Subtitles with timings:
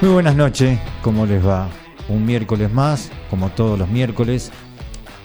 [0.00, 1.68] Muy buenas noches, ¿cómo les va?
[2.08, 4.50] Un miércoles más, como todos los miércoles.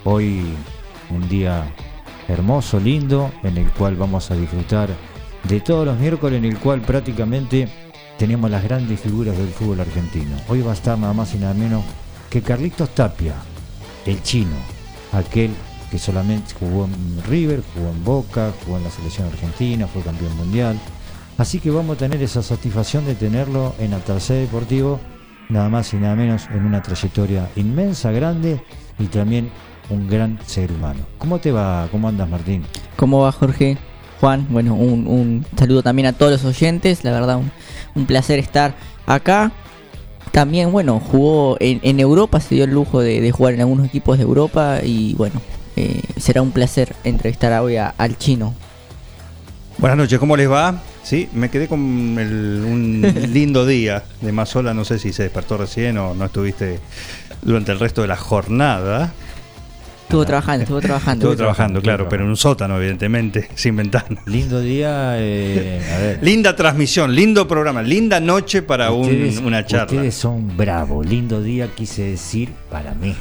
[0.03, 0.43] Hoy
[1.09, 1.63] un día
[2.27, 4.89] hermoso, lindo, en el cual vamos a disfrutar
[5.47, 7.69] de todos los miércoles, en el cual prácticamente
[8.19, 10.35] tenemos las grandes figuras del fútbol argentino.
[10.49, 11.81] Hoy va a estar nada más y nada menos
[12.29, 13.35] que Carlitos Tapia,
[14.05, 14.57] el chino,
[15.13, 15.51] aquel
[15.89, 20.35] que solamente jugó en River, jugó en Boca, jugó en la selección argentina, fue campeón
[20.35, 20.77] mundial.
[21.37, 25.01] Así que vamos a tener esa satisfacción de tenerlo en Atarcé Deportivo,
[25.49, 28.61] nada más y nada menos en una trayectoria inmensa, grande
[28.97, 29.51] y también
[29.89, 31.01] un gran ser humano.
[31.17, 31.89] ¿Cómo te va?
[31.91, 32.63] ¿Cómo andas, Martín?
[32.95, 33.77] ¿Cómo va Jorge?
[34.21, 37.51] Juan, bueno, un, un saludo también a todos los oyentes, la verdad un,
[37.95, 38.73] un placer estar
[39.05, 39.51] acá.
[40.31, 43.85] También, bueno, jugó en, en Europa, se dio el lujo de, de, jugar en algunos
[43.85, 45.41] equipos de Europa y bueno,
[45.75, 48.53] eh, será un placer entrevistar hoy a, al chino.
[49.77, 50.81] Buenas noches, ¿cómo les va?
[51.05, 51.79] Sí, me quedé con
[52.19, 56.79] el, un lindo día de Mazola, no sé si se despertó recién o no estuviste
[57.43, 59.13] durante el resto de la jornada.
[60.03, 61.25] Estuvo trabajando, estuvo trabajando.
[61.25, 64.19] Estuvo trabajando, claro, pero en un sótano, evidentemente, sin ventana.
[64.25, 66.19] Lindo día, eh, a ver.
[66.23, 69.85] Linda transmisión, lindo programa, linda noche para Ustedes- un- una charla.
[69.97, 71.05] Ustedes son bravos.
[71.05, 73.15] Lindo día, quise decir, para mí.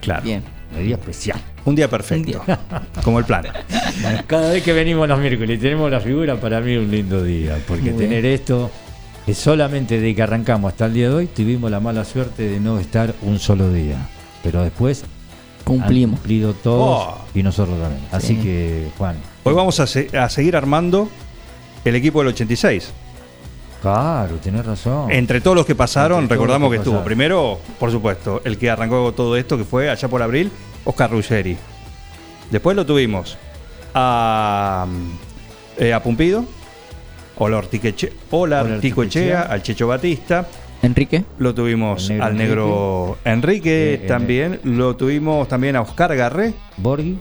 [0.00, 0.22] Claro.
[0.22, 0.42] Bien.
[0.74, 1.40] Un día especial.
[1.66, 2.42] Un día perfecto,
[3.04, 3.44] como el plan.
[4.26, 7.22] Cada vez que venimos los miércoles y tenemos la figura, para mí es un lindo
[7.22, 7.58] día.
[7.68, 8.08] Porque Muy bien.
[8.10, 8.70] tener esto
[9.26, 12.60] es solamente de que arrancamos hasta el día de hoy, tuvimos la mala suerte de
[12.60, 13.96] no estar un solo día.
[14.44, 16.20] Pero después han Cumplimos.
[16.20, 17.18] cumplido todos Oh.
[17.34, 18.02] y nosotros también.
[18.12, 18.42] Así Sí.
[18.42, 21.08] que, Juan, Hoy vamos a, se- a seguir armando
[21.84, 22.92] el equipo del 86.
[23.82, 25.10] Claro, tenés razón.
[25.10, 28.70] Entre todos los que pasaron, Entre recordamos que que estuvo primero, por supuesto, el que
[28.70, 30.50] arrancó todo esto, que fue allá por abril,
[30.84, 31.56] Oscar Ruggeri.
[32.50, 33.36] Después lo tuvimos
[33.94, 34.86] a,
[35.78, 36.44] eh, a Pumpido,
[37.38, 40.46] Ola Ortiqueche- Ola Ola al Checho Batista.
[40.82, 41.24] Enrique.
[41.38, 44.60] Lo tuvimos negro al negro Enrique, Eh, eh, también.
[44.64, 47.18] Lo tuvimos también a Oscar Garré, Borghi,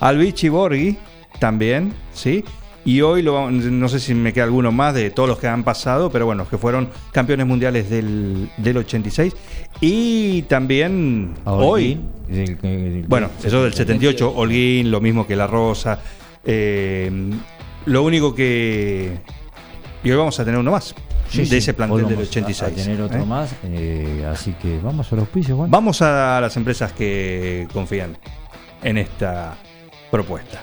[0.00, 0.96] al Vichy Borghi
[1.38, 2.44] también, ¿sí?
[2.86, 5.48] Y hoy, lo, vamos- no sé si me queda alguno más de todos los que
[5.48, 9.34] han pasado, pero bueno, que fueron campeones mundiales del, del 86.
[9.80, 15.46] Y también hoy, Holguín, del- del- bueno, eso del 78, Holguín, lo mismo que La
[15.48, 15.98] Rosa.
[16.44, 17.10] eh,
[17.86, 19.18] lo único que...
[20.04, 20.94] Y hoy vamos a tener uno más
[21.28, 22.62] Sí, de sí, ese plantel del vamos a- 86.
[22.62, 23.26] A, tener otro ¿eh?
[23.26, 25.68] más, eh, así que vamos a los pisos, Juan.
[25.72, 28.16] Vamos a las empresas que confían
[28.84, 29.56] en esta
[30.10, 30.62] propuesta.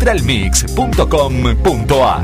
[0.00, 2.20] www.neutralmix.com.ar.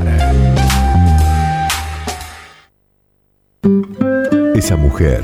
[4.55, 5.23] Esa mujer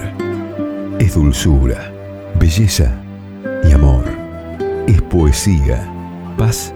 [1.00, 1.92] es dulzura,
[2.40, 2.96] belleza
[3.68, 4.06] y amor.
[4.88, 5.92] Es poesía,
[6.38, 6.74] paz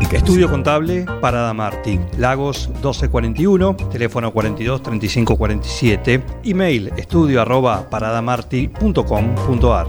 [0.00, 0.14] y.
[0.14, 9.88] Estudio contable Parada Martí, Lagos 1241, teléfono 42 35 47, email estudio arroba paradamarti.com.ar.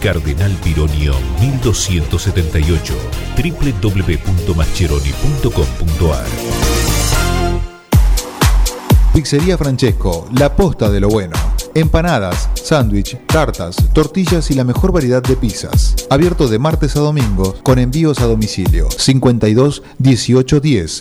[0.00, 2.94] Cardenal Pironio 1278.
[3.36, 6.26] www.mascheroni.com.ar
[9.12, 11.34] Pizzería Francesco, la posta de lo bueno.
[11.74, 15.94] Empanadas, sándwich, tartas, tortillas y la mejor variedad de pizzas.
[16.08, 18.88] Abierto de martes a domingo con envíos a domicilio.
[18.90, 21.00] 52 18 10.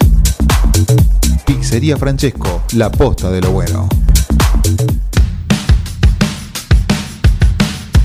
[1.45, 3.88] Pizzería Francesco, la posta de lo bueno.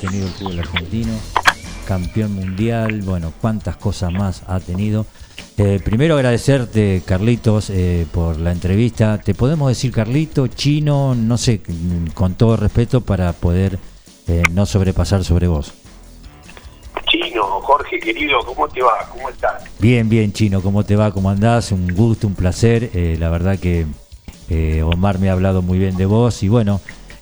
[0.00, 1.12] Tenido el fútbol argentino,
[1.86, 5.06] campeón mundial, bueno, cuántas cosas más ha tenido.
[5.58, 9.18] Eh, primero agradecerte, Carlitos, eh, por la entrevista.
[9.18, 11.60] Te podemos decir Carlito, chino, no sé,
[12.14, 13.78] con todo respeto para poder
[14.26, 15.74] eh, no sobrepasar sobre vos.
[17.10, 19.06] Chino, Jorge querido, ¿cómo te va?
[19.12, 19.64] ¿Cómo estás?
[19.78, 21.12] Bien, bien, chino, ¿cómo te va?
[21.12, 21.72] ¿Cómo andás?
[21.72, 22.90] Un gusto, un placer.
[23.18, 23.84] La verdad que
[24.82, 26.80] Omar me ha hablado muy bien de vos y bueno,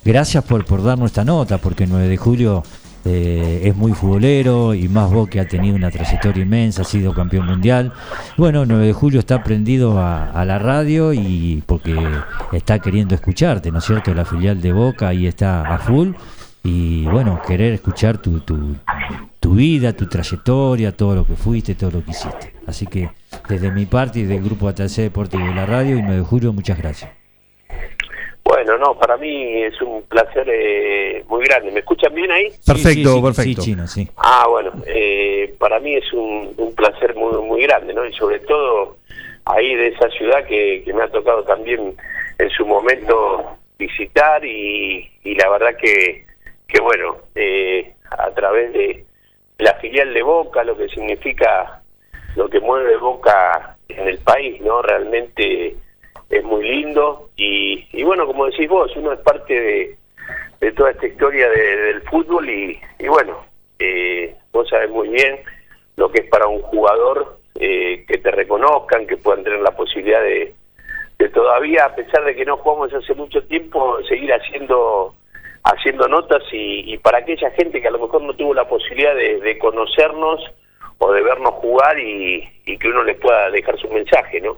[0.09, 2.63] gracias por, por darnos esta nota, porque el 9 de julio
[3.05, 7.13] eh, es muy futbolero y más vos que ha tenido una trayectoria inmensa, ha sido
[7.13, 7.93] campeón mundial.
[8.35, 11.95] Bueno, 9 de julio está prendido a, la radio y porque
[12.51, 14.11] está queriendo escucharte, ¿no es cierto?
[14.15, 16.13] La filial de Boca ahí está a full
[16.63, 18.75] y bueno, querer escuchar tu, tu,
[19.39, 22.53] tu vida, tu trayectoria, todo lo que fuiste, todo lo que hiciste.
[22.65, 23.11] Así que
[23.47, 26.51] desde mi parte y del grupo ATC Deportivo de la radio y 9 de julio,
[26.51, 27.18] muchas gracias.
[28.49, 31.69] Bueno, no, para mí es un placer eh, muy grande.
[31.69, 32.49] ¿Me escuchan bien ahí?
[32.65, 33.61] Perfecto, Sí, sí, sí, perfecto.
[33.61, 34.07] Sí, chino, sí.
[34.17, 38.03] Ah, bueno, eh, para mí es un, un placer muy, muy grande, ¿no?
[38.07, 38.97] Y sobre todo
[39.45, 41.95] ahí de esa ciudad que, que me ha tocado también
[42.39, 46.25] en su momento visitar y, y la verdad que,
[46.67, 49.05] que bueno, eh, a través de
[49.59, 51.83] la filial de Boca, lo que significa,
[52.35, 54.81] lo que mueve Boca en el país, ¿no?
[54.81, 55.75] Realmente
[56.29, 59.97] es muy lindo y, y bueno, como decís vos, uno es parte
[60.59, 63.43] de, toda esta historia de- del fútbol y, y bueno,
[63.79, 65.39] eh, vos sabés muy bien
[65.95, 70.21] lo que es para un jugador eh, que te reconozcan, que puedan tener la posibilidad
[70.21, 70.53] de,
[71.17, 75.15] de todavía, a pesar de que no jugamos hace mucho tiempo, seguir haciendo
[75.63, 79.13] haciendo notas y, y para aquella gente que a lo mejor no tuvo la posibilidad
[79.13, 80.39] de, de conocernos
[80.99, 84.57] o de vernos jugar y, y que uno les pueda dejar su mensaje, ¿no?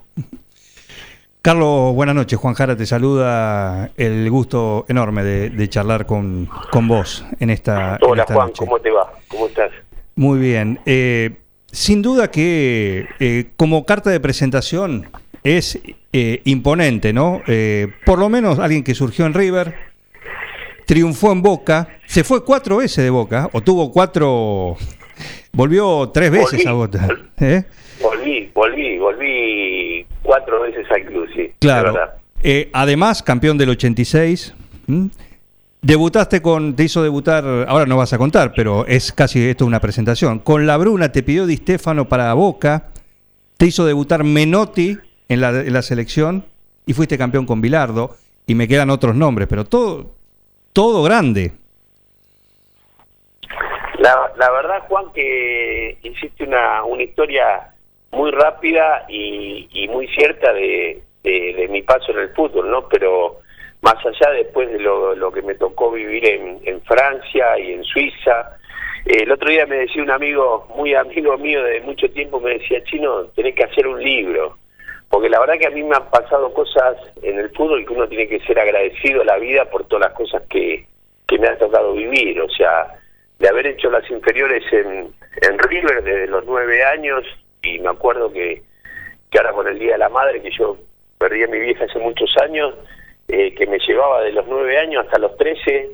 [1.42, 2.38] Carlos, buenas noches.
[2.38, 3.90] Juan Jara te saluda.
[3.98, 8.48] El gusto enorme de, de charlar con, con vos en esta, en Hola esta Juan,
[8.48, 8.60] noche.
[8.60, 9.12] ¿cómo te va?
[9.28, 9.72] ¿Cómo estás?
[10.16, 10.80] Muy bien.
[10.86, 11.32] Eh,
[11.72, 15.10] sin duda que eh, como carta de presentación
[15.44, 15.80] es
[16.14, 17.42] eh, imponente, ¿no?
[17.48, 19.74] Eh, por lo menos alguien que surgió en River,
[20.86, 24.76] triunfó en Boca, se fue cuatro veces de Boca, o tuvo cuatro,
[25.54, 26.68] volvió tres veces Volví.
[26.68, 27.08] a Boca.
[27.40, 27.64] ¿eh?
[28.00, 29.81] Volví, volví, volví
[30.32, 31.52] cuatro veces al club, sí.
[31.60, 31.94] Claro.
[32.42, 34.56] Eh, además, campeón del 86.
[34.88, 35.10] ¿m?
[35.82, 39.82] Debutaste con, te hizo debutar, ahora no vas a contar, pero es casi esto una
[39.82, 40.40] presentación.
[40.40, 42.92] Con la Bruna te pidió Di Stefano para Boca,
[43.58, 44.98] te hizo debutar Menotti
[45.28, 46.46] en la, en la selección
[46.86, 48.16] y fuiste campeón con Bilardo.
[48.48, 50.12] Y me quedan otros nombres, pero todo,
[50.72, 51.52] todo grande.
[54.00, 57.71] La, la verdad, Juan, que hiciste una, una historia
[58.12, 61.02] muy rápida y, y muy cierta de,
[61.70, 62.88] mi paso en el fútbol, ¿no?
[62.90, 63.40] Pero
[63.82, 68.58] más allá después de lo, que me tocó vivir en, Francia y en Suiza,
[69.06, 72.84] el otro día me decía un amigo, muy amigo mío de mucho tiempo, me decía,
[72.84, 74.58] Chino, tenés que hacer un libro.
[75.10, 78.08] Porque la verdad que a mí me han pasado cosas en el fútbol que uno
[78.08, 80.86] tiene que ser agradecido a la vida por todas las cosas que,
[81.28, 82.40] que me ha tocado vivir.
[82.40, 82.94] O sea,
[83.40, 87.26] de haber hecho las inferiores en, en River desde los nueve años
[87.64, 88.64] y me acuerdo que,
[89.38, 90.78] ahora con el Día de la Madre, que yo
[91.18, 92.76] perdí a mi vieja hace muchos años,
[93.28, 95.92] eh, que me llevaba de los nueve años hasta los trece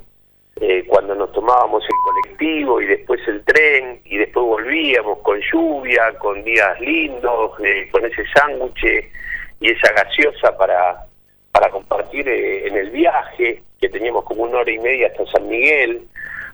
[0.60, 6.18] eh, cuando nos tomábamos el colectivo y después el tren y después volvíamos con lluvia,
[6.18, 9.06] con días lindos, eh, con ese sándwich
[9.60, 11.06] y esa gaseosa para,
[11.52, 15.48] para compartir eh, en el viaje, que teníamos como una hora y media hasta San
[15.48, 16.08] Miguel.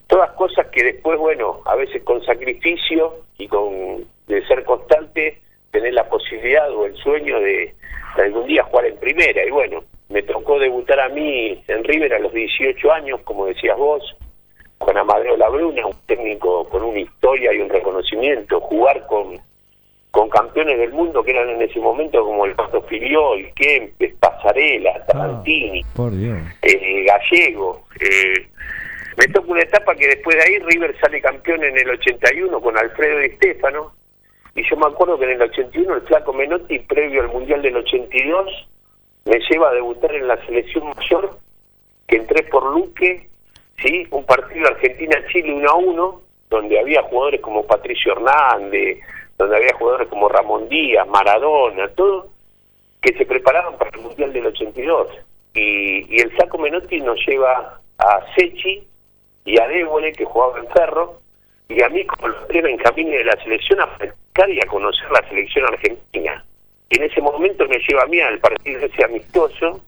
[0.07, 5.39] Todas cosas que después, bueno, a veces con sacrificio y con de ser constante,
[5.71, 7.73] tener la posibilidad o el sueño de,
[8.15, 9.45] de algún día jugar en primera.
[9.45, 13.77] Y bueno, me tocó debutar a mí en River a los 18 años, como decías
[13.77, 14.15] vos,
[14.77, 19.39] con Amadeo Labruna, un técnico con una historia y un reconocimiento, jugar con,
[20.11, 25.05] con campeones del mundo que eran en ese momento como el Pato Filiol, Kempes, Pasarela,
[25.05, 26.37] Tarantini, Por Dios.
[26.61, 27.83] eh, Gallego.
[27.99, 28.47] eh,
[29.17, 32.77] me toca una etapa que después de ahí River sale campeón en el 81 con
[32.77, 33.93] Alfredo Di Stefano.
[34.55, 37.77] Y yo me acuerdo que en el 81 el flaco Menotti, previo al Mundial del
[37.77, 38.67] 82,
[39.25, 41.37] me lleva a debutar en la selección mayor,
[42.07, 43.29] que entré por Luque,
[43.81, 44.07] ¿sí?
[44.11, 48.99] un partido Argentina-Chile 1 a 1, donde había jugadores como Patricio Hernández,
[49.37, 52.27] donde había jugadores como Ramón Díaz, Maradona, todo,
[53.01, 55.07] que se preparaban para el Mundial del 82.
[55.55, 58.87] Y, y el Saco Menotti nos lleva a Sechi
[59.45, 61.19] y a Débole, que jugaba en Ferro,
[61.69, 65.09] y a mí como los tres Benjamín de la selección a practicar y a conocer
[65.11, 66.43] la selección argentina.
[66.89, 69.81] Y en ese momento me lleva a mí al partido ese amistoso,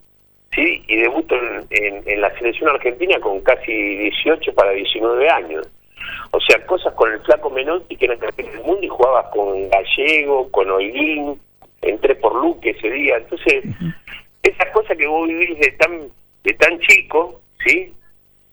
[0.54, 0.84] ¿sí?
[0.88, 5.68] y debuto en, en- en la selección argentina con casi 18 para 19 años.
[6.32, 9.70] O sea, cosas con el flaco Menotti, que era campeón del mundo, y jugabas con
[9.70, 11.40] Gallego, con Oilín,
[11.82, 13.18] entré por Luque ese día.
[13.18, 13.64] Entonces,
[14.44, 16.10] esas cosas que vos vivís de tan,
[16.44, 17.94] de tan chico, ¿sí?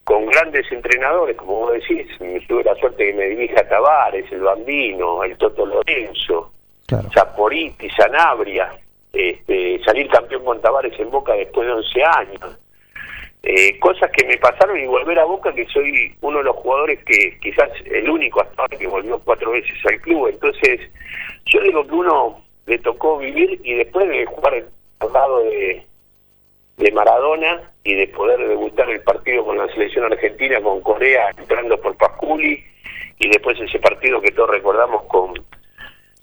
[0.03, 2.07] Con grandes entrenadores, como vos decís,
[2.47, 6.51] tuve la suerte que me dirija Tavares, el Bambino, el Toto Lorenzo,
[6.87, 7.09] Claro.
[7.13, 8.77] Zaporiti, Sanabria,
[9.13, 12.59] este, salir campeón con Tavares en Boca después de 11 años.
[13.43, 17.03] Eh, cosas que me pasaron y volver a Boca, que soy uno de los jugadores
[17.03, 20.27] que quizás el único hasta ahora que volvió cuatro veces al club.
[20.27, 20.79] Entonces,
[21.45, 24.63] yo digo que uno le tocó vivir y después de jugar
[24.99, 25.85] al lado de,
[26.77, 31.79] de Maradona y de poder debutar el partido con la selección argentina, con Corea entrando
[31.79, 32.63] por Pasculi
[33.19, 35.45] y después ese partido que todos recordamos con, con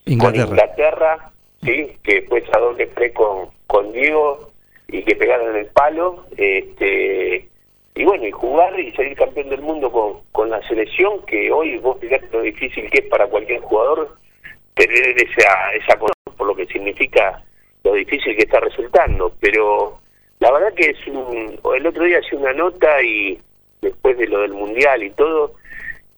[0.07, 0.49] Inglaterra.
[0.49, 1.31] Inglaterra,
[1.63, 4.51] sí, que después a doble pre con, con Diego
[4.89, 7.49] y que pegaron el palo, este
[7.95, 11.77] y bueno, y jugar y salir campeón del mundo con, con la selección, que hoy
[11.79, 14.17] vos fíjate lo difícil que es para cualquier jugador
[14.75, 17.43] tener esa, esa cosa, por lo que significa
[17.85, 20.00] lo difícil que está resultando, pero
[20.41, 23.39] la verdad que es un, el otro día hacía una nota y
[23.81, 25.55] después de lo del mundial y todo,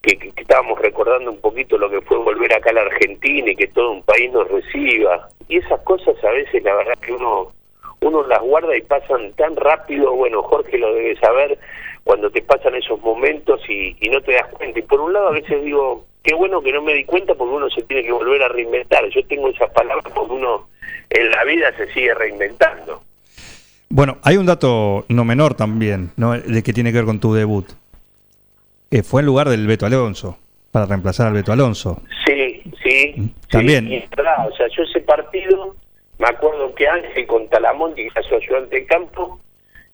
[0.00, 3.50] que, que- que estábamos recordando un poquito lo que fue volver acá a la Argentina
[3.50, 5.28] y que todo un país nos reciba.
[5.48, 7.52] Y esas cosas a veces la verdad que uno
[8.00, 11.56] uno las guarda y pasan tan rápido, bueno, Jorge lo debe saber,
[12.02, 14.80] cuando te pasan esos momentos y, y no te das cuenta.
[14.80, 17.54] Y por un lado a veces digo, qué bueno que no me di cuenta porque
[17.54, 19.06] uno se tiene que volver a reinventar.
[19.10, 20.66] Yo tengo esas palabras porque uno
[21.10, 23.02] en la vida se sigue reinventando.
[23.94, 26.32] Bueno, hay un dato no menor también, ¿no?
[26.32, 27.66] de que tiene que ver con tu debut.
[28.90, 30.38] Eh, fue en lugar del Beto Alonso,
[30.70, 32.00] para reemplazar al Beto Alonso.
[32.24, 33.12] Sí, sí.
[33.16, 33.88] Mm, También.
[33.88, 35.76] sí, es verdad, o sea, yo ese partido,
[36.18, 39.38] me acuerdo que Ángel con Talamonti, que era su ayudante de campo,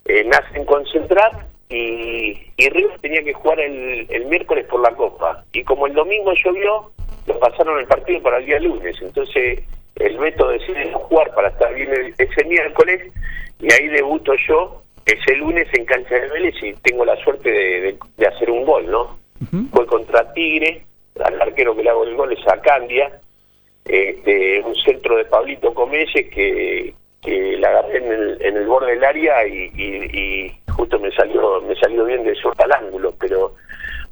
[0.05, 4.95] eh, me hacen concentrar y, y River tenía que jugar el, el miércoles por la
[4.95, 5.43] Copa.
[5.51, 6.89] Y como el domingo llovió,
[7.27, 8.95] lo pasaron el partido para el día lunes.
[9.01, 9.59] Entonces
[9.99, 13.11] el Beto decide jugar para estar bien el- ese miércoles
[13.59, 17.81] y ahí debuto yo ese lunes en cancha de Vélez y tengo la suerte de,
[17.81, 19.17] de- de hacer un gol, ¿no?
[19.71, 20.83] Fue contra Tigre,
[21.23, 23.11] al arquero que le hago el gol es a Candia,
[23.85, 28.91] este, un centro de Pablito Comelles que, que la agarré en el, en el borde
[28.91, 33.13] del área y, y- y justo me salió me salió bien de sorta al ángulo,
[33.19, 33.55] pero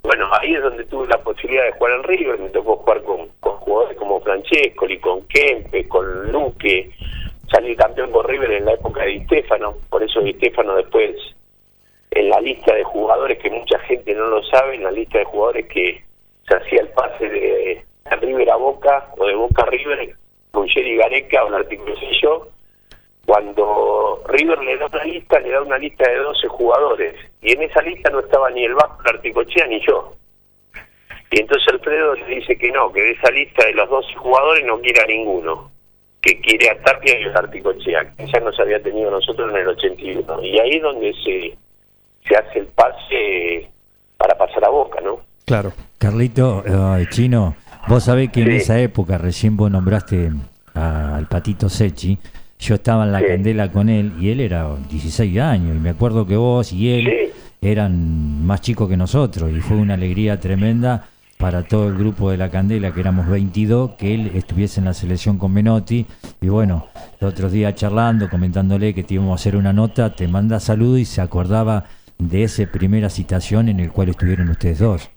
[0.03, 3.27] bueno, ahí es donde tuve la posibilidad de jugar en River, me tocó jugar con,
[3.39, 6.91] con jugadores como Francescoli, con Kempe, con Luque,
[7.51, 9.25] salí campeón con River en la época de Di
[9.89, 11.15] por eso Di después
[12.11, 15.25] en la lista de jugadores que mucha gente no lo sabe, en la lista de
[15.25, 16.03] jugadores que
[16.47, 17.85] se hacía el pase de
[18.21, 20.15] River a Boca o de Boca a River,
[20.51, 21.49] con Jerry Gareca o
[22.21, 22.47] yo,
[23.27, 27.61] cuando River le da una lista, le da una lista de 12 jugadores, y en
[27.63, 30.13] esa lista no estaba ni el Vasco, el Articochea ni yo.
[31.31, 34.65] Y entonces Alfredo le dice que no, que de esa lista de los 12 jugadores
[34.65, 35.69] no quiere a ninguno,
[36.21, 39.67] que quiere a Tapia y a Articochea, que ya nos había tenido nosotros en el
[39.67, 40.43] 81.
[40.43, 41.57] Y ahí es donde se,
[42.29, 43.69] se hace el pase
[44.15, 45.19] para pasar a Boca, ¿no?
[45.45, 45.73] Claro.
[45.97, 47.57] Carlito, eh, Chino,
[47.89, 50.31] vos sabés que en esa época, recién vos nombraste
[50.73, 52.17] al Patito Sechi,
[52.59, 53.25] yo estaba en la Sí.
[53.27, 57.05] candela con él y él era 16 años y me acuerdo que vos y él
[57.05, 57.67] Sí.
[57.69, 62.37] eran más chicos que nosotros y fue una alegría tremenda para todo el grupo de
[62.37, 66.07] la Candela, que éramos 22, que él estuviese en la selección con Menotti.
[66.41, 66.87] Y bueno,
[67.21, 70.97] el otro día charlando, comentándole que te íbamos a hacer una nota, te manda salud
[70.97, 71.85] y se acordaba
[72.17, 75.11] de esa primera citación en el cual estuvieron ustedes dos.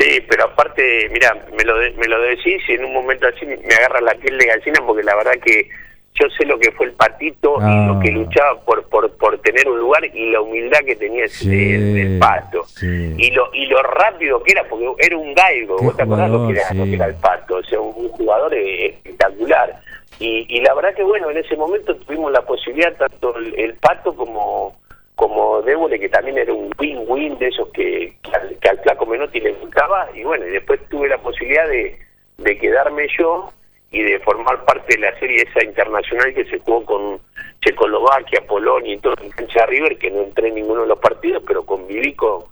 [0.00, 3.46] Sí, pero aparte, mira, me lo, de- me lo decís y en un momento así
[3.46, 5.68] me agarra la piel de gallina porque la verdad que
[6.14, 7.86] yo sé lo que fue el patito y Ah.
[7.92, 11.44] lo que luchaba por, por, por tener un lugar y la humildad que tenía ese
[11.44, 12.62] Sí, el pato.
[12.64, 13.14] sí.
[13.18, 16.30] Y lo y lo rápido que era, porque era un galgo, Qué vos te acordás
[16.30, 16.90] lo que, era, lo sí.
[16.90, 19.80] que era el pato, o sea, un, jugador eh, espectacular.
[20.20, 23.74] Y, y la verdad que bueno, en ese momento tuvimos la posibilidad, tanto el, el
[23.74, 24.76] pato como
[25.16, 29.06] como Débole, que también era un win-win de esos que, que, al, que al flaco
[29.06, 31.96] Menotti le gustaba, y bueno, y después tuve la posibilidad de,
[32.38, 33.52] de quedarme yo
[33.94, 37.18] y de formar parte de la serie esa internacional que se jugó con
[37.64, 40.98] Checoslovaquia, Polonia y todo en cancha de River, que no entré en ninguno de los
[40.98, 42.42] partidos, pero conviví con,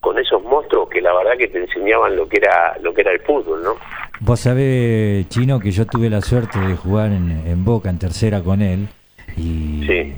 [0.00, 3.12] con esos monstruos que la verdad que te enseñaban lo que era lo que era
[3.12, 3.74] el fútbol, ¿no?
[4.20, 8.42] Vos sabés, Chino, que yo tuve la suerte de jugar en, en Boca, en tercera
[8.42, 8.88] con él,
[9.36, 10.14] y, Sí.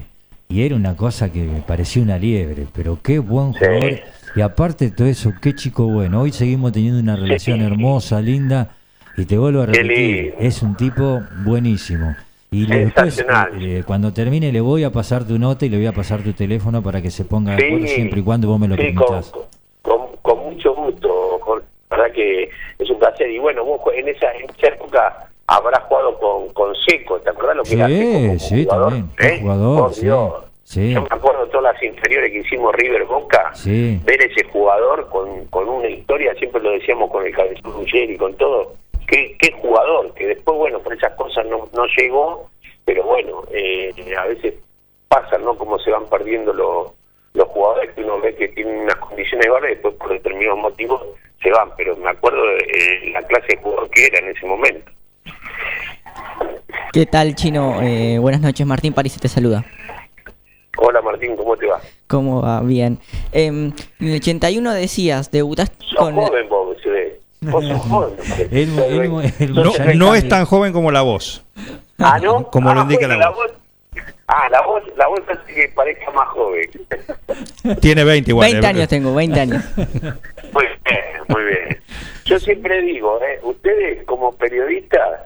[0.48, 3.58] y era una cosa que me parecía una liebre, pero qué buen Sí.
[3.64, 4.00] jugador.
[4.36, 6.20] Y aparte de todo eso, qué chico bueno.
[6.22, 8.76] Hoy seguimos teniendo una relación hermosa, linda,
[9.20, 12.14] y te vuelvo a repetir, es un tipo buenísimo.
[12.50, 13.24] Y le- después,
[13.60, 16.32] eh, cuando termine, le voy a pasar tu nota y le voy a pasar tu
[16.32, 19.32] teléfono para que se ponga acuerdo siempre y cuando vos me lo sí, con, permitas.
[19.82, 21.64] con, con mucho gusto, Jorge.
[21.90, 23.30] La verdad que es un placer.
[23.30, 27.56] Y bueno, vos en esa, en esa época habrás jugado con, con Seco, ¿te acordás
[27.56, 28.92] lo que Sí, era Seco sí, jugador?
[28.92, 29.38] también, ¿Eh?
[29.40, 30.32] jugador, Por sí, Dios.
[30.64, 30.92] sí.
[30.92, 34.00] Yo me acuerdo de todas las inferiores que hicimos River Boca, Sí.
[34.04, 38.16] ver ese jugador con, con una historia, siempre lo decíamos con el cabezón Ruggeri y
[38.16, 38.74] con todo,
[39.10, 42.48] qué, qué jugador, que después, bueno, por esas cosas no, no llegó,
[42.84, 44.54] pero bueno, eh, a veces
[45.08, 45.58] pasan, ¿no?
[45.58, 46.92] Cómo se van perdiendo los,
[47.34, 51.02] los jugadores que uno ve que tienen unas condiciones y después por determinados motivos
[51.42, 54.46] se van, pero me acuerdo de eh, la clase de jugador que era en ese
[54.46, 54.92] momento.
[56.92, 57.80] ¿Qué tal, Chino?
[57.82, 59.64] Eh, buenas noches, Martín París te saluda.
[60.76, 61.80] Hola Martín, ¿cómo te va?
[62.06, 62.60] ¿Cómo va?
[62.62, 62.98] Bien.
[63.32, 66.14] Em, en el 81 decías, debutaste Sos con...
[66.14, 66.60] joven vos.
[67.42, 68.16] Vos sos joven.
[68.50, 71.44] Él- él- él- No, es tan joven como la voz.
[71.98, 72.50] Ah, ¿no?
[72.50, 73.52] Como lo Ah, indica bueno, la voz.
[74.26, 76.70] Ah, la voz, la voz hace que parezca más joven.
[77.80, 78.50] Tiene 20 igual.
[78.52, 78.70] 20 eh.
[78.70, 79.64] años tengo, 20 años.
[79.76, 81.80] Muy bien, muy bien.
[82.24, 83.38] Yo siempre digo, ¿eh?
[83.42, 85.22] ustedes como periodistas,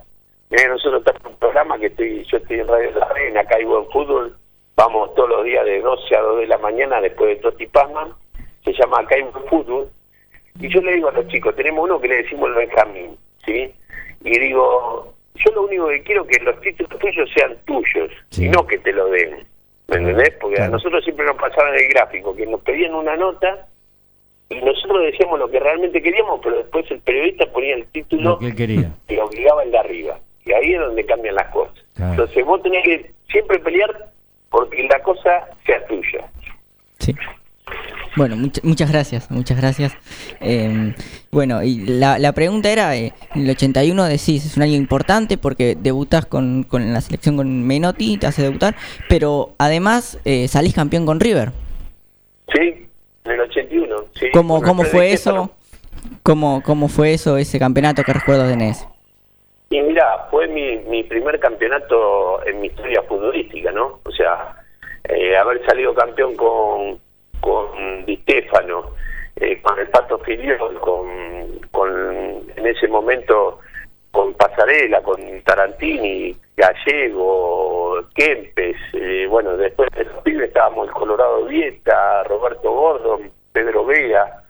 [0.50, 3.56] eh, nosotros estamos en un programa que estoy, yo estoy en Radio La Arena, acá
[3.56, 4.36] hay buen fútbol,
[4.76, 8.12] vamos todos los días de 12 a 2 de la mañana después de Toti Pazman,
[8.64, 9.88] se llama Acá hay buen fútbol,
[10.60, 13.72] y yo le digo a los chicos, tenemos uno que le decimos el Benjamín, ¿sí?
[14.24, 18.46] Y digo, yo lo único que quiero es que los títulos tuyos sean tuyos, Sí.
[18.46, 19.46] y no que te lo den,
[19.88, 20.32] ¿me entendés?
[20.40, 23.66] Porque a nosotros siempre nos pasaba en el gráfico, que nos pedían una nota
[24.48, 28.38] y nosotros decíamos lo que realmente queríamos, pero después el periodista ponía el título Lo
[28.38, 28.90] que él quería.
[29.08, 30.18] y obligaba el de arriba.
[30.46, 31.74] Y ahí es donde cambian las cosas.
[31.94, 32.12] Claro.
[32.12, 34.10] Entonces vos tenés que siempre pelear
[34.50, 36.30] porque la cosa sea tuya.
[36.98, 37.14] Sí.
[38.16, 39.92] Bueno, much- muchas gracias, muchas gracias.
[40.40, 40.94] Em,
[41.32, 45.36] bueno, y la, la pregunta era, eh, en el 81 decís, es un año importante
[45.36, 48.76] porque debutás con, con la selección con Menotti, te hace debutar,
[49.08, 51.50] pero además eh, salís campeón con River.
[52.54, 52.86] ¿Sí?
[53.24, 53.96] En el 81.
[54.18, 54.26] Sí.
[54.32, 55.50] ¿Cómo, cómo fue eso?
[56.22, 58.02] ¿Cómo, ¿Cómo fue eso, ese campeonato?
[58.04, 58.86] ¿Qué recuerdos tenés?
[59.70, 63.98] Y mira, fue mi, mi primer campeonato en mi historia futbolística, ¿no?
[64.04, 64.54] O sea,
[65.08, 66.98] eh, haber salido campeón con,
[67.44, 68.92] con Di Stefano,
[69.36, 71.90] eh, con el Pato Filiol, con, con,
[72.56, 73.58] en ese momento
[74.10, 81.44] con Pasarela, con Tarantini, Gallego, Kempes, eh, bueno, después de los pibes estábamos el Colorado
[81.44, 84.42] Vieta, Roberto Gordon, Pedro Vega,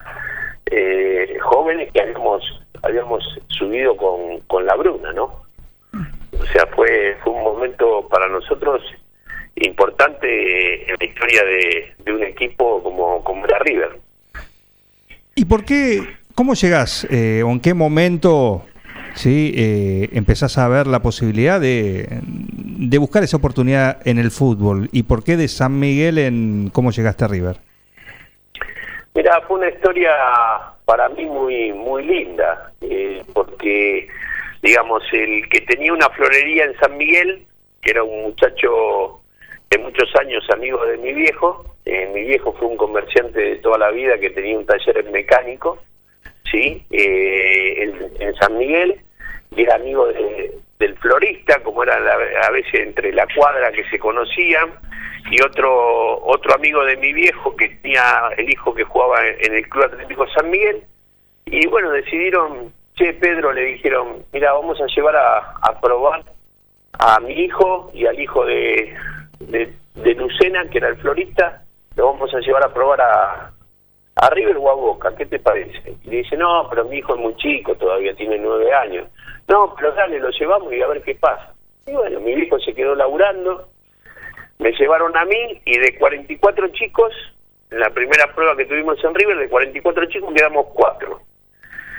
[0.67, 2.43] eh, jóvenes que habíamos
[2.83, 5.43] habíamos subido con, con la Bruna, ¿no?
[6.39, 8.83] O sea, fue fue un momento para nosotros
[9.57, 14.01] importante en la historia de, de un equipo como, como era River.
[15.35, 16.01] ¿Y por qué,
[16.35, 18.65] cómo llegás eh, o en qué momento
[19.15, 24.89] sí, eh, empezás a ver la posibilidad de, de buscar esa oportunidad en el fútbol?
[24.93, 27.57] ¿Y por qué de San Miguel en cómo llegaste a River?
[29.15, 30.11] Mira, fue una historia
[30.85, 34.09] para mí muy muy linda, eh, porque,
[34.63, 37.47] digamos, el que tenía una florería en San Miguel,
[37.81, 39.21] que era un muchacho
[39.71, 43.79] de muchos años amigo de mi viejo, eh, mi viejo fue un comerciante de toda
[43.79, 45.79] la vida que tenía un taller mecánico,
[46.51, 46.85] ¿sí?
[46.91, 49.01] Eh, en, San Miguel,
[49.57, 53.85] y era amigo de- del florista, como era la- a veces entre la cuadra que
[53.91, 54.71] se conocían,
[55.31, 59.67] y otro otro amigo de mi viejo que tenía el hijo que jugaba en el
[59.71, 60.83] Club Atlético San Miguel
[61.47, 66.25] y bueno decidieron che Pedro le dijeron mira vamos a llevar a probar
[66.99, 68.95] a mi hijo y al hijo de,
[69.41, 71.65] de, de Lucena que era el florista
[71.97, 73.53] lo vamos a llevar a probar a,
[74.17, 75.97] a River o a Boca, ¿qué te parece?
[76.05, 79.09] Y le dice, no, pero mi hijo es muy chico, todavía tiene nueve años.
[79.49, 81.53] No, pero dale, lo llevamos y a ver qué pasa.
[81.87, 83.69] Y bueno, mi hijo se quedó laburando,
[84.59, 87.13] me llevaron a mí y de 44 chicos,
[87.71, 91.21] en la primera prueba que tuvimos en River, de 44 chicos quedamos cuatro.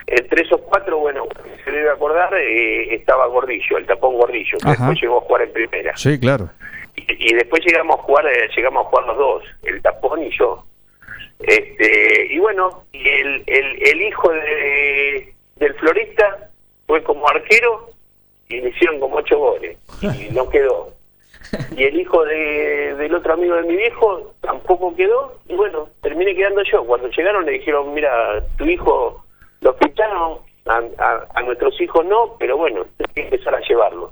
[0.08, 1.26] Entre esos cuatro, bueno,
[1.64, 4.78] se debe acordar, eh, estaba Gordillo, el tapón Gordillo, que Ajá.
[4.78, 5.98] después llegó a jugar en primera.
[5.98, 6.50] Sí, claro.
[6.96, 10.64] Y, después llegamos a jugar, eh, llegamos a jugar los dos, el tapón y yo.
[11.40, 16.50] Este, y bueno, el, el, hijo de, del florista
[16.88, 17.90] fue como arquero
[18.48, 20.94] y le hicieron como ocho goles y no quedó.
[21.76, 26.34] Y el hijo de, del otro amigo de mi viejo tampoco quedó y bueno, terminé
[26.36, 26.86] quedando yo.
[26.86, 29.24] Cuando llegaron le dijeron, mira, tu hijo
[29.62, 34.12] lo ficharon, a, a, a nuestros hijos no, pero bueno, hay que empezar a llevarlo.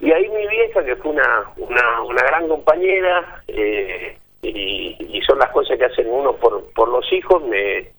[0.00, 5.38] Y ahí mi vieja, que fue una, una, una gran compañera, eh, y, y son
[5.38, 7.90] las cosas que hacen uno por, por los hijos, me,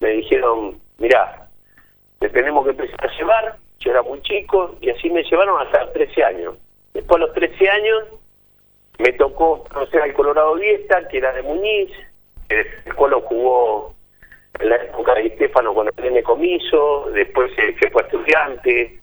[0.00, 1.48] me dijeron, mira,
[2.18, 5.84] te tenemos que empezar a llevar, yo era muy chico, y así me llevaron hasta
[5.84, 6.56] los 13 años.
[6.94, 8.04] Después a los 13 años
[8.98, 11.90] me tocó conocer al Colorado Viesta, que era de Muñiz,
[12.48, 13.94] el Colo jugó
[14.58, 18.99] en la época de Estefano con el Nene Comiso, después se, se fue a estudiante,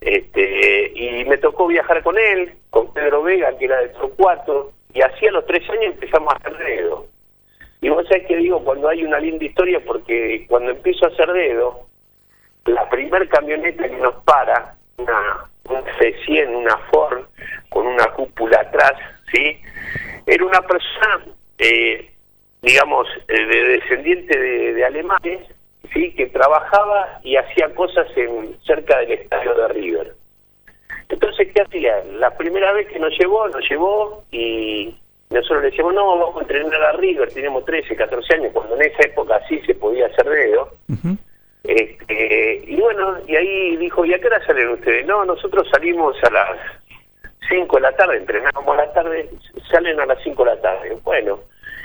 [0.00, 5.02] este, y me tocó viajar con él, con Pedro Vega, que era de Torcuato, y
[5.02, 7.06] así a los tres años empezamos a hacer dedo.
[7.82, 11.32] Y vos sabés que digo, cuando hay una linda historia, porque cuando empiezo a hacer
[11.32, 11.86] dedo,
[12.66, 17.24] la primer camioneta que nos para, una, un C100, una Ford,
[17.68, 18.94] con una cúpula atrás,
[19.32, 19.58] ¿sí?
[20.26, 21.24] Era una persona,
[21.58, 22.10] eh,
[22.62, 25.40] digamos, eh, de descendiente de, de alemanes,
[25.92, 30.14] sí, que trabajaba y hacía cosas en cerca del estadio de River.
[31.08, 32.04] Entonces, ¿qué hacía?
[32.18, 34.94] La primera vez que nos llevó, nos llevó y
[35.30, 38.82] nosotros le decíamos, no, vamos a entrenar a River, tenemos 13, 14 años, cuando en
[38.82, 40.72] esa época sí se podía hacer dedo.
[41.64, 45.06] Este, y bueno, y ahí dijo, ¿y a qué hora salen ustedes?
[45.06, 46.58] No, nosotros salimos a las
[47.48, 49.28] 5 de la tarde, entrenábamos a la tarde,
[49.70, 50.98] salen a las 5 de la tarde.
[51.04, 51.40] Bueno,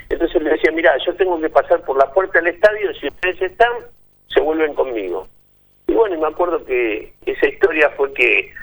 [0.09, 3.41] entonces le decía, mira, yo tengo que pasar por la puerta del estadio, si ustedes
[3.41, 3.71] están,
[4.27, 5.27] se vuelven conmigo.
[5.87, 8.53] Y bueno, y me acuerdo que esa historia fue que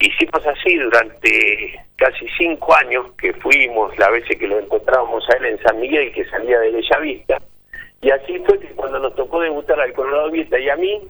[0.00, 5.46] hicimos así durante casi cinco años que fuimos, las veces que lo encontrábamos a él
[5.46, 7.38] en San Miguel, que salía de Bellavista,
[8.00, 11.08] y así fue que cuando nos tocó debutar al Colorado Viesta y a mí,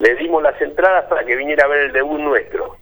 [0.00, 2.76] le dimos las entradas para que viniera a ver el debut nuestro.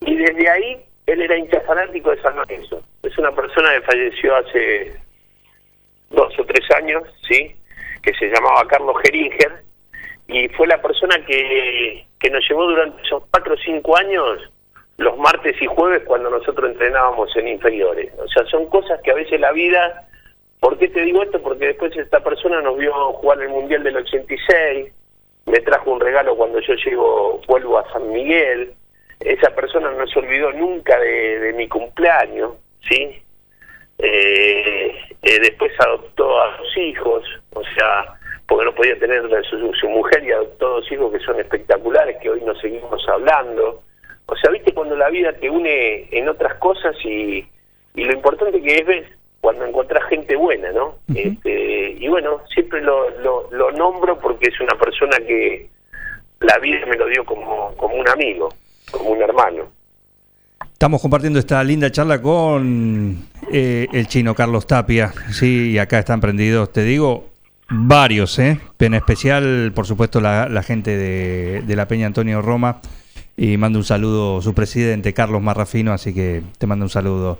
[0.00, 2.82] Y desde ahí, él era hincha fanático de San Lorenzo.
[3.02, 4.94] Es una persona que falleció hace
[6.10, 7.54] dos o tres años, ¿sí?
[8.02, 9.62] Que se llamaba Carlos Geringer,
[10.26, 14.50] y fue la persona que, que nos llevó durante esos cuatro o cinco años
[14.98, 18.12] los martes y jueves cuando nosotros entrenábamos en inferiores.
[18.18, 20.04] O sea, son cosas que a veces la vida...
[20.60, 21.40] ¿Por qué te digo esto?
[21.40, 24.92] Porque después esta persona nos vio jugar el Mundial del 86,
[25.46, 28.74] me trajo un regalo cuando yo llego, vuelvo a San Miguel,
[29.20, 32.52] esa persona no se olvidó nunca de, de mi cumpleaños,
[32.88, 33.22] ¿sí?
[33.98, 38.14] Eh, eh, después adoptó a sus hijos, o sea,
[38.46, 42.30] porque no podía tener su, su mujer y adoptó dos hijos que son espectaculares, que
[42.30, 43.82] hoy nos seguimos hablando.
[44.26, 47.44] O sea, viste cuando la vida te une en otras cosas y,
[47.94, 49.04] y lo importante que es ver
[49.40, 50.98] cuando encontrás gente buena, ¿no?
[51.14, 55.68] este, y bueno, siempre lo, lo, lo nombro porque es una persona que
[56.40, 58.48] la vida me lo dio como, como un amigo,
[58.90, 59.64] como un hermano.
[60.72, 66.20] Estamos compartiendo esta linda charla con eh, el chino Carlos Tapia, sí, y acá están
[66.20, 67.30] prendidos, te digo,
[67.68, 68.60] varios, ¿eh?
[68.78, 72.80] En especial, por supuesto, la, gente de, la Peña Antonio Roma,
[73.36, 77.38] y mando un saludo su presidente, Carlos Marrafino, así que te mando un saludo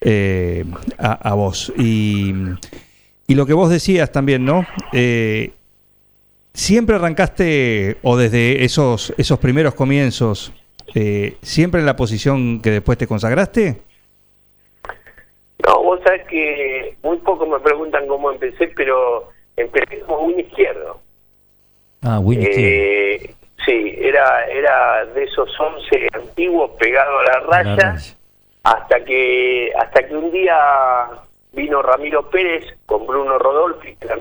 [0.00, 0.64] eh,
[0.98, 1.72] a, a, vos.
[1.76, 2.34] Y,
[3.26, 4.66] y, lo que vos decías también, ¿no?
[4.92, 5.52] Eh,
[6.52, 10.52] siempre arrancaste, o desde esos, esos primeros comienzos,
[10.94, 13.82] eh, ¿Siempre en la posición que después te consagraste?
[15.66, 21.00] No, vos sabés que muy poco me preguntan cómo empecé, pero empecé como win izquierdo.
[22.02, 23.36] Ah, win eh, izquierdo.
[23.66, 28.16] Sí, era, era de esos 11 antiguos pegados a la raya, la raya,
[28.62, 30.56] hasta que hasta que un día
[31.52, 34.20] vino Ramiro Pérez con Bruno Rodolfi, que eran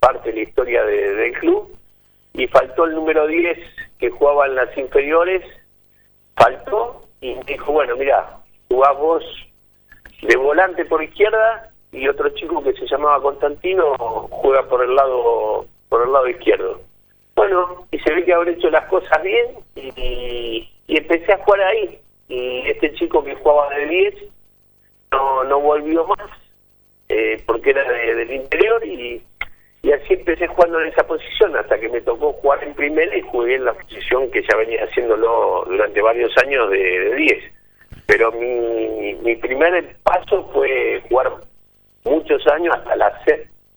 [0.00, 1.72] parte de la historia de, del club,
[2.34, 3.58] y faltó el número 10
[3.98, 5.44] que jugaba en las inferiores
[6.44, 9.24] faltó y dijo, bueno, mira, jugás vos
[10.22, 13.94] de volante por izquierda y otro chico que se llamaba Constantino
[14.30, 16.80] juega por el lado por el lado izquierdo.
[17.34, 21.60] Bueno, y se ve que habré hecho las cosas bien y, y empecé a jugar
[21.62, 21.98] ahí.
[22.28, 24.14] Y este chico que jugaba de 10
[25.12, 26.30] no, no volvió más
[27.08, 29.20] eh, porque era de- del interior y,
[29.82, 33.22] y así empecé jugando en esa posición hasta que me tocó jugar en primera y
[33.22, 37.44] jugué en la posición que ya venía haciéndolo durante varios años de, de 10.
[38.06, 41.32] Pero mi, mi primer paso fue jugar
[42.04, 43.12] muchos años hasta la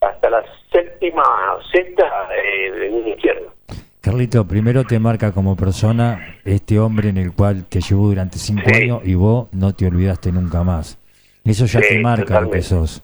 [0.01, 1.23] hasta la séptima
[1.57, 2.03] o sexta
[2.35, 3.53] eh, de un izquierdo.
[4.01, 8.63] Carlito, primero te marca como persona este hombre en el cual te llevó durante cinco
[8.67, 8.83] Sí.
[8.83, 10.99] años y vos no te olvidaste nunca más.
[11.45, 13.01] Eso ya Sí, te marca lo que sos.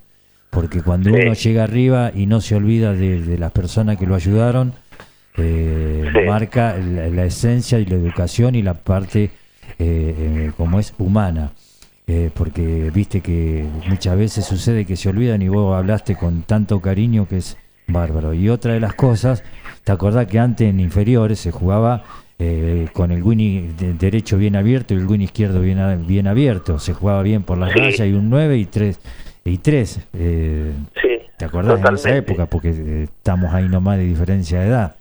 [0.49, 1.15] Porque cuando Sí.
[1.21, 4.73] uno llega arriba y no se olvida de, de las personas que lo ayudaron,
[5.38, 6.19] eh, Sí.
[6.27, 9.29] marca la, la esencia y la educación y la parte, eh,
[9.79, 11.51] eh, como es, humana.
[12.07, 16.79] Eh, porque viste que muchas veces sucede que se olvidan y vos hablaste con tanto
[16.81, 17.55] cariño que es
[17.88, 18.33] bárbaro.
[18.33, 19.43] Y otra de las cosas,
[19.83, 22.03] ¿te acordás que antes en inferiores se jugaba
[22.39, 26.25] eh, con el win de- derecho bien abierto y el win izquierdo bien, a- bien
[26.25, 26.79] abierto?
[26.79, 27.79] Se jugaba bien por las Sí.
[27.79, 28.99] rayas y un 9 y 3.
[29.45, 30.71] Y 3 eh,
[31.02, 32.32] Sí, ¿Te acordás en esa totalmente.
[32.32, 32.45] época?
[32.45, 34.95] Porque eh, estamos ahí nomás de diferencia de edad.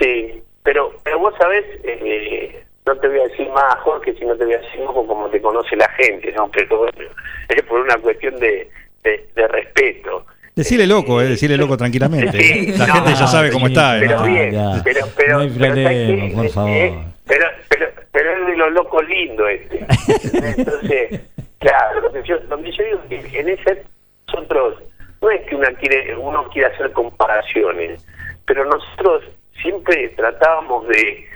[0.00, 4.34] Sí, pero, pero vos sabés, eh, no te voy a decir más, Jorge, si no
[4.36, 6.50] te voy a decir más como te conoce la gente, ¿no?
[6.50, 7.10] Pero bueno,
[7.48, 8.68] es por una cuestión de,
[9.04, 10.26] de, de respeto.
[10.56, 12.38] Decirle loco, eh, decirle loco tranquilamente.
[12.40, 13.96] Sí, La no, gente ya sabe cómo está.
[13.98, 14.26] Pero ¿no?
[14.26, 14.80] bien, ya.
[14.84, 15.38] pero, pero,
[16.34, 16.70] por favor.
[16.70, 16.94] Eh,
[17.26, 19.78] pero, pero, pero es de los locos lindo este.
[20.56, 21.20] Entonces,
[21.58, 23.84] claro, yo, que yo digo que en ese
[24.26, 24.82] nosotros,
[25.20, 28.06] no es que una quiere, uno quiere hacer comparaciones,
[28.46, 29.24] pero nosotros
[29.62, 31.28] siempre tratábamos de,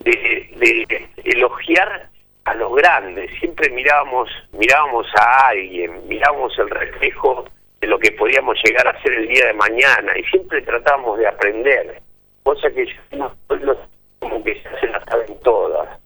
[0.00, 2.08] de, elogiar
[2.44, 7.44] a los grandes, siempre mirábamos, mirábamos a alguien, mirábamos el reflejo
[7.80, 11.26] de lo que podíamos llegar a ser el día de mañana y siempre tratábamos de
[11.26, 12.00] aprender,
[12.42, 13.76] cosa que yo no- no-
[14.18, 16.00] como que ya se las saben todas,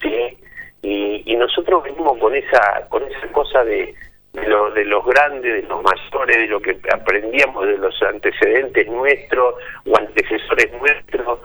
[0.00, 0.38] ¿sí?
[0.82, 3.94] Y, y nosotros venimos con esa, con esa cosa de,
[4.32, 8.88] de, lo- de los grandes, de los mayores, de lo que aprendíamos de los antecedentes
[8.88, 9.54] nuestros
[9.86, 11.38] o antecesores nuestros.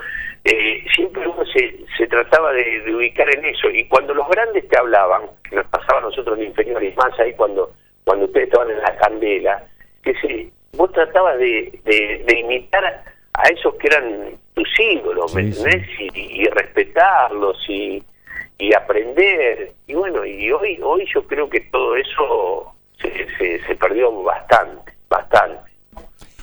[0.43, 3.69] Eh, siempre uno se, se trataba de, de ubicar en eso.
[3.69, 7.33] Y cuando los grandes te hablaban, que nos pasaba a nosotros en inferiores, más ahí
[7.33, 7.71] cuando,
[8.05, 9.63] cuando ustedes estaban en la candela,
[10.03, 10.47] que se,
[10.77, 15.63] vos tratabas de, de, de imitar a esos que eran tus ídolos, ¿me Sí, sí.
[15.65, 15.89] entendés?
[16.15, 18.03] Y, y respetarlos y,
[18.57, 19.73] y aprender.
[19.87, 24.93] Y bueno, y hoy hoy yo creo que todo eso se, se, se perdió bastante,
[25.09, 25.71] bastante.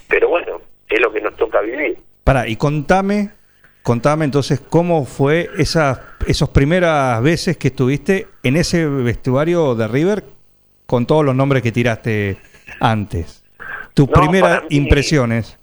[0.09, 1.98] Pero bueno, es lo que nos toca vivir.
[2.22, 3.31] Pará, y contame,
[3.83, 10.24] contame entonces cómo fue esas esos primeras veces que estuviste en ese vestuario de River
[10.87, 12.38] con todos los nombres que tiraste
[12.81, 13.42] antes.
[13.92, 15.59] Tus No, primeras para mí- impresiones.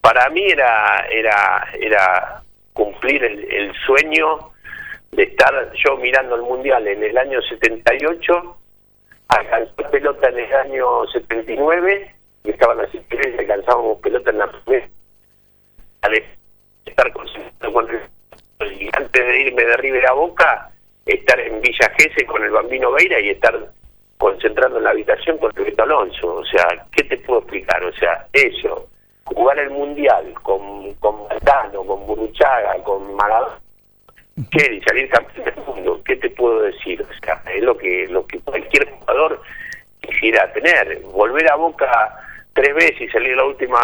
[0.00, 4.49] Para mí era era era cumplir el, el sueño
[5.12, 8.56] de estar yo mirando el mundial en el año 78,
[9.28, 14.88] alcanzó pelota en el año 79 y estaban las estrellas, alcanzábamos pelota en la primera.
[16.02, 16.22] Al
[16.86, 20.70] estar concentrado con el, y antes de irme de River a Boca,
[21.06, 23.58] estar en Villa Gesell con el Bambino Veira y estar
[24.18, 26.36] concentrando en la habitación con Beto Alonso.
[26.36, 27.82] O sea, ¿qué te puedo explicar?
[27.84, 28.88] O sea, eso,
[29.24, 33.58] jugar el Mundial con, con Baltano, con Buruchaga, con Maradona,
[34.50, 34.80] ¿qué?
[34.86, 37.02] Salir campeón del mundo, ¿qué te puedo decir?
[37.02, 39.40] O sea, es lo que, lo que cualquier jugador
[40.00, 41.00] quisiera tener.
[41.12, 42.18] Volver a Boca
[42.52, 43.80] tres veces y salir la última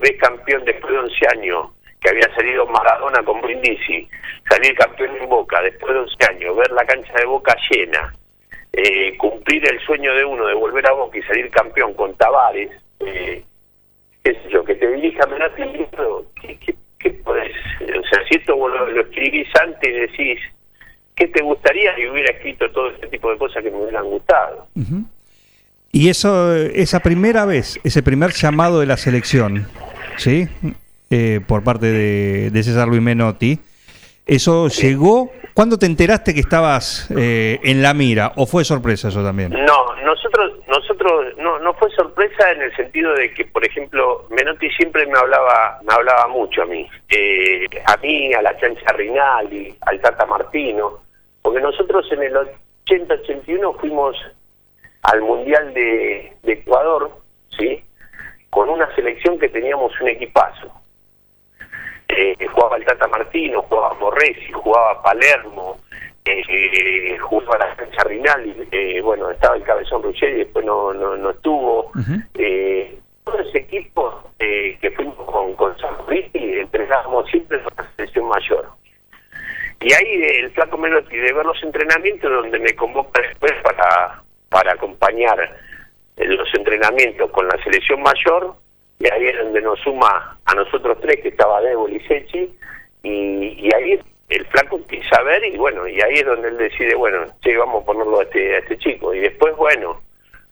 [0.00, 1.66] vez campeón después de 11 años,
[2.00, 4.08] que había salido Maradona con Brindisi,
[4.48, 8.14] salir campeón en Boca después de 11 años, ver la cancha de Boca llena,
[8.72, 12.70] eh, cumplir el sueño de uno de volver a Boca y salir campeón con Tavares,
[13.00, 13.44] eh,
[14.24, 17.52] qué sé yo, que te dirija libro, ¿qué, qué, qué podés?
[17.80, 20.38] O sea, si esto vos lo, lo escribís antes y decís,
[21.14, 21.98] ¿qué te gustaría?
[21.98, 24.66] Y hubiera escrito todo este tipo de cosas que me hubieran gustado.
[25.90, 29.66] Y eso, esa primera vez, ese primer llamado de la selección,
[30.16, 30.48] ¿sí?
[31.10, 33.58] Eh, por parte de, de César Luis Menotti,
[34.26, 35.30] ¿eso llegó?
[35.52, 38.32] ¿Cuándo te enteraste que estabas eh, en la mira?
[38.36, 39.50] ¿O fue sorpresa eso también?
[39.50, 40.60] No, nosotros,
[41.38, 45.80] no, no fue sorpresa en el sentido de que, por ejemplo, Menotti siempre me hablaba,
[45.82, 51.00] me hablaba mucho a mí, eh, a mí, a la Chancha Rinaldi, al Tata Martino,
[51.42, 52.34] porque nosotros en el
[52.86, 54.16] 80-81 fuimos
[55.02, 57.10] al Mundial de, de Ecuador,
[57.56, 57.82] sí,
[58.50, 60.70] con una selección que teníamos un equipazo.
[62.08, 65.78] Eh, jugaba el Tata Martino, jugaba Morresi, jugaba Palermo,
[66.24, 71.16] eh, jugó a la cancha Rinaldi, eh, bueno, estaba el Cabezón Ruggeri, después no, no,
[71.16, 71.90] no estuvo.
[72.34, 77.72] eh, todo ese equipo eh, que fuimos con, con San Luis y entrenábamos siempre con
[77.76, 78.68] la selección mayor.
[79.80, 84.72] Y ahí el flaco Menotti de ver los entrenamientos donde me convoca después para, para
[84.72, 85.56] acompañar
[86.16, 88.54] en los entrenamientos con la selección mayor,
[88.98, 92.54] y ahí es donde nos suma a nosotros tres, que estaba Debo y Sechi,
[93.02, 94.00] y, y ahí
[94.34, 97.56] el flaco empieza a ver, y bueno, y ahí es donde él decide, bueno, che,
[97.56, 99.14] vamos a ponerlo a este, a este chico.
[99.14, 100.00] Y después, bueno,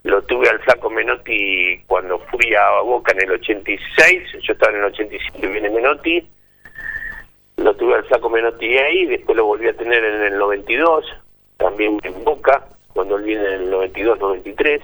[0.04, 4.78] lo tuve al flaco Menotti cuando fui a Boca en el 86, yo estaba en
[4.78, 6.28] el 85 y viene Menotti,
[7.56, 11.04] lo tuve al flaco Menotti ahí, después lo volví a tener en el 92,
[11.58, 14.80] también en Boca, cuando él viene en el 92-93.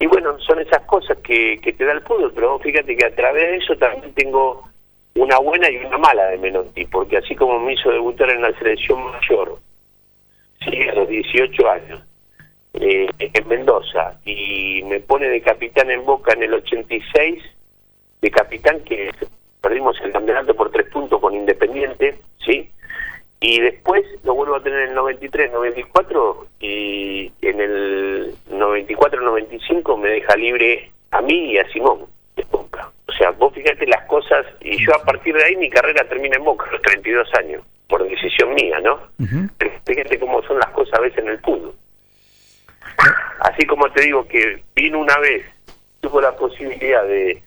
[0.00, 3.14] Y bueno, son esas cosas que, que te da el fútbol, pero fíjate que a
[3.14, 4.71] través de eso también tengo
[5.14, 8.56] una buena y una mala de Menotti, porque así como me hizo debutar en la
[8.58, 9.58] selección mayor,
[10.64, 12.02] sí, a los 18 años,
[12.74, 17.42] eh, en Mendoza, y me pone de capitán en Boca en el 86,
[18.22, 19.10] de capitán que
[19.60, 22.70] perdimos el campeonato por tres puntos con Independiente, ¿sí?
[23.40, 30.10] Y después lo vuelvo a tener en el 93, 94 y en el 94-95 me
[30.10, 32.92] deja libre a mí y a Simón de Boca.
[33.12, 36.36] O sea, vos fíjate las cosas y yo a partir de ahí mi carrera termina
[36.36, 39.00] en Boca a los 32 años, por decisión mía, ¿no?
[39.58, 41.74] Pero fíjate cómo son las cosas a veces en el fútbol.
[43.40, 45.44] Así como te digo que vino una vez,
[46.00, 47.42] tuvo la posibilidad de,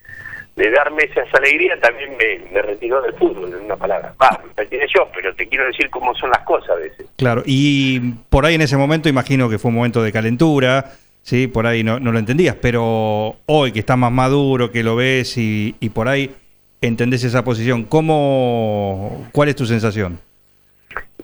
[0.56, 4.14] de darme esas alegrías, también me, me retiró del fútbol, en una palabra.
[4.22, 7.08] Va, me retiré yo, pero te quiero decir cómo son las cosas a veces.
[7.18, 10.92] Claro, y por ahí en ese momento imagino que fue un momento de calentura,
[11.26, 14.96] sí, por ahí no, no lo entendías, pero hoy que estás más maduro, que lo
[14.96, 16.34] ves y, y por ahí
[16.82, 20.20] entendés esa posición, ¿cómo, ¿cuál es tu sensación?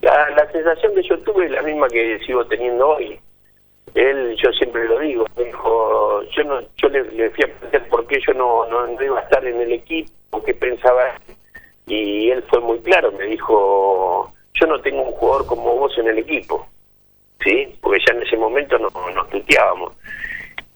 [0.00, 3.18] La, la sensación que yo tuve es la misma que sigo teniendo hoy.
[3.94, 7.88] Él, yo siempre lo digo, me dijo, yo no, yo le, le fui a preguntar
[7.88, 11.14] por qué yo no, no, a estar en el equipo, qué pensaba
[11.86, 16.08] y él fue muy claro, me dijo, yo no tengo un jugador como vos en
[16.08, 16.66] el equipo,
[17.44, 17.76] ¿sí?
[17.80, 19.92] Porque ya en ese momento no, nos tuteábamos.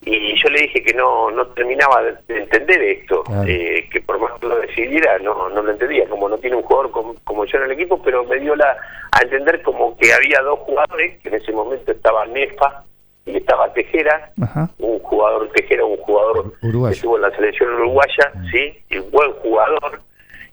[0.03, 3.45] Y yo le dije que no, no terminaba de, de entender esto, Claro.
[3.49, 6.63] eh, que por más que lo decidiera, no, no lo entendía, como no tiene un
[6.63, 8.77] jugador como, como yo en el equipo, pero me dio la
[9.11, 12.85] a entender como que había dos jugadores, que en ese momento estaba Nefa
[13.25, 14.71] y estaba Tejera, Ajá.
[14.79, 16.93] un jugador Tejera, un jugador Uruguayo.
[16.93, 20.01] que estuvo en la selección uruguaya, sí, y un buen jugador,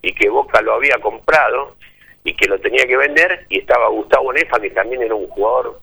[0.02, 1.76] y que Boca lo había comprado
[2.24, 5.80] y que lo tenía que vender, y estaba Gustavo Nefa, que también era un jugador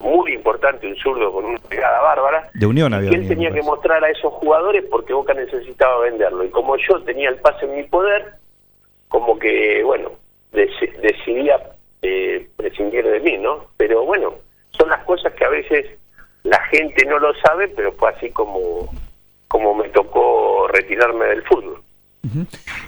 [0.00, 3.62] muy importante, un zurdo con una pegada bárbara, De Unión había y él tenía que
[3.62, 6.44] mostrar a esos jugadores porque Boca necesitaba venderlo.
[6.44, 8.34] Y como yo tenía el pase en mi poder,
[9.08, 10.12] como que, bueno,
[10.52, 11.58] deci- decidía
[12.02, 13.66] eh, prescindir de mí, ¿no?
[13.76, 14.34] Pero bueno,
[14.70, 15.86] son las cosas que a veces
[16.44, 18.88] la gente no lo sabe, pero fue así como,
[19.48, 21.82] como me tocó retirarme del fútbol.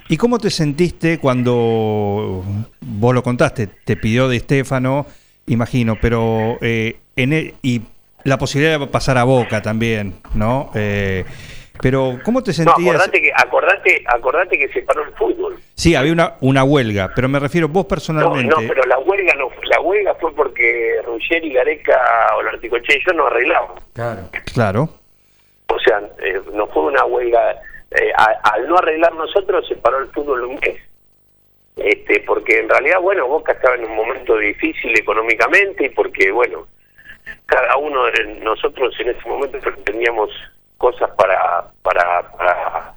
[0.08, 2.42] ¿Y cómo te sentiste cuando
[2.80, 3.68] vos lo contaste?
[3.84, 5.06] Te pidió de Estefano,
[5.52, 7.82] imagino, pero eh, en el- y
[8.24, 10.70] la posibilidad de pasar a Boca también, ¿no?
[10.74, 11.24] Eh,
[11.82, 12.94] pero ¿cómo te No, sentías?
[12.94, 15.58] acordate que, acordate, acordate que se paró el fútbol.
[15.74, 18.54] Sí, había una, una huelga, pero me refiero vos No, personalmente.
[18.54, 21.98] no, pero la huelga no la huelga fue porque Ruggeri, Gareca
[22.36, 23.82] o Articoche y yo no arreglamos.
[23.94, 24.28] Claro.
[24.52, 24.88] Claro.
[25.68, 27.52] O sea, eh, no fue una huelga.
[27.92, 30.76] eh, a- al no arreglar nosotros, se paró el fútbol un mes.
[31.76, 36.66] Este, porque en realidad, bueno, Boca estaba en un momento difícil económicamente y porque, bueno,
[37.46, 40.30] cada uno de nosotros en ese momento teníamos
[40.78, 42.94] cosas para, para, para,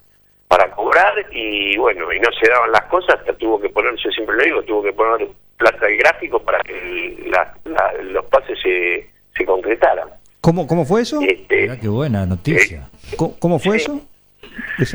[0.47, 4.09] para cobrar y, bueno, y no se daban las cosas, hasta tuvo que poner, yo
[4.11, 8.57] siempre lo digo, tuvo que poner plata de gráfico para que la- la- los pases
[8.61, 10.09] se, se concretaran.
[10.41, 11.19] ¿Cómo, ¿Cómo fue eso?
[11.21, 12.89] Este, Mirá qué buena noticia.
[13.15, 14.01] ¿Cómo, cómo fue eso?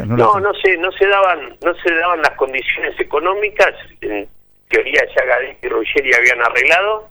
[0.07, 0.41] No No, sé.
[0.41, 3.75] no se, no se daban, no se daban las condiciones económicas.
[4.01, 4.29] En
[4.69, 7.09] teoría ya Gadetti y Ruggeri habían arreglado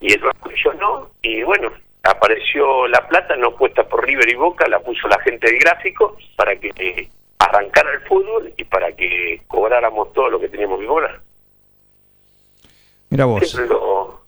[0.00, 1.10] y el y yo no.
[1.22, 1.72] Y bueno,
[2.04, 6.16] apareció la plata no puesta por River y Boca, la puso la gente del gráfico
[6.36, 11.20] para que arrancara el fútbol y para que cobráramos todo lo que teníamos que cobrar.
[13.10, 13.54] Mira vos.
[13.54, 14.20] Lo,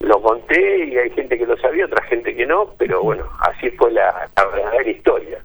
[0.00, 3.70] lo conté y hay gente que lo sabía, otra gente que no, pero bueno, así
[3.72, 5.44] fue la, la verdadera historia.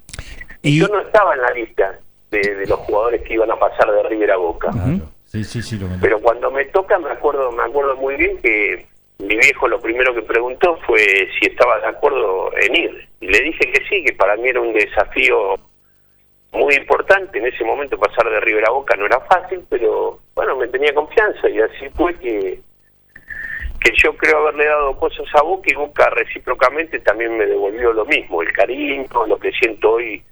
[0.64, 2.00] Y, Yo no estaba en la lista
[2.32, 4.70] de, de los jugadores que iban a pasar de River a Boca.
[4.72, 5.10] Claro.
[5.26, 8.86] Sí, sí, sí, lo Pero cuando me toca me acuerdo, me acuerdo muy bien que
[9.18, 11.00] mi viejo lo primero que preguntó fue
[11.40, 13.10] si estaba de acuerdo en ir.
[13.20, 15.56] Y le dije que sí, que para mí era un desafío
[16.52, 17.40] muy importante.
[17.40, 20.94] En ese momento pasar de River a Boca no era fácil, pero bueno, me tenía
[20.94, 22.62] confianza y así fue que
[23.84, 28.06] que yo creo haberle dado cosas a Boca y Boca recíprocamente también me devolvió lo
[28.06, 30.24] mismo, el cariño, lo que siento hoy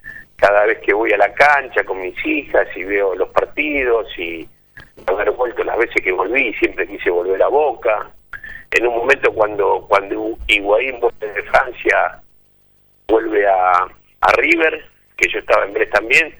[0.41, 4.49] cada vez que voy a la cancha con mis hijas y veo los partidos y
[5.05, 8.09] haber vuelto las veces que volví, siempre quise volver a Boca.
[8.71, 12.19] En un momento cuando cuando Higuaín de Francia
[13.07, 13.87] vuelve a,
[14.37, 14.83] River,
[15.17, 16.33] que yo estaba en Brest también,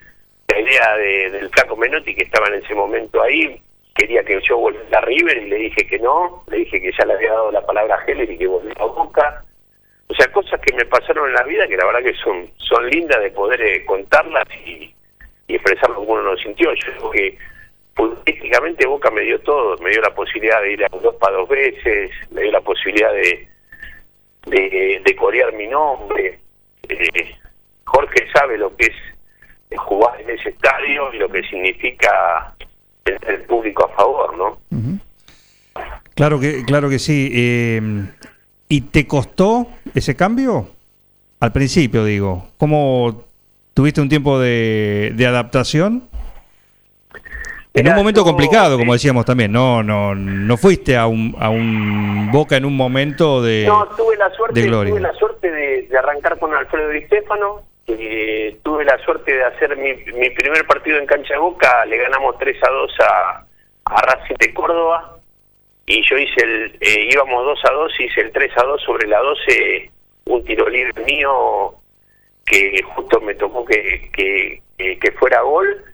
[0.48, 3.62] la idea de, del flaco Menotti que estaba en ese momento ahí,
[3.94, 7.04] quería que yo volviera a River y le dije que no, le dije que ya
[7.06, 8.81] le había dado la palabra a Heller y que volviera a Boca.
[10.12, 12.86] O sea, cosas que me pasaron en la vida que la verdad que son son
[12.90, 14.94] lindas de poder eh, contarlas y,
[15.48, 16.70] y expresar lo que uno no sintió.
[16.74, 17.38] Yo creo que
[17.96, 22.10] futbolísticamente Boca me dio todo, me dio la posibilidad de ir a Europa dos veces,
[22.30, 23.48] me dio la posibilidad de,
[25.02, 26.38] de, corear mi nombre.
[26.90, 27.34] Eh,
[27.84, 32.54] Jorge sabe lo que es jugar en ese estadio y lo que significa
[33.02, 34.58] tener el público a favor, ¿no?
[36.14, 37.30] Claro que, claro que sí.
[37.34, 37.80] Eh,
[38.72, 40.66] ¿Y te costó ese cambio?
[41.40, 42.48] Al principio, digo.
[42.56, 43.24] ¿Cómo
[43.74, 46.08] tuviste un tiempo de, de adaptación?
[47.74, 49.52] En Mirá, un momento yo, complicado, como eh, decíamos también.
[49.52, 54.16] No, no, no fuiste a un, a un Boca en un momento de, No, tuve
[54.16, 54.90] la suerte, de gloria.
[54.90, 57.60] tuve la suerte de, de arrancar con Alfredo Di Stefano.
[57.88, 61.84] eh, tuve la suerte de hacer mi, mi primer partido en cancha de Boca.
[61.84, 63.44] Le ganamos 3 a 2 a,
[63.84, 65.18] a Racing de Córdoba.
[65.94, 66.76] Y yo hice el.
[66.80, 69.90] eh, íbamos 2 a 2, hice el 3 a 2 sobre la 12.
[70.24, 71.74] Un tiro libre mío
[72.46, 75.84] que justo me tocó que, que, que, que fuera gol.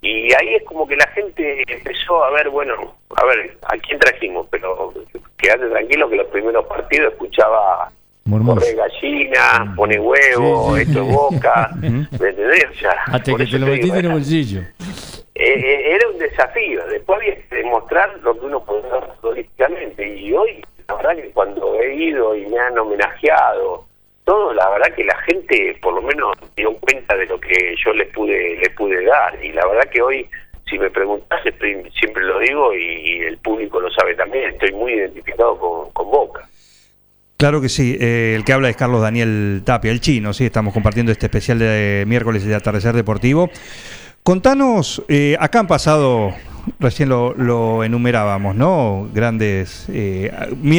[0.00, 3.98] Y ahí es como que la gente empezó a ver, bueno, a ver, ¿a quién
[3.98, 4.46] trajimos?
[4.50, 4.94] Pero
[5.36, 7.90] quédate tranquilo que los primeros partidos escuchaba
[8.44, 10.90] corre gallina, pone huevo, Sí, sí.
[10.90, 12.66] esto es boca, ¿me entendés?
[12.70, 14.60] O sea, Hasta que te lo te digo, metiste en el bolsillo.
[15.38, 16.84] Eh, eh, era un desafío.
[16.86, 20.08] Después había que demostrar lo que uno podía hacer futbolísticamente.
[20.18, 23.86] Y hoy, la verdad que cuando he ido y me han homenajeado,
[24.24, 27.92] todo, la verdad que la gente por lo menos dio cuenta de lo que yo
[27.92, 29.42] les pude, les pude dar.
[29.42, 30.28] Y la verdad que hoy,
[30.68, 34.92] si me preguntas, siempre, lo digo y, y el público lo sabe también, estoy muy
[34.92, 36.48] identificado con, con Boca.
[37.38, 40.74] Claro que sí, eh, el que habla es Carlos Daniel Tapia, el chino, sí, estamos
[40.74, 43.48] compartiendo este especial de miércoles de atardecer deportivo.
[44.22, 46.34] Contanos, eh, acá han pasado,
[46.78, 49.08] recién lo, lo enumerábamos, ¿no?
[49.14, 50.30] Grandes, eh,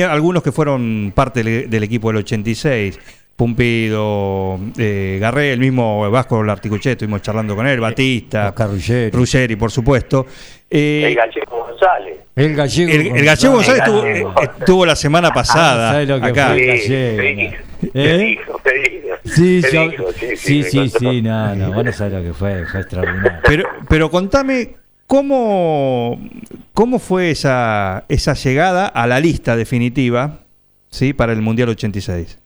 [0.07, 2.99] algunos que fueron parte del, del equipo del 86,
[3.39, 9.11] Pumpido, eh, Garré, el mismo Vasco Larticuchet, estuvimos charlando con él, Batista, Oscar Ruggeri.
[9.11, 10.25] Ruggeri, por supuesto.
[10.69, 12.17] Eh, El gallego González.
[12.35, 12.91] El gallego.
[12.91, 14.29] el, el gallego González El estuvo, gallego.
[14.41, 16.47] eh, estuvo la semana pasada ¿sabes lo que acá.
[16.49, 16.77] fue?
[16.79, 18.37] Sí, ¿Eh?
[19.23, 19.61] Sí,
[20.63, 23.39] sí, sí, no, no, vos no sabés lo que fue, fue extraordinario.
[23.45, 24.75] Pero, pero contame
[25.07, 26.19] cómo,
[26.73, 30.39] cómo fue esa, esa llegada a la lista definitiva
[30.89, 31.13] ¿sí?
[31.13, 32.37] para el Mundial 86.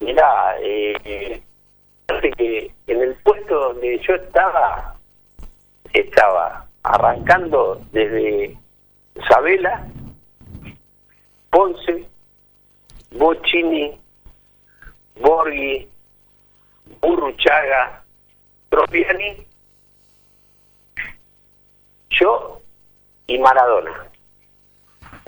[0.00, 1.42] Mirá, eh,
[2.36, 4.96] que en el puesto donde yo estaba,
[5.92, 8.58] estaba arrancando desde
[9.28, 9.86] Sabela,
[11.50, 12.06] Ponce,
[13.12, 13.98] Bocini,
[15.16, 15.88] Borghi,
[17.00, 18.02] Burruchaga,
[18.70, 19.46] Tropiani,
[22.10, 22.60] yo
[23.26, 24.06] y Maradona.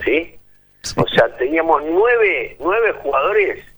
[0.03, 0.39] ¿Sí?
[0.97, 3.72] O sea, teníamos nueve, nueve jugadores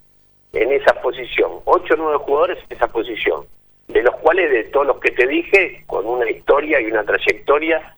[0.54, 3.46] en esa posición, ocho o nueve jugadores en esa posición,
[3.88, 7.96] de los cuales de todos los que te dije, con una historia y una trayectoria.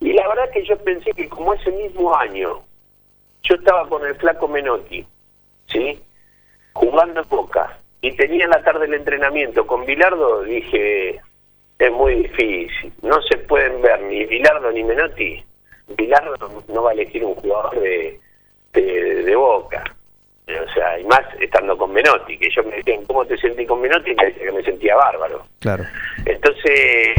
[0.00, 2.62] Y la verdad que yo pensé que como ese mismo año
[3.42, 5.06] yo estaba con el flaco Menotti,
[5.68, 6.02] ¿sí?
[6.72, 11.20] Jugando en Boca, y tenía en la tarde el entrenamiento con Bilardo, dije,
[11.78, 15.44] es muy difícil, no se pueden ver ni Bilardo ni Menotti.
[15.96, 16.36] Bilardo
[16.68, 18.20] no, va a elegir un jugador de,
[18.72, 19.95] de Boca.
[20.48, 23.80] O sea, y más estando con Menotti, que yo me decían, ¿cómo te sentí con
[23.80, 24.12] Menotti?
[24.12, 25.44] Y me decía que me sentía bárbaro.
[25.58, 25.82] Claro.
[26.24, 27.16] Entonces,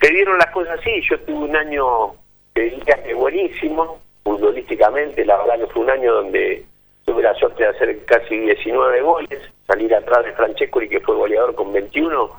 [0.00, 1.02] te dieron las cosas así.
[1.10, 2.14] Yo tuve un año,
[2.54, 5.26] te diría que buenísimo, futbolísticamente.
[5.26, 6.64] La verdad que fue un año donde
[7.04, 11.14] tuve la suerte de hacer casi 19 goles, salir atrás de Francesco y que fue
[11.16, 12.30] goleador con 21.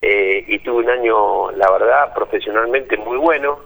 [0.00, 3.60] eh, y tuve un año, la verdad, profesionalmente muy bueno.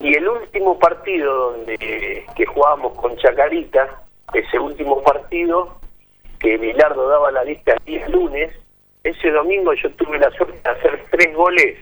[0.00, 4.02] Y el último partido donde que jugábamos con Chacarita,
[4.32, 5.78] ese último partido
[6.38, 8.52] que Bilardo daba la lista el día lunes,
[9.02, 11.78] ese domingo yo tuve la suerte de hacer tres goles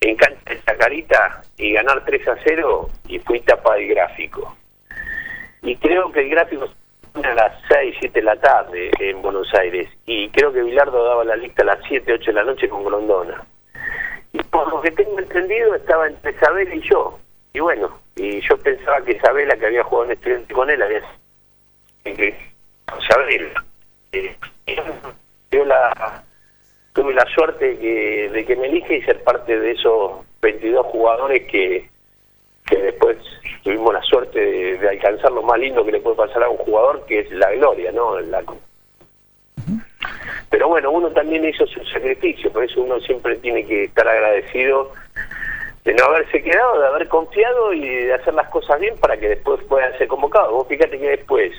[0.00, 4.56] en cancha de Chacarita y ganar 3 a 0 y fui tapa del gráfico.
[5.62, 6.68] Y creo que el gráfico
[7.14, 11.24] a las 6, 7 de la tarde en Buenos Aires y creo que Bilardo daba
[11.24, 13.44] la lista a las 7, 8 de la noche con Grondona.
[14.32, 17.18] Y por lo que tengo entendido estaba entre Isabel y yo.
[17.52, 21.02] y bueno, y yo pensaba que Isabela, que había jugado en estudiante con él, había
[22.04, 23.64] Isabela.
[24.12, 24.36] Eh,
[25.50, 26.24] yo la,
[26.92, 30.86] tuve la suerte de que, de que me elige y ser parte de esos 22
[30.86, 31.88] jugadores que,
[32.66, 33.16] que después
[33.62, 36.58] tuvimos la suerte de, de alcanzar lo más lindo que le puede pasar a un
[36.58, 38.20] jugador, que es la gloria, ¿no?
[38.20, 38.42] La,
[40.52, 44.92] pero bueno, uno también hizo su sacrificio, por eso uno siempre tiene que estar agradecido
[45.84, 49.28] de no haberse quedado, de haber confiado y de hacer las cosas bien para que
[49.28, 50.52] después pueda ser convocado.
[50.52, 51.52] Vos fíjate que después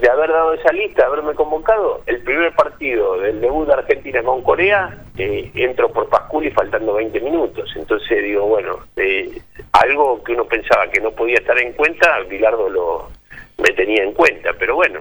[0.00, 4.22] de haber dado esa lista, de haberme convocado, el primer partido del debut de Argentina
[4.22, 7.70] con Corea, eh, entro por Pasculi faltando 20 minutos.
[7.76, 9.40] Entonces digo, bueno, eh,
[9.72, 13.10] algo que uno pensaba que no podía estar en cuenta, Bilardo lo
[13.58, 15.00] me tenía en cuenta, pero bueno,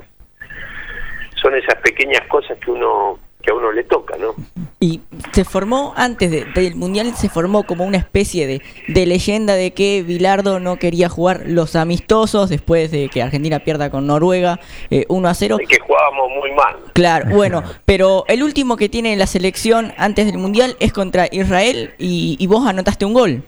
[1.41, 4.36] son esas pequeñas cosas que uno que a uno le toca, ¿no?
[4.82, 9.56] Y se formó, antes de- del Mundial, se formó como una especie de, de leyenda
[9.56, 14.60] de que Bilardo no quería jugar los amistosos después de que Argentina pierda con Noruega
[14.90, 15.58] eh, 1 a 0.
[15.58, 16.76] De que jugábamos muy mal.
[16.94, 21.94] Claro, bueno, pero el último que tiene la selección antes del Mundial es contra Israel
[21.98, 23.44] y, y vos anotaste un gol.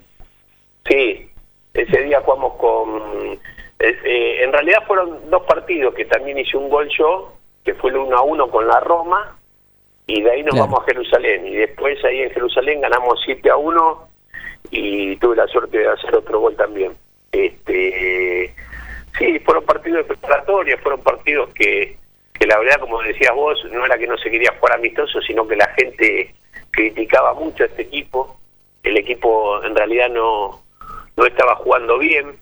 [0.89, 1.28] Sí,
[1.74, 3.39] ese día jugamos con...
[3.80, 7.34] eh, en realidad fueron dos partidos que también hice un gol yo,
[7.66, 9.38] que fue el 1 a 1 con la Roma,
[10.08, 10.68] y de ahí nos Claro.
[10.68, 11.47] vamos a Jerusalén.
[11.47, 14.08] Y después ahí en Jerusalén ganamos 7 a 1
[14.72, 16.93] y tuve la suerte de hacer otro gol también.
[17.32, 18.54] Este,
[19.18, 21.97] sí, fueron partidos de preparatoria, fueron partidos que,
[22.34, 25.47] que la verdad, como decías vos, no era que no se quería jugar amistoso, sino
[25.47, 26.34] que la gente
[26.72, 28.38] criticaba mucho a este equipo.
[28.84, 30.62] El equipo en realidad no,
[31.16, 32.38] no estaba jugando bien.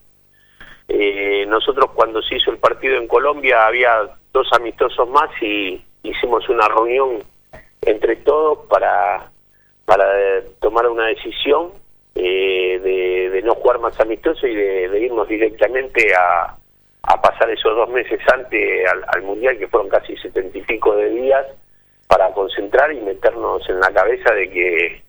[0.88, 6.47] Eh, nosotros cuando se hizo el partido en Colombia había dos amistosos más y hicimos
[6.49, 7.20] una reunión
[7.90, 9.32] entre todos para,
[9.86, 10.06] para
[10.60, 11.72] tomar una decisión
[12.16, 16.56] eh, de, de no jugar más amistosos y de, de irnos directamente a,
[17.04, 18.62] a pasar esos dos meses antes
[18.92, 21.46] al, al Mundial, que fueron casi setenta y pico de días,
[22.08, 25.02] para concentrar y meternos en la cabeza de que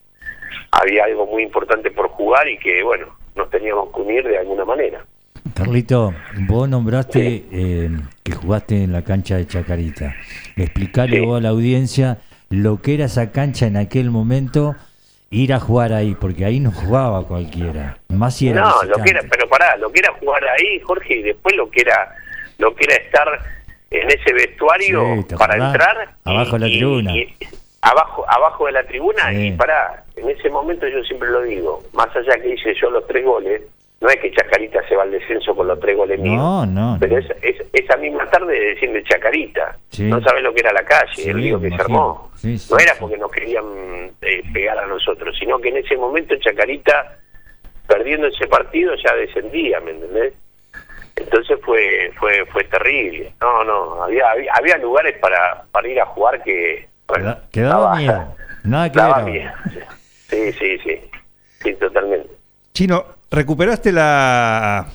[0.72, 4.64] había algo muy importante por jugar y que, bueno, nos teníamos que unir de alguna
[4.64, 5.04] manera.
[5.54, 6.12] Carlito,
[6.46, 7.88] vos nombraste eh,
[8.22, 10.14] que jugaste en la cancha de Chacarita.
[10.56, 11.24] Explicale Sí.
[11.24, 12.18] vos a la audiencia
[12.50, 14.74] lo que era esa cancha en aquel momento,
[15.30, 17.98] ir a jugar ahí, porque ahí no jugaba cualquiera.
[18.08, 21.14] Más si era no, lo que era, pero pará, lo que era jugar ahí, Jorge,
[21.18, 22.12] y después lo que era,
[22.58, 23.28] lo que era estar
[23.92, 27.12] en ese vestuario Sí, ¿te para entrar Abajo de la tribuna.
[27.82, 29.46] abajo, abajo de la tribuna Sí.
[29.46, 33.06] y pará, en ese momento yo siempre lo digo, más allá que hice yo los
[33.06, 33.62] tres goles,
[34.00, 36.36] no es que Chacarita se va al descenso con los tres goles míos.
[36.36, 36.96] No, no.
[36.98, 37.26] Pero no.
[37.72, 40.04] esa, misma tarde de decirle Chacarita, Sí.
[40.04, 42.30] no sabes lo que era la calle, Sí, el lío que se armó.
[42.34, 42.98] Sí, sí, no era sí.
[43.00, 43.64] porque nos querían
[44.22, 47.18] eh, pegar a nosotros, sino que en ese momento Chacarita,
[47.86, 50.32] perdiendo ese partido, ya descendía, ¿me entendés?
[51.16, 53.34] Entonces fue fue fue terrible.
[53.42, 56.88] No, no, había había, había lugares para, para ir a jugar que...
[57.06, 58.34] bueno, quedaba daba- miedo.
[58.64, 59.52] Nada que daba ver miedo.
[60.28, 61.00] Sí, sí, sí.
[61.62, 62.30] Sí, totalmente.
[62.72, 64.86] Chino, ¿recuperaste la,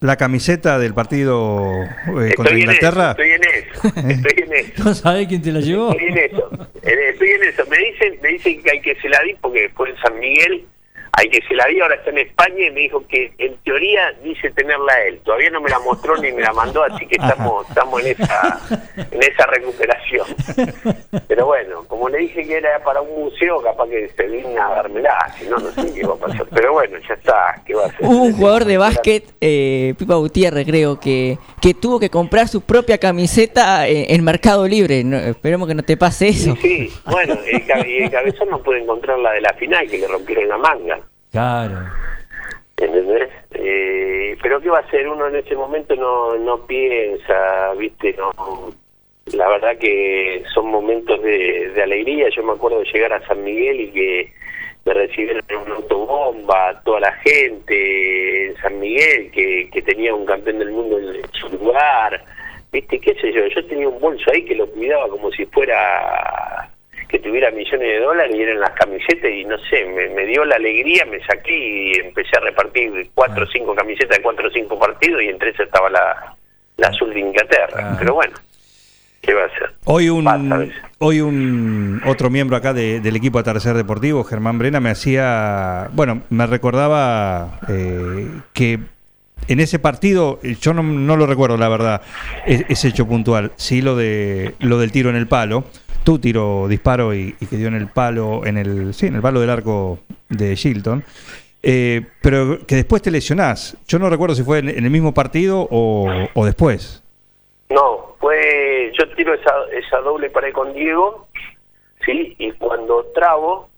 [0.00, 3.10] la camiseta del partido eh, contra eso, Inglaterra?
[3.12, 4.84] estoy en eso, estoy en eso.
[4.84, 5.90] ¿No sabés quién te la llevó?
[5.92, 6.50] Estoy en eso,
[6.82, 7.64] en- estoy en eso.
[7.70, 10.66] Me dicen, me dicen que hay que se la di porque fue en San Miguel,
[11.18, 14.12] hay que se la di, ahora está en España y me dijo que en teoría
[14.22, 15.20] dice tenerla él.
[15.24, 18.60] Todavía no me la mostró ni me la mandó, así que estamos, estamos en esa,
[19.10, 20.26] en esa recuperación.
[21.26, 24.74] Pero bueno, como le dije que era para un museo, capaz que se digna a
[24.76, 26.46] dármela, si no, no sé qué va a pasar.
[26.54, 28.06] Pero bueno, ya está, ¿qué va a hacer?
[28.06, 32.60] Hubo un jugador de básquet, eh, Pipa Gutiérrez creo, que, que tuvo que comprar su
[32.60, 35.02] propia camiseta eh, en Mercado Libre.
[35.02, 36.54] No, esperemos que no te pase eso.
[36.62, 40.06] Sí, sí, bueno, el, el cabezón no puede encontrar la de la final, que le
[40.06, 41.00] rompieron la manga.
[41.30, 41.78] Claro.
[42.76, 43.28] ¿Entendés?
[43.54, 45.08] Eh, pero ¿qué va a hacer?
[45.08, 48.14] Uno en ese momento no, no piensa, ¿viste?
[48.16, 48.72] no
[49.32, 52.28] La verdad que son momentos de, alegría.
[52.30, 54.32] Yo me acuerdo de llegar a San Miguel y que
[54.84, 60.24] me recibieron en una autobomba, toda la gente en San Miguel, que, que tenía un
[60.24, 62.22] campeón del mundo en su lugar.
[62.70, 63.00] ¿Viste?
[63.00, 63.46] ¿Qué sé yo?
[63.46, 66.37] Yo tenía un bolso ahí que lo cuidaba como si fuera
[67.08, 70.44] que tuviera millones de dólares y eran las camisetas y no sé, me, me dio
[70.44, 74.50] la alegría, me saqué y empecé a repartir cuatro o cinco camisetas de cuatro o
[74.50, 76.36] cinco partidos y entre esas estaba la,
[76.76, 77.68] la azul de Inglaterra.
[77.92, 77.96] Ah.
[77.98, 78.34] Pero bueno,
[79.22, 79.70] ¿qué va a hacer?
[79.84, 80.66] Hoy un, Pasa
[80.98, 86.22] hoy un otro miembro acá de- del equipo Atardecer Deportivo, Germán Brena, me hacía, bueno,
[86.28, 88.80] me recordaba eh, que
[89.46, 92.02] en ese partido, yo no, no lo recuerdo la verdad,
[92.46, 95.64] e- ese hecho puntual, sí lo de lo del tiro en el palo,
[96.08, 99.20] tu tiro, disparo y, y que dio en el palo, en el, sí, en el
[99.20, 99.98] palo del arco
[100.30, 101.04] de Shilton.
[101.62, 103.76] Eh, pero que después te lesionás.
[103.86, 107.04] Yo no recuerdo si fue en, en el mismo partido o, o después.
[107.68, 108.90] No, fue.
[108.98, 111.28] Yo tiro esa, esa doble pared con Diego,
[112.06, 112.34] ¿sí?
[112.38, 113.68] Y cuando trabo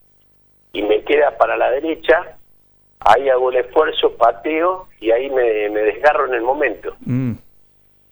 [0.72, 2.37] y me queda para la derecha,
[3.01, 6.95] ahí hago el esfuerzo, pateo y ahí me, me desgarro en el momento.
[7.01, 7.33] Mm.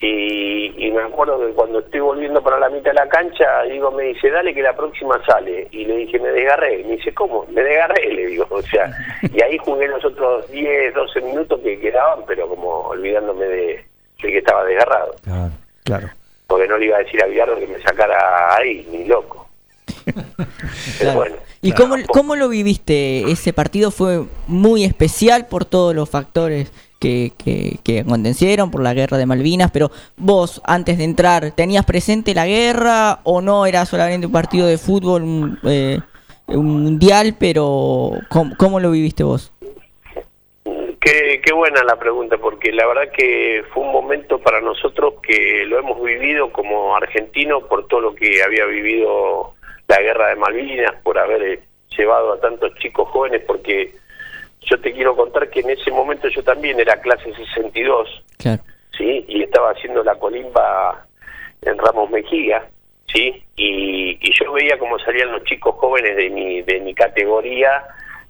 [0.01, 3.91] Y, y me acuerdo que cuando estoy volviendo para la mitad de la cancha, digo,
[3.91, 5.67] me dice, dale que la próxima sale.
[5.73, 6.81] Y le dije, me desgarré.
[6.81, 7.47] Y me dice, ¿cómo?
[7.51, 8.47] Me desgarré, le digo.
[8.59, 8.91] O sea,
[9.23, 13.85] y ahí jugué los otros 10, 12 minutos que quedaban, pero como olvidándome de,
[14.23, 15.15] de que estaba desgarrado.
[15.23, 15.53] Claro.
[15.85, 16.11] Claro.
[16.47, 19.49] Porque no le iba a decir a Villardo que me sacara ahí, ni loco.
[20.99, 21.37] Pero bueno.
[21.63, 23.31] ¿Y claro, cómo, cómo lo viviste?
[23.31, 28.95] Ese partido fue muy especial por todos los factores que, que, que acontecieron, por la
[28.95, 33.85] guerra de Malvinas, pero vos, antes de entrar, ¿tenías presente la guerra o no era
[33.87, 36.01] solamente un partido de fútbol, un, eh,
[36.49, 39.53] un mundial, pero ¿cómo, cómo lo viviste vos?
[41.01, 45.65] Qué, qué buena la pregunta, porque la verdad que fue un momento para nosotros que
[45.67, 49.55] lo hemos vivido como argentinos por todo lo que había vivido
[49.87, 51.61] la guerra de Malvinas, por haber eh,
[51.97, 53.95] llevado a tantos chicos jóvenes, porque
[54.71, 58.63] yo te quiero contar que en ese momento yo también era clase 62, Claro.
[58.97, 59.25] ¿sí?
[59.29, 61.07] Y estaba haciendo la colimba
[61.63, 62.69] en Ramos Mejía,
[63.13, 63.43] ¿sí?
[63.57, 67.85] Y, y yo veía cómo salían los chicos jóvenes de mi, de mi categoría,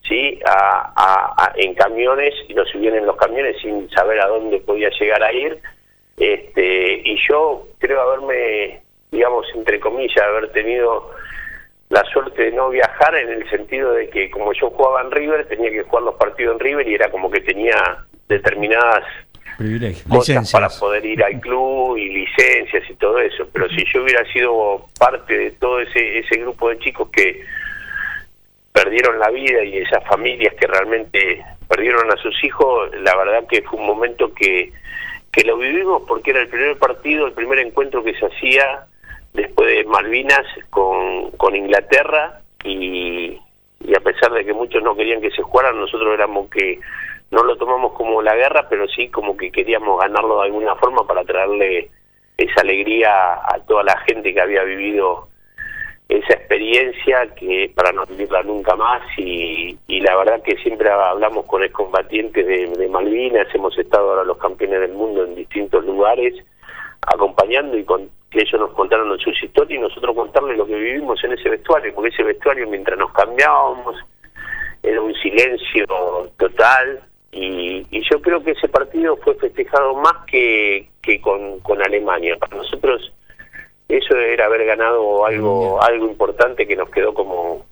[0.09, 0.39] ¿sí?
[0.47, 4.59] A, a- a- en camiones y los subían en los camiones sin saber a dónde
[4.61, 5.59] podía llegar a ir.
[6.17, 8.81] Este, y yo creo haberme,
[9.11, 11.11] digamos, entre comillas, haber tenido
[11.91, 15.47] la suerte de no viajar en el sentido de que como yo jugaba en River,
[15.49, 19.05] tenía que jugar los partidos en River y era como que tenía determinadas
[19.59, 20.53] cosas Licencias.
[20.53, 23.49] para poder ir al club y licencias y todo eso.
[23.53, 27.45] Pero si yo hubiera sido parte de todo ese, ese grupo de chicos que
[28.73, 33.63] perdieron la vida y esas familias que realmente perdieron a sus hijos, la verdad que
[33.63, 34.73] fue un momento que,
[35.33, 38.87] que lo vivimos porque era el primer partido, el primer encuentro que se hacía
[39.33, 43.39] después de Malvinas con, con Inglaterra y,
[43.97, 46.81] a pesar de que muchos no querían que se jugaran, nosotros éramos que
[47.31, 51.07] no lo tomamos como la guerra, pero sí como que queríamos ganarlo de alguna forma
[51.07, 51.91] para traerle
[52.37, 55.29] esa alegría a toda la gente que había vivido
[56.09, 59.03] esa experiencia que para no vivirla nunca más.
[59.19, 64.25] Y, y la verdad que siempre hablamos con excombatientes de, de Malvinas, hemos estado ahora
[64.25, 66.35] los campeones del mundo en distintos lugares
[67.03, 71.23] acompañando y con que ellos nos contaron sus historias y nosotros contarles lo que vivimos
[71.25, 73.97] en ese vestuario, porque ese vestuario mientras nos cambiábamos
[74.83, 75.87] era un silencio
[76.39, 77.01] total
[77.33, 82.37] y, y yo creo que ese partido fue festejado más que, que con, con Alemania.
[82.39, 83.13] Para nosotros
[83.89, 87.65] eso era haber ganado algo algo importante que nos quedó como,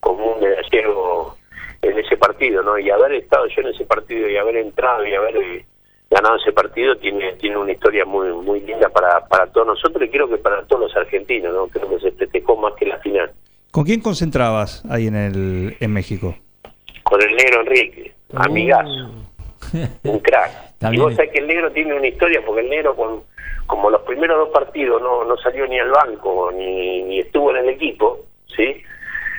[0.00, 1.36] como un medallero
[1.82, 2.78] en ese partido, ¿no?
[2.78, 5.64] Y haber estado yo en ese partido y haber entrado y haber
[6.10, 10.10] ganado ese partido tiene tiene una historia muy muy linda para, para todos nosotros y
[10.10, 11.68] creo que para todos los argentinos, ¿no?
[11.68, 13.30] Creo que se festejó más que la final.
[13.70, 16.34] ¿Con quién concentrabas ahí en, el, en México?
[17.02, 19.10] Con el negro Enrique, amigazo,
[20.04, 20.68] un crack.
[20.92, 23.22] Y vos sabés que el negro tiene una historia, porque el negro, con,
[23.66, 27.64] como los primeros dos partidos no, no salió ni al banco, ni, ni estuvo en
[27.64, 28.82] el equipo, ¿sí?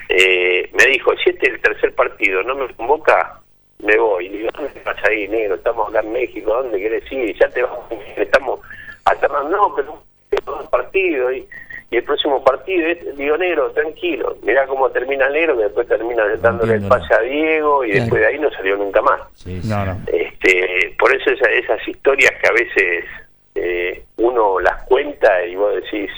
[0.09, 3.41] Eh, me dijo, si este es el tercer partido, no me convoca,
[3.83, 4.29] me voy.
[4.29, 5.55] Le digo, ¿dónde te vas ahí, negro?
[5.55, 7.35] Estamos acá en México, ¿dónde querés ir?
[7.39, 7.85] Ya te vamos,
[8.17, 8.59] estamos
[9.05, 11.47] alternando, no, pero tengo dos partidos y,
[11.91, 15.87] y el próximo partido es, digo, negro, tranquilo, mirá cómo termina el negro, que después
[15.87, 18.01] termina dándole el pase a Diego y Claro.
[18.03, 19.21] después de ahí no salió nunca más.
[19.35, 19.69] Sí, sí.
[19.69, 19.97] No, no.
[20.07, 23.05] Este, por eso esa- esas historias que a veces
[23.55, 26.11] eh, uno las cuenta y vos decís,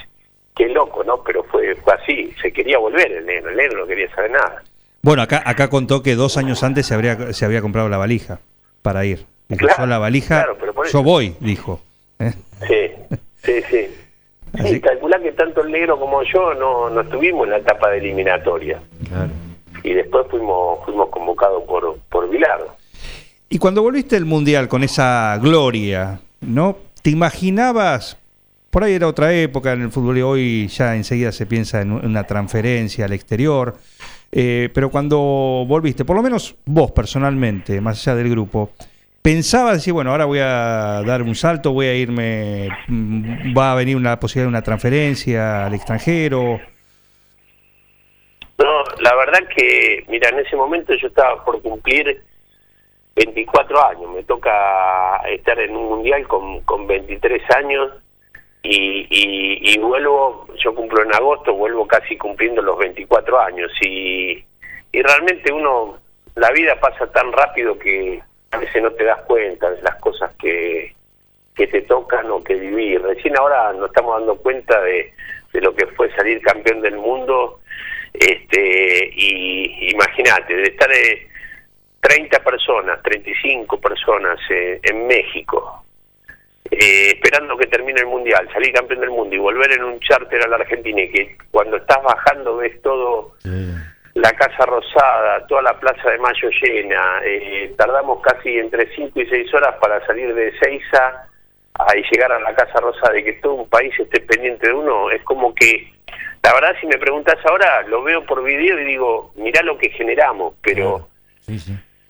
[0.55, 1.23] qué loco, ¿no?
[1.23, 4.61] Pero fue, fue así, se quería volver el negro, el negro no quería saber nada.
[5.01, 8.39] Bueno, acá, acá contó que dos años antes se, habría, se había comprado la valija
[8.81, 9.25] para ir.
[9.49, 10.57] Dijo, Claro, yo la valija, claro,
[10.91, 11.81] yo voy, dijo.
[12.19, 12.33] ¿Eh?
[12.67, 13.87] Sí, sí, sí.
[14.53, 17.89] Así- Sí, calculá que tanto el negro como yo no, no estuvimos en la etapa
[17.89, 19.31] de eliminatoria Claro.
[19.83, 22.75] y después fuimos fuimos convocados por, por Bilardo.
[23.49, 26.77] Y cuando volviste del Mundial con esa gloria, ¿no?
[27.01, 28.17] ¿Te imaginabas?
[28.69, 31.91] Por ahí era otra época en el fútbol y hoy ya enseguida se piensa en
[31.91, 33.75] una transferencia al exterior.
[34.31, 38.71] Eh, pero cuando volviste, por lo menos vos personalmente, más allá del grupo,
[39.21, 43.75] pensabas decir, bueno, ahora voy a dar un salto, voy a irme, mm, va a
[43.75, 46.59] venir una posibilidad de una transferencia al extranjero.
[48.57, 52.23] No, la verdad que, mira, en ese momento yo estaba por cumplir
[53.15, 57.91] 24 años, me toca estar en un mundial con, con 23 años
[58.63, 64.43] y, y, y vuelvo, yo cumplo en agosto, vuelvo casi cumpliendo los 24 años y,
[64.93, 65.97] realmente uno
[66.35, 70.33] la vida pasa tan rápido que a veces no te das cuenta de las cosas
[70.37, 70.93] que,
[71.55, 73.01] que te tocan o que vivir.
[73.01, 75.13] Recién ahora nos estamos dando cuenta de,
[75.53, 77.59] de lo que fue salir campeón del mundo.
[78.13, 81.27] Este, y imagínate, de estar de
[82.01, 85.80] 30 personas, 35 personas eh, en México,
[86.71, 90.41] eh, esperando que termine el mundial, salir campeón del mundo y volver en un charter
[90.43, 93.35] a la Argentina y que cuando estás bajando ves todo
[94.13, 99.25] la Casa Rosada, toda la Plaza de Mayo llena, eh, tardamos casi entre 5 y
[99.25, 101.27] 6 horas para salir de Seiza
[101.95, 105.09] y llegar a la Casa Rosada y que todo un país esté pendiente de uno,
[105.09, 105.91] es como que,
[106.43, 109.89] la verdad si me preguntas ahora, lo veo por video y digo, mirá lo que
[109.89, 111.07] generamos, pero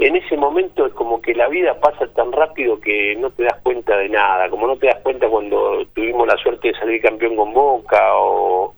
[0.01, 3.61] en ese momento es como que la vida pasa tan rápido que no te das
[3.61, 7.35] cuenta de nada, como no te das cuenta cuando tuvimos la suerte de salir campeón
[7.35, 8.73] con Boca o,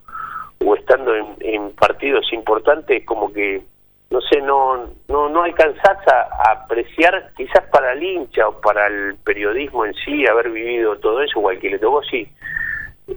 [0.78, 3.61] estando en, partidos importantes, como que
[4.09, 9.15] no sé, no no no alcanzás a, apreciar, quizás para el hincha o para el
[9.24, 12.28] periodismo en sí, haber vivido todo eso, o al que le tocó, sí.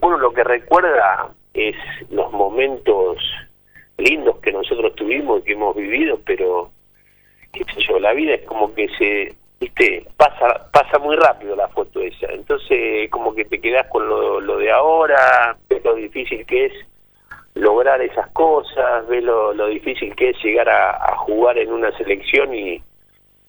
[0.01, 1.77] Uno lo que recuerda es
[2.11, 3.19] los momentos
[3.99, 6.71] lindos que nosotros tuvimos y que hemos vivido, pero,
[7.65, 11.69] qué sé yo, la vida es como que se, viste, pasa pasa muy rápido la
[11.69, 12.27] foto esa.
[12.33, 16.73] Entonces, como que te quedas con lo, lo de ahora, lo difícil que es
[17.55, 22.83] lograr esas cosas, ve lo, difícil que es llegar a, jugar en una selección y,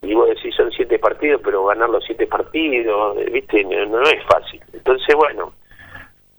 [0.02, 4.62] y vos decís son siete partidos, pero ganar los siete partidos, viste, no, es fácil.
[4.74, 5.54] Entonces, bueno,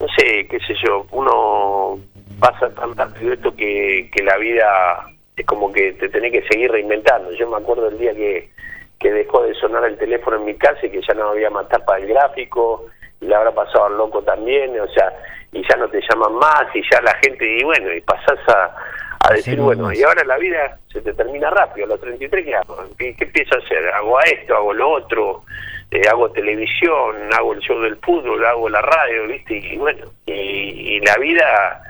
[0.00, 1.98] no sé, qué sé yo, uno
[2.40, 6.70] pasa tan rápido esto que, que la vida es como que te tenés que seguir
[6.70, 7.32] reinventando.
[7.32, 8.50] Yo me acuerdo el día que,
[8.98, 11.68] que dejó de sonar el teléfono en mi casa y que ya no había más
[11.68, 12.86] tapa del gráfico,
[13.20, 15.12] y le habrá pasado al loco también, o sea,
[15.52, 18.74] y ya no te llaman más y ya la gente, y bueno, y pasás a,
[19.20, 22.54] a decir, bueno, y ahora la vida se te termina rápido, a los 33, ¿qué
[22.54, 22.76] hago?
[22.96, 23.88] ¿Qué, empiezo a hacer?
[23.88, 25.44] ¿Hago a esto, hago lo otro?
[25.90, 29.56] Eh, hago televisión, hago el show del fútbol, hago la radio, ¿viste?
[29.56, 31.82] Y bueno, y, la vida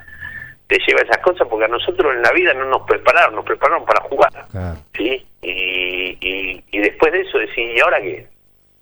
[0.68, 3.44] te lleva a esas cosas porque a nosotros en la vida no nos prepararon, nos
[3.44, 4.46] prepararon para jugar,
[4.94, 5.26] ¿sí?
[5.42, 8.28] Y, y, y después de eso decir, ¿y ahora qué?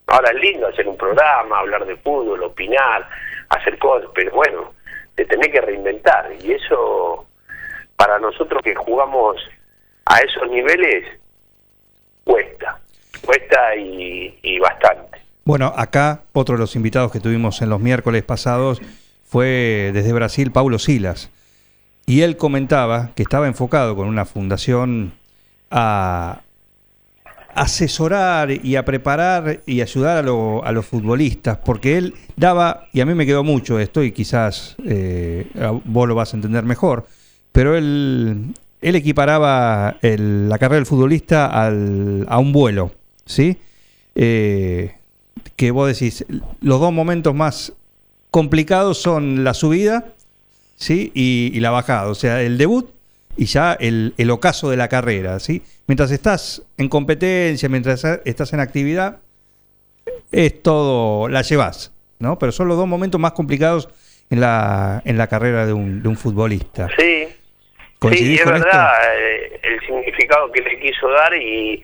[0.08, 3.08] Ahora es lindo hacer un programa, hablar de fútbol, opinar,
[3.50, 4.72] hacer cosas, pero bueno,
[5.14, 7.26] te tenés que reinventar y eso
[7.96, 9.36] para nosotros que jugamos
[10.04, 11.04] a esos niveles
[12.24, 12.78] cuesta,
[13.24, 15.22] cuesta y, bastante.
[15.44, 18.82] Bueno, acá otro de los invitados que tuvimos en los miércoles pasados
[19.24, 21.30] fue desde Brasil Paulo Silas
[22.06, 25.12] y él comentaba que estaba enfocado con una fundación
[25.70, 26.40] a,
[27.54, 33.14] asesorar y a preparar y ayudar a, los futbolistas, porque él daba, y a mí
[33.14, 35.46] me quedó mucho esto, y quizás eh,
[35.84, 37.06] vos lo vas a entender mejor,
[37.52, 42.92] pero él, él equiparaba la carrera del futbolista al, a un vuelo,
[43.24, 43.56] ¿sí?
[44.14, 44.94] Eh,
[45.56, 46.26] que vos decís,
[46.60, 47.72] los dos momentos más
[48.30, 50.12] complicados son la subida,
[50.76, 51.10] ¿sí?
[51.14, 52.90] Y, y la bajada, o sea, el debut
[53.36, 55.62] y ya el, el ocaso de la carrera, ¿sí?
[55.86, 59.18] mientras estás en competencia, mientras estás en actividad,
[60.32, 62.38] es todo, la llevas, ¿no?
[62.38, 63.88] Pero son los dos momentos más complicados
[64.30, 66.88] en la, en la carrera de un, de un futbolista.
[66.98, 67.28] Sí,
[68.12, 71.82] sí, es verdad eh, el significado que le quiso dar y,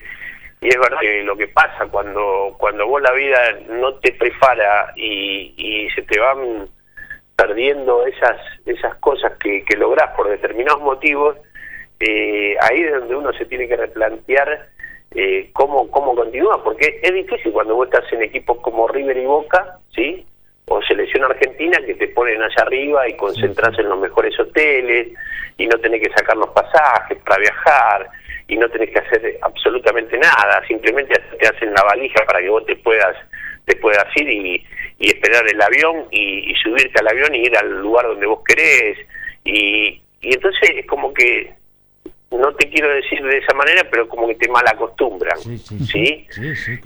[0.61, 3.38] y es verdad que lo que pasa cuando, cuando vos la vida
[3.70, 6.68] no te prepara y, y se te van
[7.43, 11.36] perdiendo esas, esas cosas que, que lográs por determinados motivos,
[11.99, 14.68] eh, ahí es donde uno se tiene que replantear
[15.11, 19.24] eh, cómo, cómo continúa, porque es difícil cuando vos estás en equipos como River y
[19.24, 20.24] Boca, ¿sí?
[20.66, 25.09] O selección argentina que te ponen allá arriba y concentras en los mejores hoteles
[25.59, 28.09] y no tenés que sacar los pasajes para viajar
[28.47, 32.64] y no tenés que hacer absolutamente nada, simplemente te hacen la valija para que vos
[32.66, 33.16] te puedas
[33.64, 34.66] te puedas ir y,
[34.98, 38.40] y esperar el avión y, y, subirte al avión y ir al lugar donde vos
[38.46, 38.98] querés
[39.44, 41.54] y, y entonces es como que
[42.30, 46.26] no te quiero decir de esa manera, pero como que te mal acostumbran, ¿sí?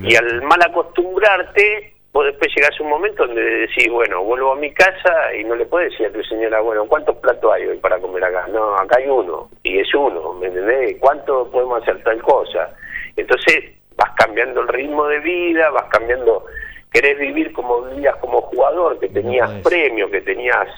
[0.00, 4.56] Y al mal acostumbrarte, vos después llegás a un momento donde decís, bueno, vuelvo a
[4.56, 7.78] mi casa y no le puedes decir a tu señora, bueno, ¿cuántos platos hay hoy
[7.78, 8.48] para comer acá?
[8.48, 10.96] No, acá hay uno, y es uno, ¿me entendés?
[10.98, 12.74] ¿Cuánto podemos hacer tal cosa?
[13.16, 16.44] Entonces vas cambiando el ritmo de vida, vas cambiando,
[16.92, 20.68] querés vivir como vivías como jugador, que tenías premios, que tenías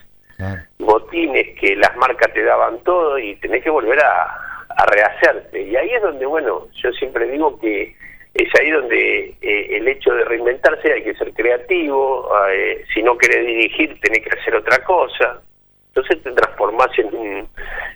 [0.78, 4.48] botines, que las marcas te daban todo y tenés que volver a
[4.78, 5.62] a rehacerte.
[5.62, 7.94] Y ahí es donde, bueno, yo siempre digo que
[8.34, 13.18] es ahí donde eh, el hecho de reinventarse hay que ser creativo, eh, si no
[13.18, 15.42] querés dirigir tenés que hacer otra cosa,
[15.88, 17.48] entonces te transformás en,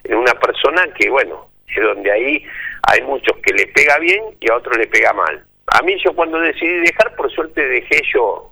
[0.04, 2.44] en una persona que, bueno, es donde ahí
[2.90, 5.44] hay muchos que le pega bien y a otros le pega mal.
[5.74, 8.50] A mí yo cuando decidí dejar, por suerte dejé yo,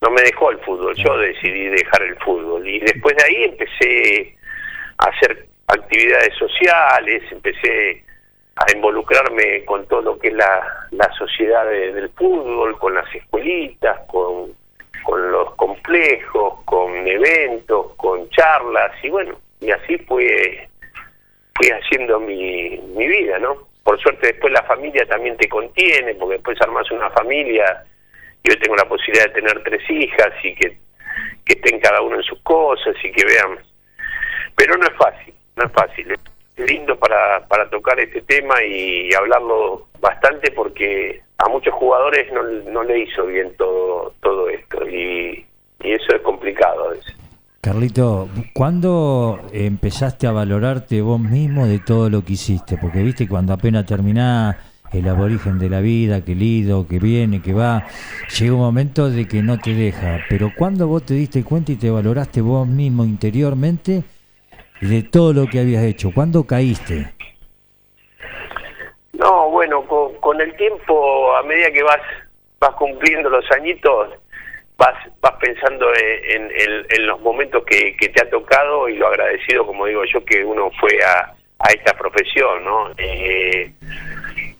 [0.00, 4.36] no me dejó el fútbol, yo decidí dejar el fútbol y después de ahí empecé
[4.98, 8.04] a hacer actividades sociales, empecé
[8.56, 13.12] a involucrarme con todo lo que es la, la sociedad de- del fútbol, con las
[13.14, 14.52] escuelitas, con,
[15.04, 20.68] con los complejos, con eventos, con charlas y bueno, y así fue
[21.54, 23.68] fui haciendo mi, mi vida, ¿no?
[23.84, 27.84] Por suerte después la familia también te contiene, porque después armas una familia,
[28.44, 30.76] yo tengo la posibilidad de tener tres hijas y que,
[31.44, 33.58] que estén cada uno en sus cosas y que vean.
[34.56, 36.12] Pero no es fácil, no es fácil.
[36.12, 42.42] Es lindo para, para tocar este tema y hablarlo bastante porque a muchos jugadores no,
[42.42, 45.44] no le hizo bien todo, todo esto y,
[45.82, 47.21] y eso es complicado a veces.
[47.64, 52.76] Carlito, ¿cuándo empezaste a valorarte vos mismo de todo lo que hiciste?
[52.76, 54.56] Porque viste cuando apenas terminás
[54.92, 57.86] el aborigen de la vida, que lido, que viene, que va,
[58.36, 60.24] llega un momento de que no te deja.
[60.28, 64.02] Pero ¿cuándo vos te diste cuenta y te valoraste vos mismo interiormente
[64.80, 66.10] de todo lo que habías hecho?
[66.12, 67.14] ¿Cuándo caíste?
[69.12, 72.00] No, bueno, con, con el tiempo, a medida que vas
[72.58, 74.08] vas cumpliendo los añitos,
[74.82, 79.64] vas vas pensando en, en- en los momentos que, te ha tocado y lo agradecido,
[79.66, 82.90] como digo yo, que uno fue a, a esta profesión, ¿no?
[82.98, 83.70] Eh,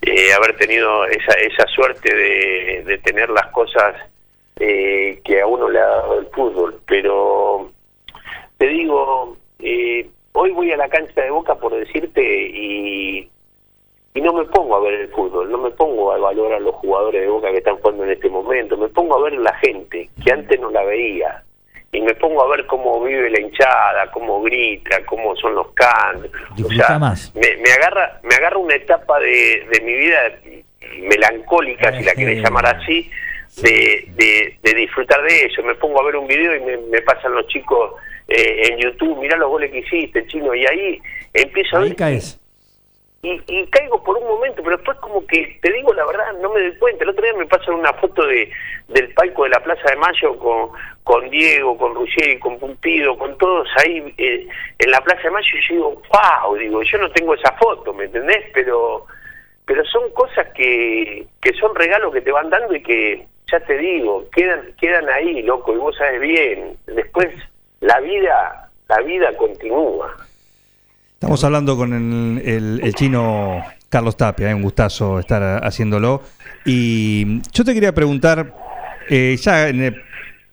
[0.03, 3.95] eh, haber tenido esa, esa suerte de, de tener las cosas
[4.61, 6.81] eh, que a uno le ha dado el fútbol.
[6.87, 7.71] Pero
[8.59, 13.29] te digo, eh, hoy voy a la cancha de Boca por decirte y,
[14.15, 16.75] y no me pongo a ver el fútbol, no me pongo a evaluar a los
[16.77, 20.11] jugadores de Boca que están jugando en este momento, me pongo a ver la gente
[20.23, 21.43] que antes no la veía
[21.93, 26.31] y me pongo a ver cómo vive la hinchada, cómo grita, cómo son los cantos.
[26.65, 27.35] O sea, más.
[27.35, 30.19] me, me agarra me agarra una etapa de, de mi vida
[31.01, 33.11] melancólica, si la querés llamar así,
[33.63, 35.63] de, de, de disfrutar de eso.
[35.63, 37.93] Me pongo a ver un video y me, me pasan los chicos
[38.29, 41.03] eh, en YouTube, mirá los goles que hiciste, chino, y ahí
[41.35, 42.41] empiezo a ver caes.
[43.25, 46.53] Y, y caigo por un momento, pero después como que, te digo la verdad, no
[46.53, 47.05] me doy cuenta.
[47.05, 48.51] El otro día me pasan una foto de
[48.89, 50.71] del palco de la Plaza de Mayo con,
[51.05, 55.57] con Diego, con Ruggeri, con Pumpido, con todos ahí eh, en la Plaza de Mayo
[55.57, 58.45] y yo digo, wow, digo, yo no tengo esa foto, ¿me entendés?
[58.53, 59.07] Pero
[59.65, 63.79] pero son cosas que, que son regalos que te van dando y que, ya te
[63.79, 66.77] digo, quedan quedan ahí, loco, y vos sabes bien.
[66.87, 67.29] Después
[67.79, 70.13] la vida la vida continúa.
[71.23, 76.21] Estamos hablando con el, el- el chino Carlos Tapia, es un gustazo estar haciéndolo.
[76.65, 78.53] Y yo te quería preguntar,
[79.09, 80.03] eh, ya el-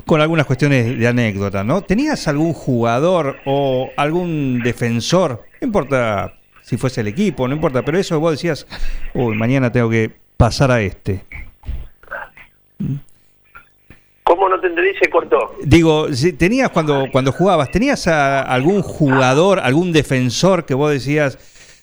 [0.05, 1.81] con algunas cuestiones de anécdota, ¿no?
[1.81, 5.41] ¿Tenías algún jugador o algún defensor?
[5.59, 8.67] No importa si fuese el equipo, no importa, pero eso vos decías,
[9.15, 11.23] uy, mañana tengo que pasar a este.
[14.29, 14.91] ¿Cómo no te entendí?
[15.01, 15.55] Se cortó.
[15.63, 16.05] Digo,
[16.37, 21.39] tenías cuando, cuando jugabas, ¿tenías a algún jugador, algún defensor que vos decías,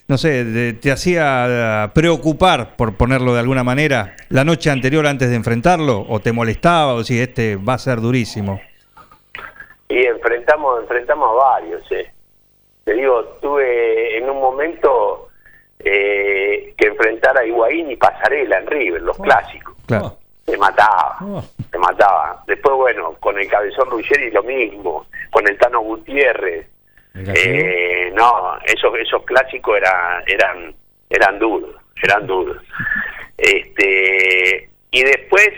[0.07, 5.29] no sé, de- te hacía preocupar, por ponerlo de alguna manera, la noche anterior antes
[5.29, 6.05] de enfrentarlo?
[6.07, 6.93] ¿O te molestaba?
[6.93, 8.61] ¿O si este va a ser durísimo?
[9.89, 12.09] Y enfrentamos, enfrentamos a varios, eh.
[12.85, 15.27] Te digo, tuve en un momento
[15.79, 19.75] eh, que enfrentar a Higuaín y Pasarela en River, los clásicos.
[19.85, 20.17] Claro.
[20.47, 21.43] Se mataba, Oh.
[21.71, 22.41] se mataba.
[22.47, 26.67] Después, bueno, con el Cabezón Ruggeri lo mismo, con el Tano Gutiérrez.
[27.15, 30.75] Eh, no, esos esos clásicos eran eran
[31.09, 32.57] eran duros, eran duros.
[33.37, 35.49] Este y después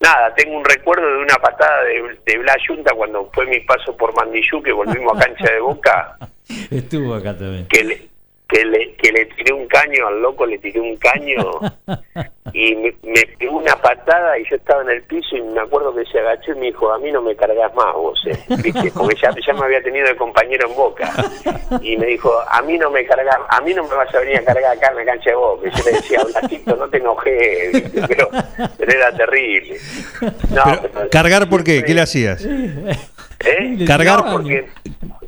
[0.00, 3.96] nada, tengo un recuerdo de una patada de, de Blas Yunta cuando fue mi paso
[3.96, 6.16] por Mandillú que volvimos a cancha de Boca
[6.70, 7.66] Estuvo acá también.
[7.68, 8.08] que le
[8.50, 11.36] que le que le tiré un caño al loco, le tiré un caño
[12.52, 15.94] y me, me pegó una patada y yo estaba en el piso y me acuerdo
[15.94, 18.90] que se agachó y me dijo, a mí no me cargas más vos, eh", ¿viste?
[18.92, 21.12] porque ya, ya me había tenido de compañero en Boca
[21.80, 24.38] y me dijo, a mí no me cargas, a mí no me vas a venir
[24.38, 26.96] a cargar acá en la cancha de Boca y yo le decía, Blasito, no te
[26.98, 28.02] enojé, ¿viste?
[28.08, 28.28] pero,
[28.78, 29.76] pero era terrible.
[30.50, 31.84] No, Pero, pero- ¿Cargar por qué?
[31.84, 32.44] ¿Qué le hacías?
[33.44, 33.84] ¿Eh?
[33.86, 34.66] Cargar no, porque,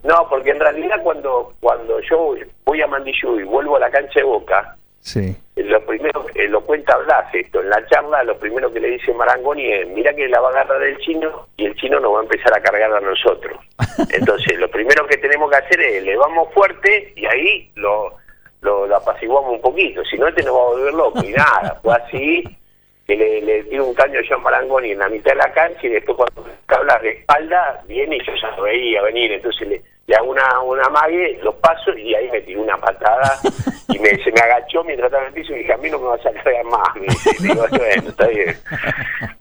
[0.02, 2.34] no, porque en realidad cuando cuando yo
[2.64, 5.36] voy a Mandillú y vuelvo a la cancha de Boca, Sí.
[5.56, 9.12] lo primero, eh, lo cuenta Blas esto, en la charla lo primero que le dice
[9.12, 12.20] Marangoni es, mira que la va a agarrar el chino y el chino nos va
[12.20, 13.58] a empezar a cargar a nosotros.
[14.10, 18.12] Entonces, lo primero que tenemos que hacer es, le vamos fuerte y ahí lo,
[18.60, 21.80] lo, lo apaciguamos un poquito, si no este nos va a volver loco y nada,
[21.82, 22.44] fue así
[23.06, 25.90] que le, le tiro un caño a Marangoni en la mitad de la cancha y
[25.90, 30.16] después cuando habla de espalda viene y yo ya lo veía venir, entonces le, le
[30.16, 33.38] hago una, una mague, lo paso y ahí me tiró una patada
[33.88, 35.98] y me, se me agachó mientras estaba en el piso y dije, a mí no
[35.98, 36.94] me vas a cargar más.
[37.00, 38.56] Dice, digo, bueno, está bien.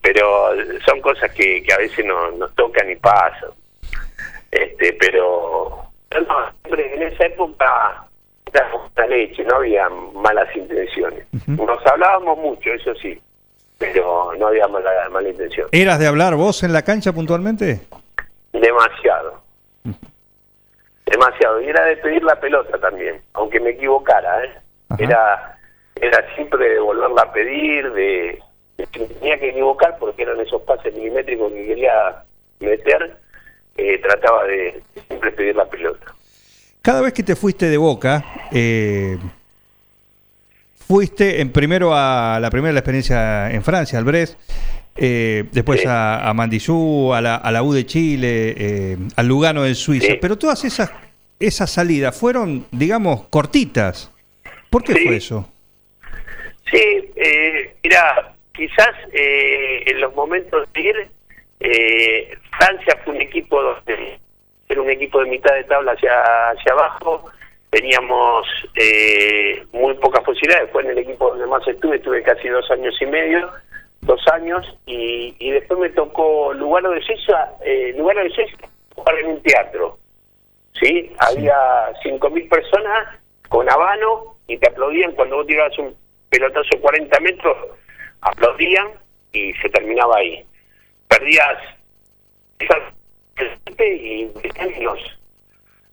[0.01, 0.49] Pero
[0.85, 3.51] son cosas que, que a veces no, nos tocan y pasan.
[4.51, 8.05] Este, pero no, siempre en esa época
[8.53, 11.25] era la leche, no había malas intenciones.
[11.47, 13.19] Nos hablábamos mucho, eso sí,
[13.81, 15.67] pero no había mala, mala intención.
[15.71, 17.81] ¿Eras de hablar vos en la cancha puntualmente?
[18.53, 19.41] Demasiado.
[21.07, 21.61] Demasiado.
[21.61, 24.51] Y era de pedir la pelota también, aunque me equivocara, ¿eh?
[24.89, 25.03] Ajá.
[25.03, 25.57] Era,
[25.95, 28.39] era siempre de volverla a pedir, de,
[28.77, 32.23] me tenía que equivocar porque eran esos pases milimétricos que quería
[32.59, 33.17] meter,
[33.77, 36.05] eh, trataba de siempre pedir la pelota.
[36.83, 39.17] Cada vez que te fuiste de Boca, eh,
[40.95, 44.37] fuiste en primero a la primera la experiencia en Francia, al Brest,
[44.97, 45.87] eh, después Sí.
[45.87, 50.07] a, a Mandillú, a la, a la U de Chile, eh, al Lugano de Suiza,
[50.07, 50.17] Sí.
[50.19, 50.91] pero todas esas,
[51.39, 54.11] esas salidas fueron, digamos, cortitas.
[54.69, 55.05] ¿Por qué Sí.
[55.07, 55.49] fue eso?
[56.69, 56.83] Sí,
[57.15, 60.95] eh, mira, quizás eh, en los momentos de ir,
[61.61, 64.19] eh, Francia fue un equipo donde
[64.67, 66.11] era un equipo de mitad de tabla hacia,
[66.51, 67.29] hacia abajo,
[67.71, 68.45] teníamos
[68.75, 72.93] eh, muy pocas posibilidades, fue en el equipo donde más estuve, estuve casi dos años
[73.01, 73.49] y medio,
[74.01, 78.29] dos años, y, y después me tocó Lugano de Suiza, eh, Lugano de
[78.93, 79.97] jugar en un teatro,
[80.79, 81.13] ¿sí?
[81.19, 81.55] Había
[82.03, 85.95] 5.000 personas con habano y te aplaudían cuando vos tirabas un
[86.29, 87.57] pelotazo de 40 metros,
[88.19, 88.89] aplaudían
[89.31, 90.45] y se terminaba ahí.
[91.07, 91.57] Perdías
[93.79, 95.20] y los,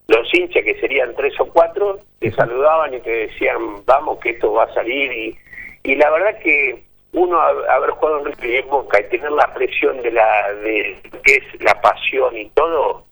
[0.08, 4.52] los hinchas, que serían tres o cuatro, te saludaban y te decían, vamos, que esto
[4.52, 5.12] va a salir.
[5.12, 5.38] Y,
[5.84, 6.82] y la verdad que
[7.12, 11.60] uno ha- haber jugado en Boca y tener la presión de la de que es
[11.62, 13.04] la pasión y todo,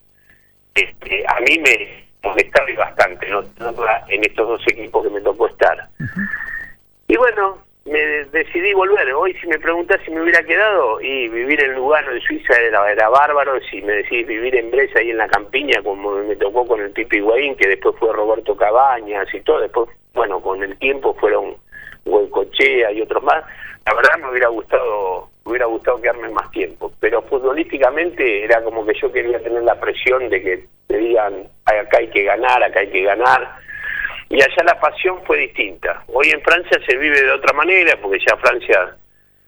[0.74, 3.42] este, a mí me molestaba y bastante ¿no?
[4.08, 5.88] En estos dos equipos que me tocó estar.
[7.08, 7.98] Y bueno, me
[8.32, 9.12] decidí volver.
[9.14, 12.90] Hoy si me preguntas si me hubiera quedado, y vivir en Lugano, en Suiza, era,
[12.90, 13.60] era bárbaro.
[13.70, 16.90] Si me decís vivir en Bresa, ahí en la campiña, como me tocó con el
[16.90, 21.56] Pipi Higuaín, que después fue Roberto Cabañas y todo, después, bueno, con el tiempo fueron
[22.04, 23.44] Goicochea y otros más,
[23.84, 28.84] la verdad me hubiera gustado me hubiera gustado quedarme más tiempo, pero futbolísticamente era como
[28.84, 32.64] que yo quería tener la presión de que te digan, "Ay, acá hay que ganar,
[32.64, 33.48] acá hay que ganar,
[34.28, 36.02] y allá la pasión fue distinta.
[36.08, 38.96] Hoy en Francia se vive de otra manera, porque ya Francia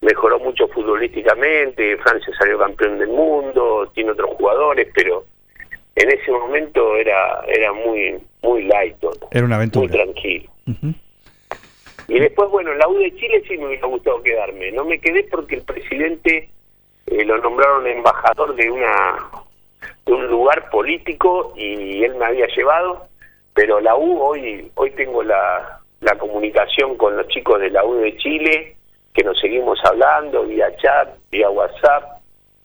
[0.01, 5.25] mejoró mucho futbolísticamente, Francia salió campeón del mundo, tiene otros jugadores, pero
[5.95, 8.95] en ese momento era era muy muy light
[9.31, 9.91] Era una muy aventura.
[9.91, 10.49] tranquilo.
[10.67, 10.93] Ujú.
[12.07, 14.71] Y después, bueno, en la U de Chile sí me hubiera gustado quedarme.
[14.71, 16.49] No me quedé porque el presidente
[17.05, 19.17] eh, lo nombraron embajador de una
[20.05, 23.08] de un lugar político y él me había llevado,
[23.53, 27.95] pero la U hoy hoy tengo la, la comunicación con los chicos de la U
[27.95, 28.75] de Chile,
[29.13, 32.21] que nos seguimos hablando vía chat, vía WhatsApp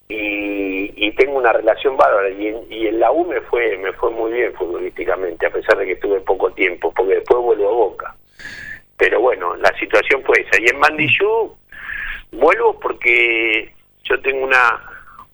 [0.09, 3.93] y, y tengo una relación bárbara y en, y en la U me fue me
[3.95, 7.73] fue muy bien futbolísticamente a pesar de que estuve poco tiempo porque después vuelvo a
[7.73, 8.15] Boca
[8.97, 10.61] pero bueno, la situación fue esa.
[10.63, 11.57] Y en Mandillú
[12.33, 13.73] vuelvo porque
[14.05, 14.81] yo tengo una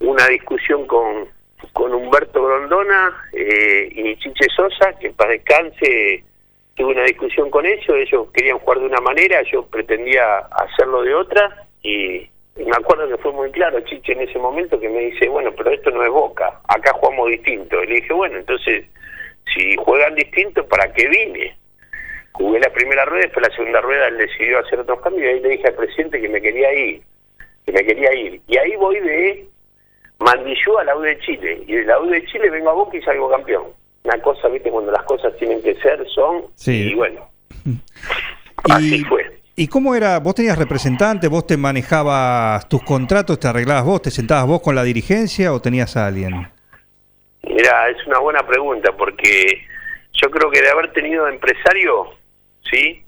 [0.00, 1.28] una discusión con,
[1.72, 6.24] con Humberto Grondona eh, y Chiche Sosa, que para descanse
[6.74, 11.14] tuve una discusión con ellos, ellos querían jugar de una manera, yo pretendía hacerlo de
[11.14, 15.28] otra y, me acuerdo que fue muy claro Chiche en ese momento que me dice,
[15.28, 17.82] bueno, pero esto no es Boca, acá jugamos distinto.
[17.82, 18.84] Y le dije, bueno, entonces,
[19.54, 21.56] si juegan distinto, ¿para qué vine?
[22.32, 25.40] jugué la primera rueda, después la segunda rueda él decidió hacer otros cambios y ahí
[25.40, 27.02] le dije al presidente que me quería ir,
[27.66, 28.40] que me quería ir.
[28.46, 29.46] Y ahí voy de
[30.20, 32.96] Mandillú a la U de Chile, y de la U de Chile vengo a Boca
[32.96, 33.64] y salgo campeón.
[34.04, 36.90] Una cosa, viste, cuando las cosas tienen que ser, son, Sí.
[36.92, 37.28] y bueno,
[38.70, 39.40] así Y, fue.
[39.56, 40.18] ¿Y cómo era?
[40.20, 41.28] ¿Vos tenías representante?
[41.28, 43.38] ¿Vos te manejabas tus contratos?
[43.38, 44.02] ¿Te arreglabas vos?
[44.02, 46.48] ¿Te sentabas vos con la dirigencia o tenías a alguien?
[47.42, 49.62] Mira, es una buena pregunta porque
[50.12, 52.06] yo creo que de haber tenido empresario,
[52.70, 53.02] ¿sí?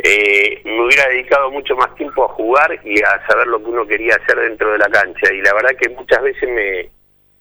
[0.00, 3.86] Eh, me hubiera dedicado mucho más tiempo a jugar y a saber lo que uno
[3.86, 5.32] quería hacer dentro de la cancha.
[5.32, 6.88] Y la verdad que muchas veces me,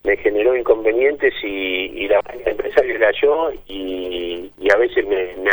[0.03, 5.51] me generó inconvenientes y, y la empresario era yo y, y a veces me, me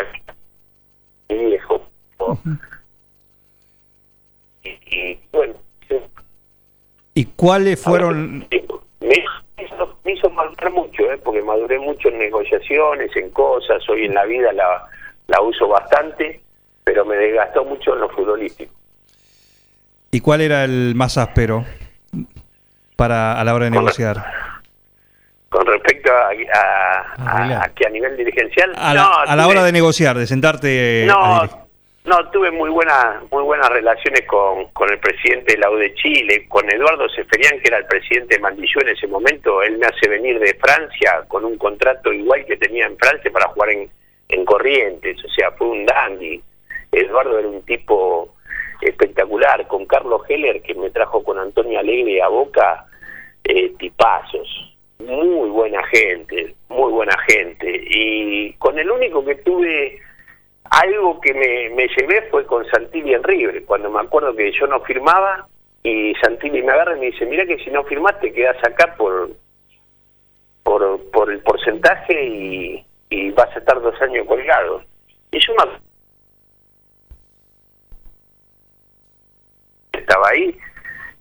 [1.28, 1.82] mi viejo.
[4.62, 5.54] y, y, bueno,
[5.88, 5.96] sí.
[7.14, 8.46] ¿Y cuáles fueron?
[9.00, 9.14] Me
[9.64, 11.18] hizo, me hizo madurar mucho, ¿eh?
[11.22, 13.86] porque maduré mucho en negociaciones, en cosas.
[13.88, 14.88] Hoy en la vida la,
[15.26, 16.40] la uso bastante,
[16.84, 18.72] pero me desgastó mucho en lo futbolístico.
[20.10, 21.64] ¿Y cuál era el más áspero
[22.96, 24.24] para a la hora de Con- negociar?
[25.48, 27.64] Con respecto a, a, a- Arreglar.
[27.70, 28.72] a que a nivel dirigencial.
[28.76, 31.04] A la, no, a la tuve- hora de negociar, de sentarte.
[31.08, 31.42] No,
[32.04, 35.94] no, tuve muy buenas muy buenas relaciones con, con el presidente de la U de
[35.94, 39.62] Chile, con Eduardo Seferián, que era el presidente de Mandillú en ese momento.
[39.62, 43.48] Él me hace venir de Francia con un contrato igual que tenía en Francia para
[43.48, 43.88] jugar en,
[44.28, 45.16] en Corrientes.
[45.24, 46.42] O sea, fue un dandy.
[46.94, 48.34] Eduardo era un tipo
[48.80, 49.66] espectacular.
[49.66, 52.86] Con Carlos Heller, que me trajo con Antonio Alegre a Boca,
[53.44, 54.76] eh, tipazos.
[54.98, 57.82] Muy buena gente, muy buena gente.
[57.90, 60.00] Y con el único que tuve
[60.70, 64.66] algo que me, me llevé fue con Santilli en River, cuando me acuerdo que yo
[64.66, 65.46] no firmaba
[65.82, 69.30] y Santilli me agarra y me dice, mira que si no firmaste quedas acá por,
[70.62, 74.82] por, por el porcentaje y, y vas a estar dos años colgado.
[75.30, 75.64] Y yo me
[80.04, 80.56] estaba ahí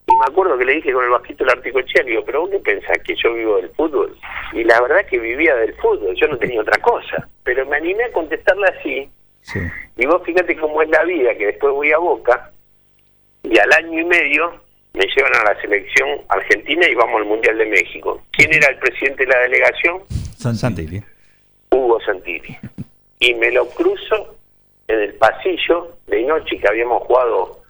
[0.06, 2.60] y me acuerdo que le dije con el bajito del Articochea, digo, pero vos qué
[2.60, 4.18] pensás que yo vivo del fútbol?
[4.52, 7.28] Y la verdad que vivía del fútbol, yo no tenía otra cosa.
[7.44, 9.10] Pero me animé a contestarle así,
[9.42, 9.60] Sí.
[9.98, 12.52] y vos fíjate cómo es la vida, que después voy a Boca
[13.44, 14.62] y al año y medio
[14.94, 18.22] me llevan a la selección argentina y vamos al Mundial de México.
[18.32, 20.02] ¿Quién era el presidente de la delegación?
[20.38, 20.60] Santi.
[20.60, 21.04] Santilli.
[21.72, 22.58] Hugo Santilli.
[23.20, 24.36] Y me lo cruzo
[24.88, 27.63] en el pasillo de noche que habíamos jugado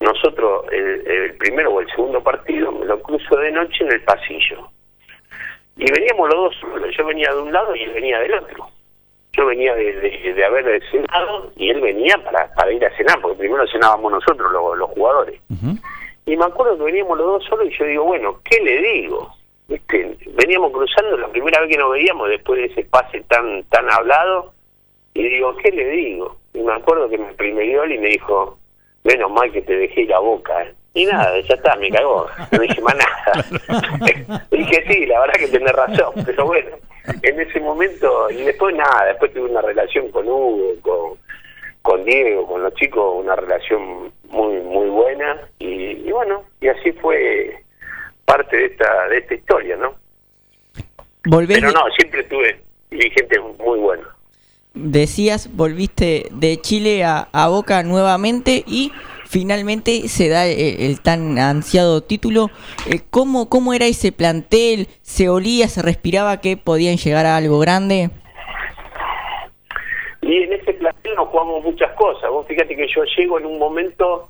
[0.00, 4.02] nosotros el, el primero o el segundo partido, me lo cruzo de noche en el
[4.02, 4.68] pasillo.
[5.76, 8.66] Y veníamos los dos solos, yo venía de un lado y él venía del otro.
[9.32, 13.20] Yo venía de, de- de haber cenado y él venía para, para ir a cenar,
[13.20, 15.40] porque primero cenábamos nosotros, los, los jugadores.
[16.26, 19.32] Y me acuerdo que veníamos los dos solos y yo digo, bueno, ¿qué le digo?
[19.68, 20.16] ¿Viste?
[20.34, 24.52] Veníamos cruzando la primera vez que nos veíamos después de ese pase tan tan hablado
[25.14, 26.36] y digo, ¿qué le digo?
[26.52, 28.58] Y me acuerdo que me primerió él y me dijo,
[29.04, 30.62] menos mal que te dejé la boca.
[30.62, 30.74] ¿eh".
[30.94, 32.26] Y nada, ya está, me cagó.
[32.50, 34.46] No dije más nada.
[34.50, 36.76] dije, sí, la verdad que tenés razón, pero bueno,
[37.22, 41.18] en ese momento, y después nada, después tuve una relación con Hugo, con,
[41.82, 46.92] con Diego, con los chicos, una relación muy muy buena y, y bueno, y así
[46.92, 47.62] fue
[48.24, 49.94] parte de esta de esta historia, ¿no?
[51.26, 54.08] Volvés Pero no, siempre tuve dirigentes muy buenos.
[54.74, 58.92] Decías, volviste de Chile a, Boca nuevamente y
[59.26, 62.50] finalmente se da el, tan ansiado título.
[62.88, 64.88] Eh, ¿cómo, ¿Cómo era ese plantel?
[65.02, 68.10] ¿Se olía, se respiraba que podían llegar a algo grande?
[70.22, 72.30] Y en ese plantel nos jugamos muchas cosas.
[72.30, 74.28] Vos fíjate que yo llego en un momento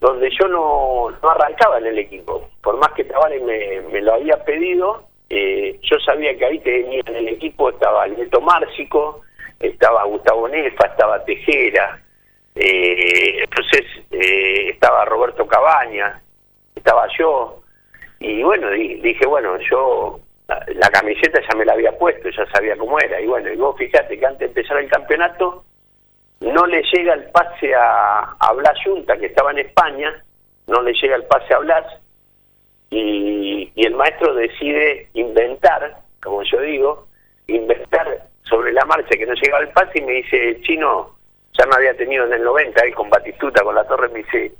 [0.00, 2.48] donde yo no, arrancaba en el equipo.
[2.62, 5.04] Por más que Tavares me, me lo había pedido,
[5.34, 9.22] eh, yo sabía que ahí tenía en el equipo estaba el Neto Márcico,
[9.62, 12.00] estaba Gustavo Nefa, estaba Tejera,
[12.54, 16.20] eh, entonces eh, estaba Roberto Cabaña,
[16.74, 17.60] estaba yo.
[18.20, 22.76] Y bueno, di- dije, bueno, yo la, camiseta ya me la había puesto, ya sabía
[22.76, 23.20] cómo era.
[23.20, 25.64] Y bueno, y vos fijate que antes de empezar el campeonato,
[26.40, 30.22] no le llega el pase a, a Blas Yunta, que estaba en España,
[30.66, 31.86] no le llega el pase a Blas,
[32.90, 37.06] y, y el maestro decide inventar, como yo digo,
[37.46, 41.16] inventar sobre la marcha que no llegaba el pase y me dice, chino,
[41.58, 44.52] ya me había tenido en el 90, él con Batistuta, con la torre, me dice,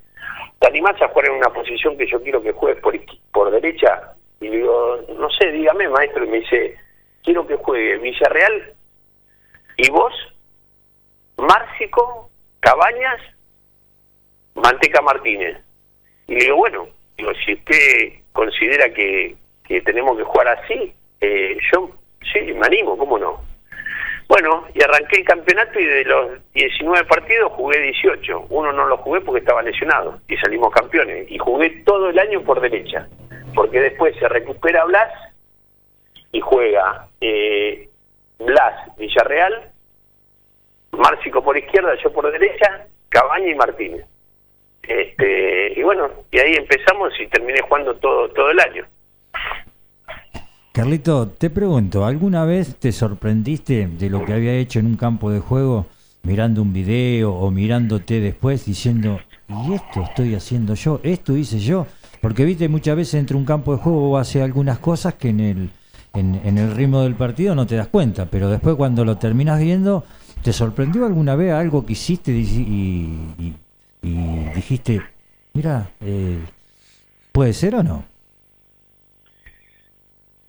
[0.58, 2.98] ¿te animás a jugar en una posición que yo quiero que juegues por,
[3.32, 4.14] por derecha?
[4.40, 6.74] Y le digo, no sé, dígame maestro, y me dice,
[7.22, 8.72] quiero que juegue Villarreal
[9.76, 10.14] y vos
[11.36, 12.30] Márcico,
[12.60, 13.20] Cabañas,
[14.54, 15.58] Manteca Martínez.
[16.28, 16.88] Y le digo, bueno,
[17.18, 21.90] digo, si usted considera que, que tenemos que jugar así, eh, yo
[22.32, 23.51] sí, me animo, ¿cómo no?
[24.32, 28.46] Bueno, y arranqué el campeonato y de los 19 partidos jugué 18.
[28.48, 31.30] Uno no lo jugué porque estaba lesionado y salimos campeones.
[31.30, 33.06] Y jugué todo el año por derecha,
[33.54, 35.12] porque después se recupera Blas
[36.32, 37.90] y juega eh,
[38.38, 39.70] Blas Villarreal,
[40.92, 44.06] Márcico por izquierda, yo por derecha, Cabaña y Martínez.
[44.82, 48.86] Este, y bueno, y ahí empezamos y terminé jugando todo todo el año.
[50.72, 55.30] Carlito, te pregunto, ¿alguna vez te sorprendiste de lo que había hecho en un campo
[55.30, 55.86] de juego
[56.22, 61.00] mirando un video o mirándote después diciendo, ¿y esto estoy haciendo yo?
[61.02, 61.86] ¿Esto hice yo?
[62.22, 65.40] Porque viste, muchas veces entre un campo de juego vos haces algunas cosas que en
[65.40, 65.70] el,
[66.14, 70.04] en, el ritmo del partido no te das cuenta, pero después cuando lo terminas viendo,
[70.42, 73.54] ¿te sorprendió alguna vez algo que hiciste y-
[74.02, 75.00] y dijiste,
[75.52, 76.38] mira, eh,
[77.32, 78.11] ¿puede ser o no?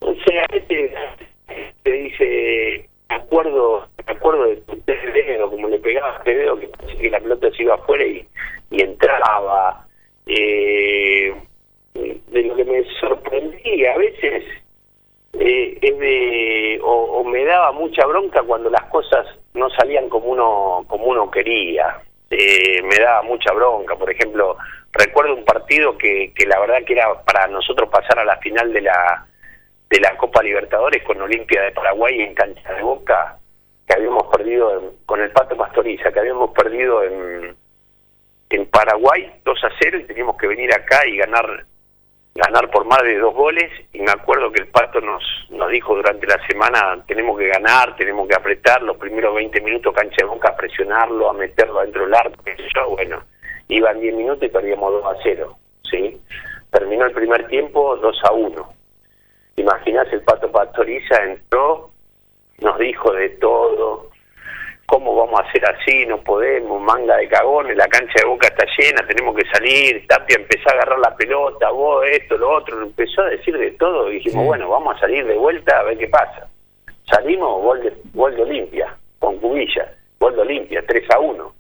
[0.03, 0.93] O sea, este
[1.83, 6.69] te dice, me acuerdo, acuerdo de tu dedo, como le pegaba este dedo, que
[6.99, 8.27] que la pelota se iba afuera y,
[8.71, 9.85] y entraba.
[10.25, 11.33] Eh,
[11.93, 14.43] de lo que me sorprendía a veces,
[15.33, 20.27] eh, es de o, o me daba mucha bronca cuando las cosas no salían como
[20.27, 22.01] uno como uno quería.
[22.29, 24.57] Eh, me daba mucha bronca, por ejemplo,
[24.91, 28.73] recuerdo un partido que, que la verdad que era para nosotros pasar a la final
[28.73, 29.27] de la
[29.89, 33.37] de la Copa Libertadores con Olimpia de Paraguay en cancha de Boca,
[33.87, 37.55] que habíamos perdido en- con el Pato Pastoriza, que habíamos perdido en
[38.49, 41.65] en Paraguay 2 a 0 y teníamos que venir acá y ganar
[42.35, 45.95] ganar por más de dos goles y me acuerdo que el Pato nos nos dijo
[45.95, 50.25] durante la semana tenemos que ganar, tenemos que apretar los primeros 20 minutos cancha de
[50.25, 52.43] boca, a presionarlo, a meterlo dentro del arco,
[52.75, 53.23] yo, bueno,
[53.69, 55.57] iban 10 minutos y perdíamos 2 a 0,
[55.89, 56.21] ¿sí?
[56.71, 58.73] Terminó el primer tiempo 2 a 1.
[59.55, 61.91] Imaginás el Pato Pastoriza entró,
[62.59, 64.09] nos dijo de todo,
[64.87, 66.05] ¿cómo vamos a hacer así?
[66.07, 70.37] No podemos, manga de cagones, la cancha de boca está llena, tenemos que salir, Tapia
[70.37, 74.15] empezó a agarrar la pelota, vos esto, lo otro, empezó a decir de todo y
[74.15, 74.47] dijimos, Sí.
[74.47, 76.47] bueno, vamos a salir de vuelta a ver qué pasa.
[77.09, 81.53] Salimos, gol de, gol de Olimpia, con Cubilla, gol de Olimpia, 3 a 1.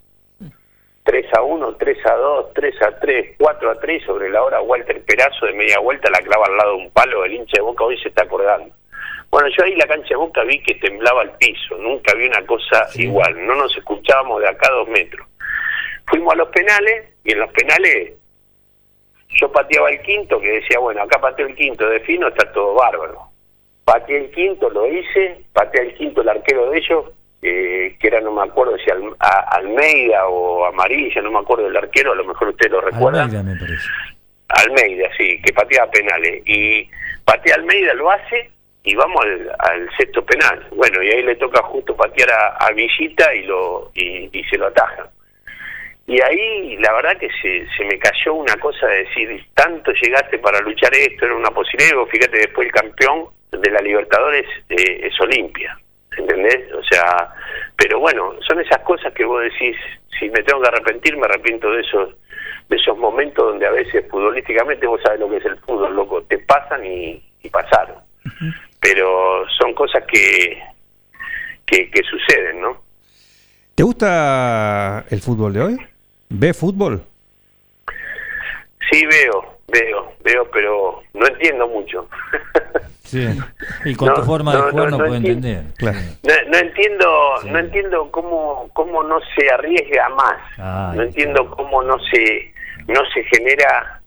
[1.03, 4.61] 3 a 1, 3 a 2, 3 a 3, 4 a 3, sobre la hora
[4.61, 7.61] Walter Perazo de media vuelta la clava al lado de un palo, el hincha de
[7.61, 8.73] Boca hoy se está acordando.
[9.29, 12.45] Bueno, yo ahí la cancha de Boca vi que temblaba el piso, nunca vi una
[12.45, 15.27] cosa igual, no nos escuchábamos de acá a dos metros.
[16.07, 18.13] Fuimos a los penales y en los penales
[19.39, 22.75] yo pateaba el quinto, que decía, bueno, acá pateo el quinto de fino, está todo
[22.75, 23.29] bárbaro.
[23.83, 27.05] Pateé el quinto, lo hice, pateé el quinto el arquero de ellos,
[27.43, 31.65] eh, que era, no me acuerdo si Al- a- Almeida o Amarilla, no me acuerdo
[31.65, 33.23] del arquero, a lo mejor usted lo recuerda.
[33.23, 33.87] Almeida me parece.
[34.49, 36.41] Almeida, sí, que patea penales.
[36.45, 36.89] Y
[37.25, 38.51] patea Almeida, lo hace
[38.83, 40.67] y vamos al, al sexto penal.
[40.75, 44.57] Bueno, y ahí le toca justo patear a, a Villita y, lo, y, y se
[44.57, 45.09] lo ataja.
[46.05, 50.37] Y ahí la verdad que se, se me cayó una cosa de decir, tanto llegaste
[50.39, 55.17] para luchar esto, era una posibilidad, fíjate después el campeón de la Libertadores eh, es
[55.21, 55.77] Olimpia,
[56.17, 56.71] ¿entendés?
[56.73, 57.33] O sea,
[57.77, 59.75] pero bueno, son esas cosas que vos decís,
[60.19, 62.15] si me tengo que arrepentir, me arrepiento de esos
[62.69, 66.23] de esos momentos donde a veces futbolísticamente vos sabés lo que es el fútbol, loco,
[66.23, 67.97] te pasan y, y pasaron.
[68.79, 70.61] Pero son cosas que,
[71.65, 72.81] que, que suceden, ¿no?
[73.75, 75.77] ¿Te gusta el fútbol de hoy?
[76.29, 77.03] ¿Ve fútbol?
[78.91, 82.07] Sí, veo, veo, veo, pero no entiendo mucho.
[83.13, 83.39] Sí.
[83.85, 85.47] Y con No, tu forma no, de jugar no, no, no puedo entiendo.
[85.47, 85.73] entender.
[85.77, 85.99] Claro.
[86.23, 87.07] No, no entiendo,
[87.41, 87.49] Sí.
[87.51, 90.35] no entiendo cómo cómo no se arriesga más.
[90.57, 91.55] Ay, no entiendo claro.
[91.57, 92.53] cómo no se
[92.87, 94.01] no se genera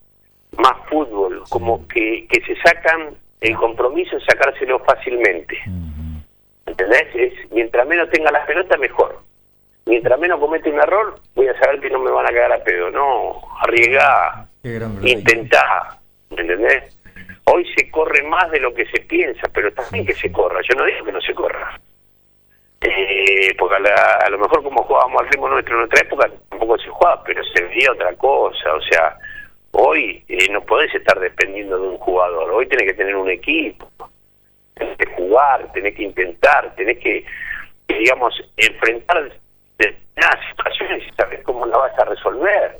[0.58, 5.56] más fútbol, como que, que se sacan el compromiso de sacárselo fácilmente.
[5.66, 6.22] Ujú.
[6.66, 7.04] ¿Entendés?
[7.14, 9.22] Es, mientras menos tenga la pelota, mejor.
[9.86, 12.64] Mientras menos comete un error, voy a saber que no me van a cagar a
[12.64, 12.90] pedo.
[12.90, 14.48] No, arriesgá,
[15.02, 15.98] intentá,
[16.30, 16.95] ¿entendés?
[17.48, 20.60] Hoy se corre más de lo que se piensa, pero también que se corra.
[20.68, 21.78] Yo no digo que no se corra.
[22.80, 26.30] Eh, porque a, la- a lo mejor como jugábamos al ritmo nuestro en nuestra época,
[26.50, 28.74] tampoco se jugaba, pero se veía otra cosa.
[28.74, 29.16] O sea,
[29.72, 32.50] hoy eh, no podés estar dependiendo de un jugador.
[32.50, 33.88] Hoy tenés que tener un equipo
[34.74, 37.24] tenés que jugar, tenés que intentar, tenés que,
[37.88, 39.32] digamos, enfrentar
[39.78, 42.76] determinadas situaciones y saber cómo la vas a resolver.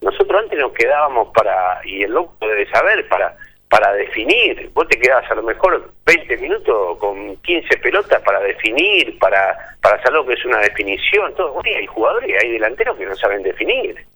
[0.00, 3.36] Nosotros antes nos quedábamos para, y el loco debe saber, para
[3.68, 4.70] para definir.
[4.74, 9.96] Vos te quedabas a lo mejor 20 minutos con 15 pelotas para definir, para, para
[10.04, 11.34] saber lo que es una definición.
[11.34, 11.60] Todo.
[11.64, 14.06] Hay jugadores, hay delanteros que no saben definir.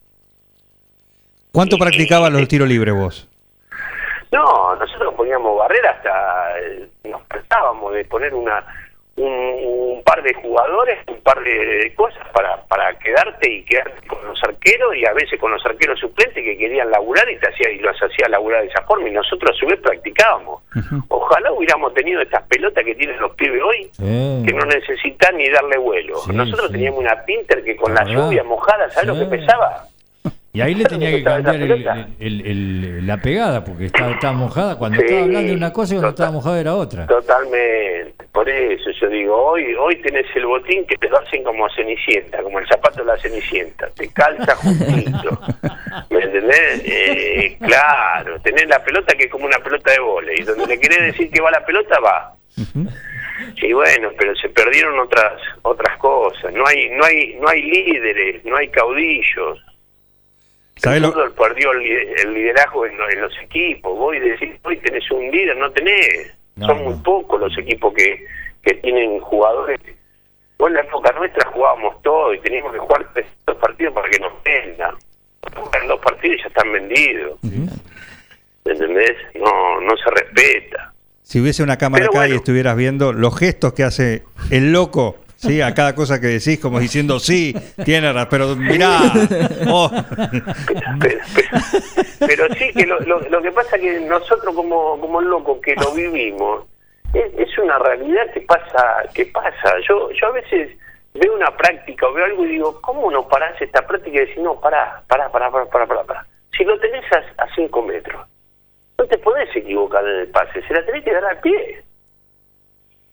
[1.52, 3.28] ¿Cuánto Y- practicabas y- los tiros libres vos?
[4.30, 8.64] No, nosotros poníamos barreras hasta eh, nos tratábamos de poner una
[9.22, 14.24] un, un par de jugadores, un par de cosas para para quedarte y quedarte con
[14.26, 17.70] los arqueros y a veces con los arqueros suplentes que querían laburar y te hacía
[17.70, 20.62] y los hacía laburar de esa forma y nosotros a su vez practicábamos.
[21.08, 24.42] Ojalá hubiéramos tenido estas pelotas que tienen los pibes hoy Sí.
[24.46, 26.16] que no necesitan ni darle vuelo.
[26.18, 26.72] Sí, Nosotros sí.
[26.74, 29.84] teníamos una Pinter que con La lluvia mojada, ¿sabes lo que pesaba?
[30.52, 32.08] Y ahí le tenía que cambiar el- pelota.
[32.18, 34.76] el- el- la pegada, porque estaba, estaba mojada.
[34.76, 36.24] Cuando Sí, estaba hablando de una cosa y cuando total.
[36.26, 37.06] estaba mojada era otra.
[37.06, 38.24] Totalmente.
[38.32, 42.42] Por eso yo digo, hoy hoy tenés el botín que te lo hacen como cenicienta,
[42.42, 43.88] como el zapato de la cenicienta.
[43.94, 45.40] Te calza justito.
[46.10, 46.82] ¿Me entendés?
[46.84, 50.80] Eh, claro, tenés la pelota que es como una pelota de vole y donde le
[50.80, 52.34] querés decir que va la pelota, va.
[53.58, 55.32] Sí, bueno, pero se perdieron otras
[55.62, 56.52] otras cosas.
[56.52, 59.58] No hay no hay no hay líderes, no hay caudillos.
[60.82, 63.98] ¿Sabés El fútbol perdió el, li- el liderazgo en, lo- en los equipos.
[63.98, 66.34] Vos decís, hoy tenés un líder, no tenés.
[66.56, 66.90] No, Son no.
[66.90, 68.24] muy pocos los equipos que,
[68.62, 69.78] que tienen jugadores.
[70.58, 73.06] Vos en la época nuestra jugábamos todo y teníamos que jugar
[73.46, 74.94] dos partidos para que nos vendan.
[75.80, 77.38] En dos partidos y ya están vendidos.
[78.64, 79.16] ¿Entendés?
[79.34, 80.92] No, no se respeta.
[81.22, 85.16] Si hubiese una cámara Pero acá y estuvieras viendo los gestos que hace el loco,
[85.40, 85.60] ¿sí?
[85.62, 87.54] A cada cosa que decís, como diciendo, sí,
[87.84, 88.90] tiene pero mirá.
[89.68, 89.90] oh.
[92.18, 95.92] pero, sí que lo, lo- lo que pasa que nosotros como, como locos que lo
[95.92, 96.66] vivimos
[97.14, 100.76] es, es una realidad que pasa que pasa yo yo a veces
[101.14, 104.38] veo una práctica o veo algo y digo cómo no parás esta práctica y decís
[104.42, 106.26] no pará pará pará pará pará pará, pará.
[106.56, 108.24] si lo tenés a, a cinco metros
[108.98, 111.82] no te podés equivocar en el pase se la tenés que dar al pie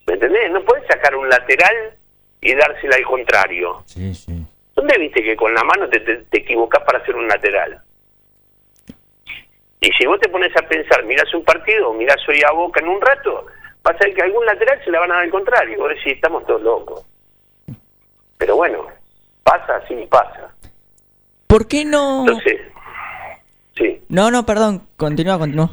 [0.05, 0.51] ¿me entendés?
[0.51, 1.96] no podés sacar un lateral
[2.41, 4.45] y dársela al contrario Sí, sí.
[4.75, 7.81] ¿Dónde viste que con la mano te, te, te equivocás para hacer un lateral?
[9.79, 12.89] Y si vos te pones a pensar, mirás un partido, mirás hoy a Boca en
[12.89, 13.45] un rato,
[13.83, 15.79] vas a ver que algún lateral se la van a dar al contrario.
[15.79, 17.05] Vos decís, estamos todos locos.
[18.37, 18.87] Pero bueno,
[19.43, 20.53] pasa, sí pasa.
[21.47, 22.21] ¿Por qué no?
[22.21, 22.61] Entonces,
[23.77, 24.01] sí.
[24.09, 25.71] No, no, perdón, continúa, continúa.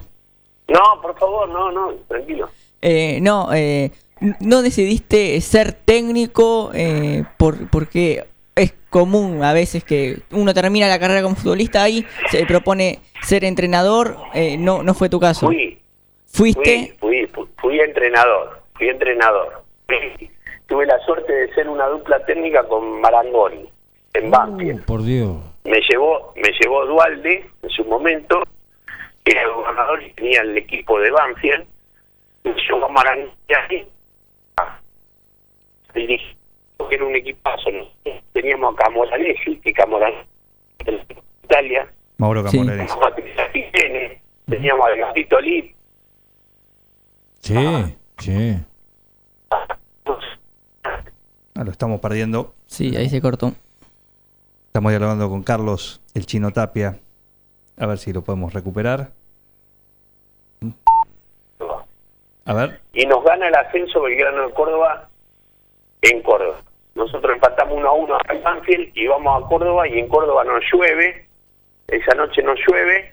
[0.69, 2.49] No, por favor, no, no, tranquilo.
[2.81, 3.91] Eh, no, eh,
[4.41, 8.25] no decidiste ser técnico eh, por, porque
[8.57, 13.45] es común a veces que uno termina la carrera como futbolista ahí, se propone ser
[13.45, 15.47] entrenador, eh, no, no fue tu caso.
[15.47, 15.79] Fui,
[16.27, 17.29] Fuiste, fui,
[17.59, 19.63] fui, entrenador, fui entrenador.
[19.87, 20.31] Fui-
[20.67, 23.69] Tuve la suerte de ser una dupla técnica con Marangoni
[24.15, 24.81] en Banfield.
[24.81, 25.37] Uh, por Dios.
[25.65, 28.43] me llevó me llevó Dualde en su momento
[29.25, 31.67] que era el gobernador y tenía el equipo de Banfield
[32.45, 33.31] me llevó Marangoni
[35.95, 36.37] dirigir
[36.77, 37.87] porque era un equipazo ¿no?
[38.33, 40.29] teníamos a Camoranesi que Camoranesi
[40.87, 41.01] en
[41.45, 42.45] Italia Mauro.
[42.45, 42.95] Camoranesi.
[42.95, 45.75] teníamos a teníamos Gatito Lee
[47.45, 47.55] Sí,
[48.19, 48.57] sí.
[51.55, 52.55] Ah, lo estamos perdiendo.
[52.67, 53.53] sí, ahí se cortó.
[54.69, 56.99] Estamos dialogando con Carlos, el chino Tapia.
[57.77, 59.13] A ver si lo podemos recuperar.
[62.47, 62.81] A ver.
[62.95, 65.11] y nos gana el ascenso Belgrano de Córdoba
[66.11, 66.61] en Córdoba.
[66.95, 70.45] Nosotros empatamos 1 a 1 acá en Banfield y vamos a Córdoba y en Córdoba
[70.45, 71.27] nos llueve,
[71.89, 73.13] esa noche nos llueve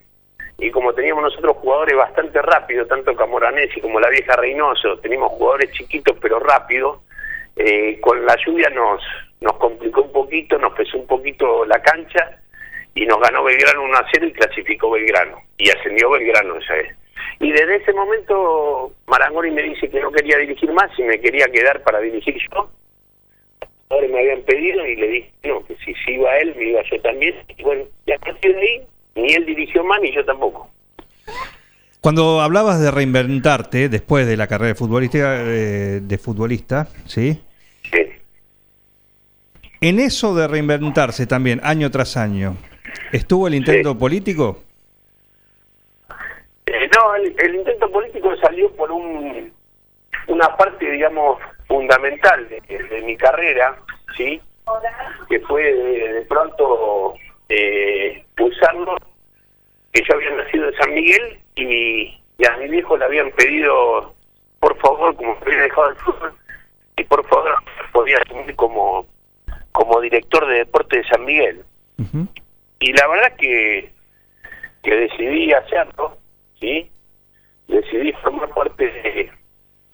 [0.58, 5.72] y como teníamos nosotros jugadores bastante rápidos, tanto Camoranesi como la vieja Reynoso, teníamos jugadores
[5.72, 7.00] chiquitos pero rápidos,
[7.56, 9.02] eh, con la lluvia nos,
[9.42, 12.38] nos complicó un poquito, nos pesó un poquito la cancha
[12.94, 16.96] y nos ganó Belgrano 1 a 0 y clasificó Belgrano y ascendió Belgrano esa vez.
[17.42, 21.46] Y desde ese momento Marangoni me dice que no quería dirigir más y me quería
[21.46, 22.70] quedar para dirigir yo.
[23.90, 26.82] Ahora me habían pedido y le dije no, que si se iba él, me iba
[26.90, 27.36] yo también.
[27.58, 30.70] Y bueno, y a partir de ahí, ni él dirigió más ni yo tampoco.
[32.00, 37.42] Cuando hablabas de reinventarte después de la carrera de futbolista, eh, de futbolista, ¿sí?
[37.92, 38.08] Sí.
[39.82, 42.56] En eso de reinventarse también, año tras año,
[43.12, 43.98] ¿estuvo el intento Sí.
[44.00, 44.64] político?
[46.96, 49.52] No, el, el intento político salió por un,
[50.28, 53.78] una parte, digamos, fundamental de, de mi carrera,
[54.18, 54.42] ¿sí?
[55.30, 57.14] Que fue de, de pronto
[57.50, 58.98] eh, usarlo,
[59.94, 64.14] que yo había nacido en San Miguel y, y a mi viejo le habían pedido,
[64.60, 66.34] por favor, como me había dejado el fútbol,
[66.98, 67.56] y por favor
[67.94, 69.06] podía asumir como,
[69.72, 71.64] como director de deporte de San Miguel
[72.80, 73.92] y la verdad que
[74.84, 76.18] que decidí hacerlo
[76.62, 76.90] sí
[77.68, 79.30] decidí formar parte de,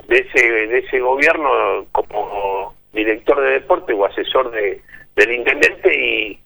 [0.10, 4.82] ese de ese gobierno como director de deporte o asesor de
[5.16, 6.40] del intendente y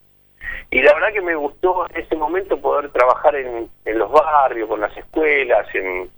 [0.73, 4.69] y la verdad que me gustó en ese momento poder trabajar en, en los barrios
[4.69, 6.10] con las escuelas en,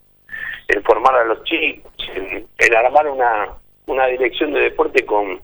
[0.84, 3.50] formar a los chicos en, en armar una
[3.88, 5.42] una dirección de deporte con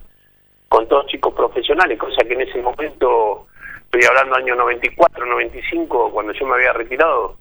[0.69, 3.47] con todos chicos profesionales, cosa que en ese momento,
[3.81, 7.37] estoy hablando año 94, 95, cuando yo me había retirado,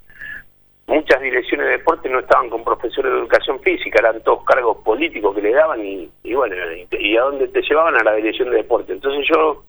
[0.88, 5.34] muchas direcciones de deporte no estaban con profesores de educación física, eran todos cargos políticos
[5.34, 8.56] que le daban y, bueno, y, y a dónde te llevaban a la dirección de
[8.56, 8.92] deporte.
[8.92, 9.62] Entonces yo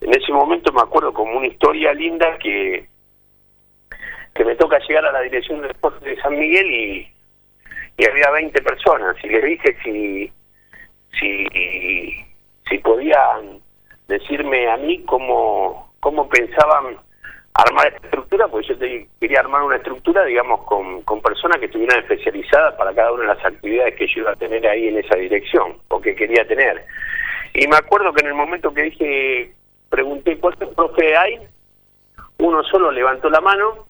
[0.00, 2.88] en ese momento me acuerdo como una historia linda que
[4.34, 7.12] que me toca llegar a la dirección de deporte de San Miguel y,
[7.98, 10.32] y había 20 personas y les dije si
[11.18, 12.24] si
[12.68, 13.60] si podían
[14.06, 16.96] decirme a mí cómo, cómo pensaban
[17.54, 21.66] armar esta estructura, porque yo te- quería armar una estructura, digamos, con, con personas que
[21.66, 24.98] estuvieran especializadas para cada una de las actividades que yo iba a tener ahí en
[24.98, 26.84] esa dirección, o que quería tener.
[27.54, 29.52] Y me acuerdo que en el momento que dije,
[29.88, 31.38] pregunté cuántos profe hay,
[32.38, 33.86] uno solo levantó la mano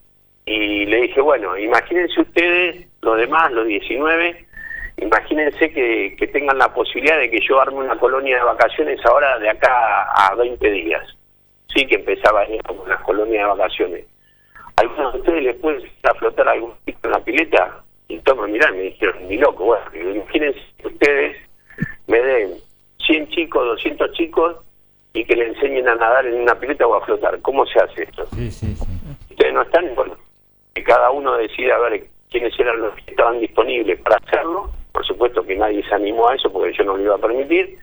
[0.46, 4.46] y le dije, bueno, imagínense ustedes, los demás, los 19,
[4.96, 9.38] imagínense que, que tengan la posibilidad de que yo arme una colonia de vacaciones ahora
[9.38, 11.02] de acá a 20 días.
[11.74, 14.06] Sí, que empezaba ahí como una colonia de vacaciones.
[14.76, 17.84] ¿Algunos de ustedes les pueden a flotar algún pico en la pileta?
[18.08, 19.64] Y toma, mirá, me dijeron, ni loco.
[19.64, 21.36] Bueno, imagínense que ustedes
[22.06, 22.54] me den
[23.06, 24.56] 100 chicos, 200 chicos
[25.12, 27.40] y que le enseñen a nadar en una pileta o a flotar.
[27.42, 28.26] ¿Cómo se hace esto?
[28.34, 28.86] Sí, sí, sí.
[29.30, 30.16] Ustedes no están, bueno,
[30.74, 34.70] que cada uno decida a ver quiénes eran los que estaban disponibles para hacerlo.
[34.92, 37.78] Por supuesto que nadie se animó a eso porque yo no lo iba a permitir.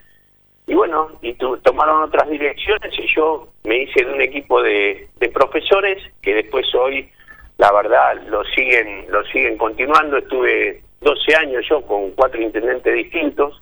[0.67, 5.07] Y bueno, y tu- tomaron otras direcciones y yo me hice de un equipo de,
[5.17, 7.09] de profesores que después hoy,
[7.57, 10.17] la verdad, lo siguen, lo siguen continuando.
[10.17, 13.61] Estuve 12 años yo con cuatro intendentes distintos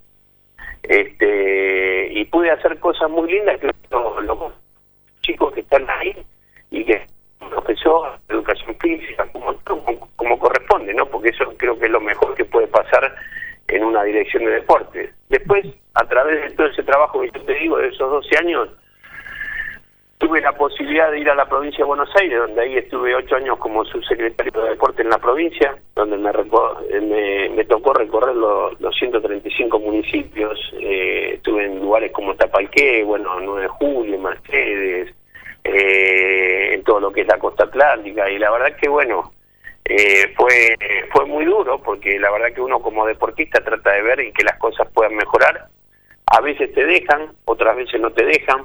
[0.84, 4.53] este y pude hacer cosas muy lindas que los,
[5.22, 6.15] chicos que están ahí
[6.72, 7.06] y que
[7.40, 11.06] profesor educación física como, como, como corresponde, ¿no?
[11.07, 13.14] Porque eso creo que es lo mejor que puede pasar
[13.67, 15.11] en una dirección de deporte.
[15.29, 18.69] Después, a través de todo ese trabajo que yo te digo, de esos 12 años,
[20.17, 23.35] tuve la posibilidad de ir a la provincia de Buenos Aires, donde ahí estuve ocho
[23.35, 26.31] años como subsecretario de deporte en la provincia, donde me,
[27.01, 33.39] me, me tocó recorrer los, los 135 municipios, eh, estuve en lugares como Tapalqué, bueno,
[33.39, 35.13] 9 de Julio, Mercedes,
[35.63, 39.31] eh, en todo lo que es la costa atlántica, y la verdad que bueno,
[39.86, 40.76] eh, fue
[41.12, 44.44] fue muy duro porque la verdad que uno como deportista trata de ver y que
[44.44, 45.68] las cosas puedan mejorar.
[46.28, 48.64] A veces te dejan, otras veces no te dejan.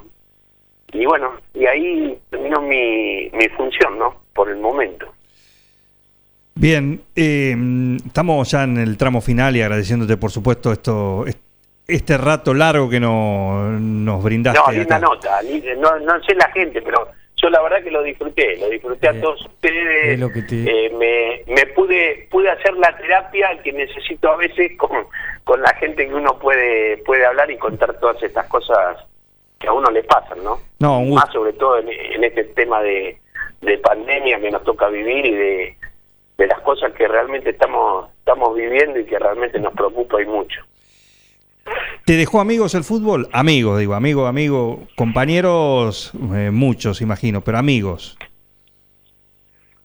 [0.93, 4.23] Y bueno, y ahí terminó mi, mi función, ¿no?
[4.35, 5.13] Por el momento.
[6.55, 7.57] Bien, eh,
[8.05, 11.39] estamos ya en el tramo final y agradeciéndote, por supuesto, esto, est-
[11.87, 14.61] este rato largo que no, nos brindaste.
[14.67, 15.41] No, linda nota.
[15.79, 17.09] No, no sé la gente, pero
[17.43, 18.57] yo la verdad que lo disfruté.
[18.59, 20.09] Lo disfruté Eh, a todos ustedes.
[20.11, 24.37] es lo que te- Eh, me, me pude pude hacer la terapia que necesito a
[24.37, 24.91] veces con,
[25.45, 28.99] con la gente que uno puede puede hablar y contar todas estas cosas
[29.59, 30.59] que a uno le pasan, ¿no?
[30.79, 31.27] No, un gusto.
[31.27, 33.19] Más sobre todo en, en este tema de,
[33.61, 35.77] de pandemia que nos toca vivir y de,
[36.39, 40.61] de las cosas que realmente estamos estamos viviendo y que realmente nos preocupa y mucho.
[42.05, 43.29] ¿Te dejó amigos el fútbol?
[43.33, 48.19] Amigos, digo, amigo, amigo, compañeros, eh, muchos, imagino, pero amigos.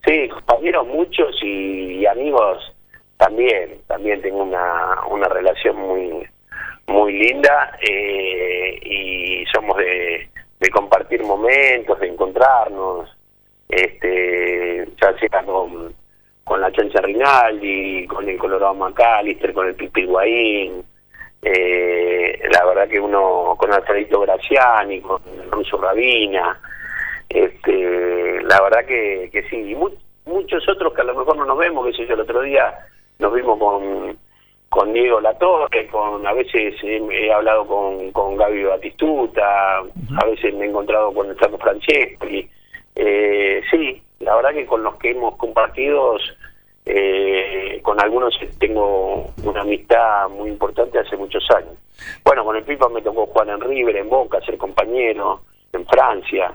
[0.05, 2.73] Sí, compañeros muchos y, amigos
[3.17, 3.81] también.
[3.87, 6.27] También tengo una, una relación muy
[6.87, 10.29] muy linda eh, y somos de,
[10.59, 13.09] de compartir momentos, de encontrarnos,
[13.69, 15.93] este, ya sea con,
[16.43, 20.83] con la Chancha Rinaldi, con el Colorado McAllister, con el Pipi Higuaín,
[21.47, 26.59] eh, la verdad que uno con Alfredito Graciani, con Russo Rabina,
[27.29, 29.91] este, la verdad que, que sí, y mu-
[30.25, 32.73] muchos otros que a lo mejor no nos vemos, que sé yo, el otro día
[33.19, 34.17] nos vimos con,
[34.69, 40.53] con Diego Latorre, con a veces he, he hablado con, con Gaby Batistuta, a veces
[40.55, 42.49] me he encontrado con el Flaco Franceschi,
[42.95, 46.17] eh, sí, la verdad que con los que hemos compartido,
[46.85, 51.73] eh, con algunos tengo una amistad muy importante hace muchos años.
[52.23, 55.41] Bueno, con el Pipa me tocó jugar en River, en Boca, ser compañero,
[55.73, 56.53] en Francia.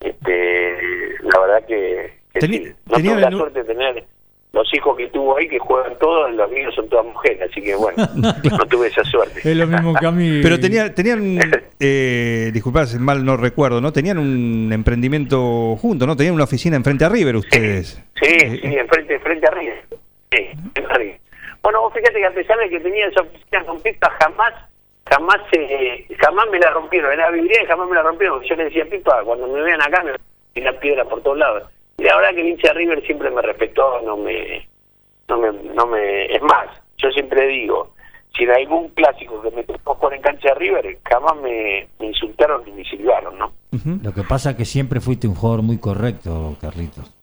[0.00, 0.76] Este,
[1.22, 2.74] la verdad que, que Teni- sí.
[2.86, 4.04] no tenía tuve la suerte de tener
[4.52, 7.74] los hijos que tuvo ahí que juegan todos, los míos son todas mujeres, así que
[7.74, 9.40] bueno, no tuve esa suerte.
[9.44, 10.40] Es lo mismo que a mí.
[10.42, 11.38] Pero tenía, tenían,
[11.80, 13.92] eh, disculpad si mal no recuerdo, ¿no?
[13.92, 16.16] Tenían un emprendimiento juntos, ¿no?
[16.16, 18.02] Tenían una oficina enfrente a River ustedes.
[18.20, 19.84] Sí, Eh, sí, enfrente, frente a River.
[20.32, 21.20] Sí, enfrente a River.
[21.62, 24.54] Bueno, vos fíjate que a pesar de que tenía esa oficina con Pipa, jamás,
[25.08, 27.12] jamás, eh, jamás me la rompieron.
[27.12, 28.42] Era vidriera y jamás me la rompieron.
[28.42, 30.12] Yo le decía Pipa, cuando me vean acá, me
[30.54, 31.64] tiran piedra por todos lados.
[32.00, 34.66] Y la verdad que el hincha de River siempre me respetó, no me,
[35.28, 37.92] no me, no me, es más, yo siempre digo,
[38.34, 42.06] si en algún clásico que me tocó jugar en cancha de River, jamás me, me
[42.06, 43.52] insultaron ni me silbaron, ¿no?
[44.02, 47.14] Lo que pasa es que siempre fuiste un jugador muy correcto, Carlitos.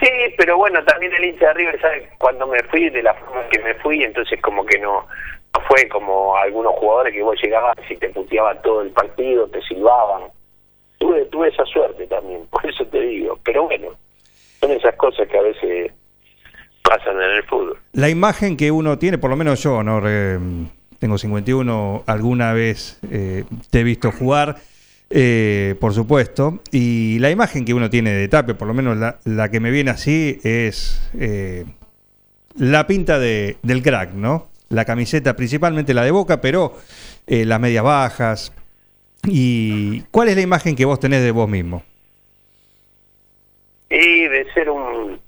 [0.00, 3.46] Sí, pero bueno, también el hincha de River sabe cuando me fui, de la forma
[3.50, 5.06] que me fui, entonces como que no,
[5.54, 9.62] no fue como algunos jugadores que vos llegabas y te puteaban todo el partido, te
[9.62, 10.24] silbaban.
[11.00, 13.38] Tuve, tuve esa suerte también, por eso te digo.
[13.42, 13.88] Pero bueno,
[14.60, 15.92] son esas cosas que a veces
[16.82, 17.78] pasan en el fútbol.
[17.94, 19.98] La imagen que uno tiene, por lo menos yo, ¿no?
[20.00, 20.38] Re-
[20.98, 24.56] tengo 51, alguna vez eh, te he visto jugar,
[25.08, 29.18] eh, por supuesto, y la imagen que uno tiene de Tape, por lo menos la,
[29.24, 31.64] la que me viene así, es eh,
[32.58, 34.48] la pinta de, del crack, ¿no?
[34.68, 36.76] La camiseta, principalmente la de Boca, pero
[37.26, 38.52] eh, las medias bajas.
[39.26, 41.82] ¿Y cuál es la imagen que vos tenés de vos mismo?
[43.90, 45.20] Y de ser un,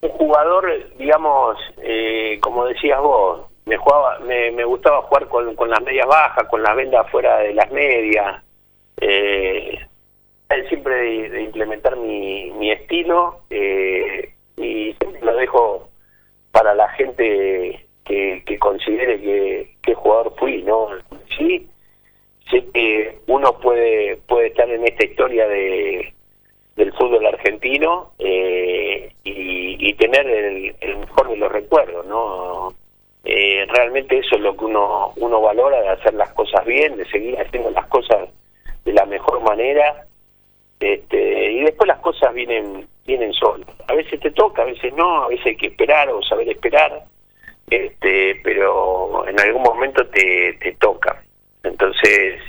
[0.00, 0.66] un jugador,
[0.98, 6.06] digamos, eh, como decías vos, me jugaba, me, me gustaba jugar con, con, las medias
[6.06, 8.42] bajas, con las vendas fuera de las medias,
[9.00, 9.78] eh,
[10.68, 15.88] siempre de, implementar mi, mi estilo eh, y siempre lo dejo
[16.50, 20.88] para la gente que, que considere que, que jugador fui, ¿no?
[21.36, 21.68] Sí,
[22.50, 26.12] sí, que uno puede, puede estar en esta historia de,
[26.76, 32.74] del fútbol argentino eh, y, tener el, el, mejor de los recuerdos, ¿no?
[33.24, 37.04] Eh, realmente eso es lo que uno, uno valora de hacer las cosas bien, de
[37.06, 38.28] seguir haciendo las cosas
[38.84, 40.06] de la mejor manera.
[40.80, 43.68] Este, y después las cosas vienen vienen solas.
[43.88, 47.04] A veces te toca, a veces no, a veces hay que esperar o saber esperar,
[47.68, 51.22] este, pero en algún momento te, te toca.
[51.64, 52.40] Entonces,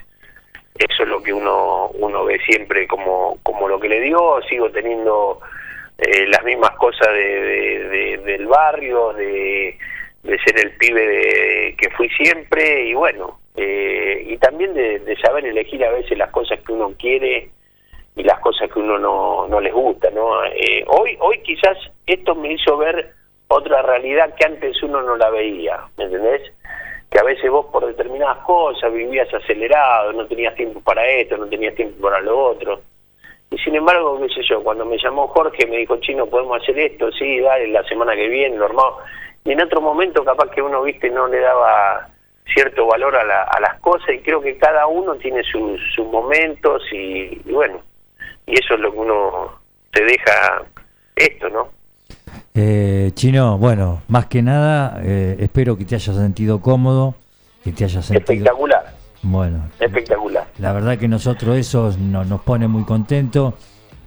[0.79, 4.69] eso es lo que uno, uno ve siempre como, como lo que le dio, sigo
[4.71, 5.39] teniendo
[5.99, 9.77] eh, las mismas cosas de, de- de- del barrio, de,
[10.45, 15.83] ser el pibe que fui siempre y bueno, eh, y también de, de saber elegir
[15.85, 17.49] a veces las cosas que uno quiere
[18.15, 20.43] y las cosas que uno no, no les gusta, ¿no?
[20.45, 21.77] Eh, hoy, hoy quizás
[22.07, 23.11] esto me hizo ver
[23.47, 26.41] otra realidad que antes uno no la veía, ¿me entendés?
[27.13, 31.45] Que a veces vos por determinadas cosas vivías acelerado, no tenías tiempo para esto, no
[31.47, 32.81] tenías tiempo para lo otro.
[33.51, 36.79] Y sin embargo, qué sé yo, cuando me llamó Jorge me dijo, chino, podemos hacer
[36.79, 39.03] esto, sí, dale, la semana que viene, lo armamos.
[39.45, 42.07] Y en otro momento capaz que uno, viste, no le daba
[42.51, 46.07] cierto valor a, la- a las cosas y creo que cada uno tiene sus, sus
[46.07, 47.79] momentos y, y bueno,
[48.47, 49.59] y eso es lo que uno
[49.91, 50.63] te deja
[51.15, 51.69] esto, ¿no?
[52.55, 57.15] Eh, Chino, bueno, más que nada, eh, espero que te hayas sentido cómodo,
[57.63, 58.19] que te hayas sentido...
[58.33, 58.93] Espectacular,
[59.23, 60.47] Bueno, espectacular.
[60.59, 63.55] la verdad que nosotros eso no- nos pone muy contentos.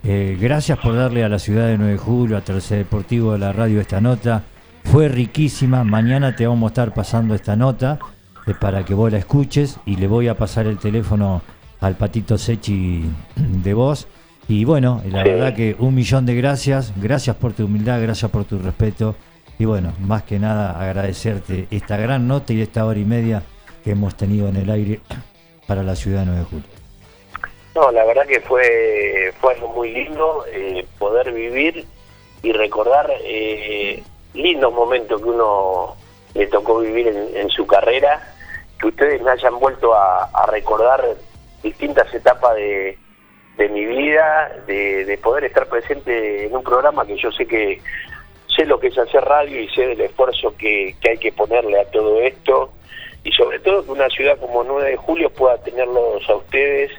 [0.04, 3.38] Eh, gracias por darle a la ciudad de 9 de julio, a Tercer Deportivo de
[3.40, 4.44] la radio esta nota.
[4.84, 5.82] Fue riquísima.
[5.82, 7.98] Mañana te vamos a estar pasando esta nota
[8.46, 11.42] eh, para que vos la escuches y le voy a pasar el teléfono
[11.80, 13.04] al patito Sechi
[13.36, 14.06] de vos.
[14.48, 15.30] Y bueno, la Sí.
[15.30, 16.92] verdad que un millón de gracias.
[16.96, 19.16] Gracias por tu humildad, gracias por tu respeto.
[19.58, 23.42] Y bueno, más que nada agradecerte esta gran nota y esta hora y media
[23.82, 25.00] que hemos tenido en el aire
[25.66, 26.66] para la ciudad de 9 de julio.
[27.74, 31.84] No, la verdad que fue, fue algo muy lindo eh, poder vivir
[32.42, 34.02] y recordar eh,
[34.34, 35.94] lindos momentos que uno
[36.34, 38.32] le tocó vivir en, en su carrera,
[38.78, 41.02] que ustedes me hayan vuelto a, a recordar
[41.62, 42.98] distintas etapas de,
[43.56, 47.80] de mi vida, de, de poder estar presente en un programa que yo sé que
[48.54, 51.80] sé lo que es hacer radio y sé del esfuerzo que, que hay que ponerle
[51.80, 52.72] a todo esto
[53.26, 56.92] y sobre todo que una ciudad como 9 de julio pueda tenerlos a ustedes,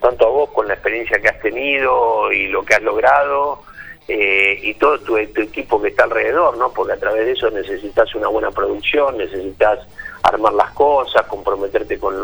[0.00, 3.62] tanto a vos con la experiencia que has tenido y lo que has logrado,
[4.08, 6.72] eh, y todo tu, tu equipo que está alrededor, ¿no?
[6.72, 9.80] Porque a través de eso necesitas una buena producción, necesitas
[10.26, 12.14] armar las cosas, comprometerte con,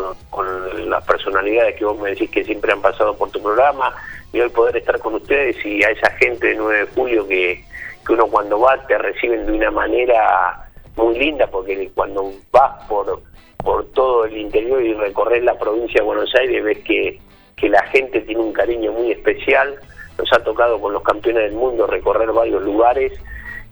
[0.88, 3.94] las personalidades que vos me decís que siempre han pasado por tu programa,
[4.32, 7.64] y hoy poder estar con ustedes y a esa gente de 9 de julio que,
[8.06, 13.20] que uno cuando va te reciben de una manera muy linda, porque cuando vas por,
[13.58, 17.20] por todo el interior y recorres la provincia de Buenos Aires ves que,
[17.56, 19.76] que la gente tiene un cariño muy especial,
[20.18, 23.12] nos ha tocado con los campeones del mundo recorrer varios lugares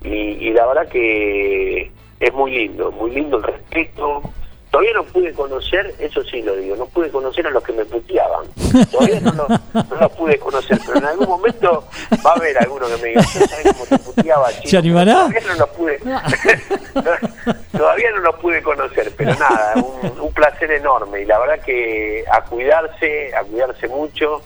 [0.03, 1.91] y, y la verdad que
[2.21, 4.23] es muy lindo, muy lindo el respeto.
[4.71, 7.85] Todavía no pude conocer, eso sí lo digo, no pude conocer a los que me
[7.85, 8.47] puteaban.
[8.93, 11.85] Todavía no, lo- no los pude conocer, pero en algún momento
[12.25, 14.69] va a haber alguno que me diga, "¿Usted sabe cómo te puteaba, chico?".
[14.69, 15.15] ¿Se animará?
[15.15, 15.99] Todavía no los pude,
[17.77, 22.25] todavía no los pude conocer, pero nada, un, un placer enorme y la verdad que
[22.31, 24.41] a cuidarse, a cuidarse mucho,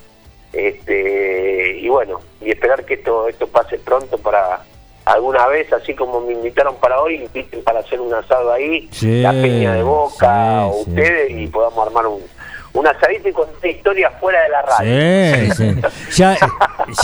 [0.55, 4.61] este y bueno, y esperar que esto esto pase pronto para
[5.05, 9.21] alguna vez, así como me invitaron para hoy, inviten para hacer un asado ahí, Sí,
[9.23, 11.41] la peña de Boca sí, o ustedes sí.
[11.43, 12.21] y podamos armar un
[12.77, 15.37] un asadito y contar historias fuera de la radio.
[15.37, 15.81] Sí, sí.
[16.17, 16.37] Ya,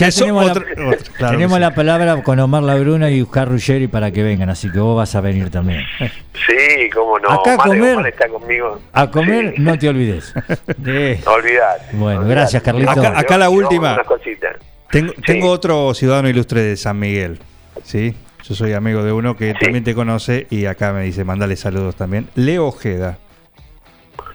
[0.00, 3.86] ya tenemos, la, otro- otro, claro tenemos la palabra con Omar Labruna y Oscar Ruggeri
[3.86, 5.82] para que vengan, así que vos vas a venir también.
[6.00, 7.30] Sí, cómo no.
[7.30, 8.80] Acá a Omar comer- Omar está conmigo.
[8.92, 9.62] A comer, Sí.
[9.62, 10.34] no te olvides.
[10.66, 11.20] Sí.
[11.24, 11.84] Olvidate.
[11.92, 12.28] Bueno, olvidate.
[12.30, 12.90] gracias, Carlito.
[12.90, 13.96] Acá- acá la última.
[14.90, 15.22] Tengo, Sí.
[15.24, 17.38] tengo otro ciudadano ilustre de San Miguel,
[17.84, 18.14] ¿sí?
[18.44, 19.58] Yo soy amigo de uno que Sí.
[19.60, 22.28] también te conoce y acá me dice, mandale saludos también.
[22.34, 23.18] Leo Ojeda.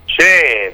[0.07, 0.23] Sí,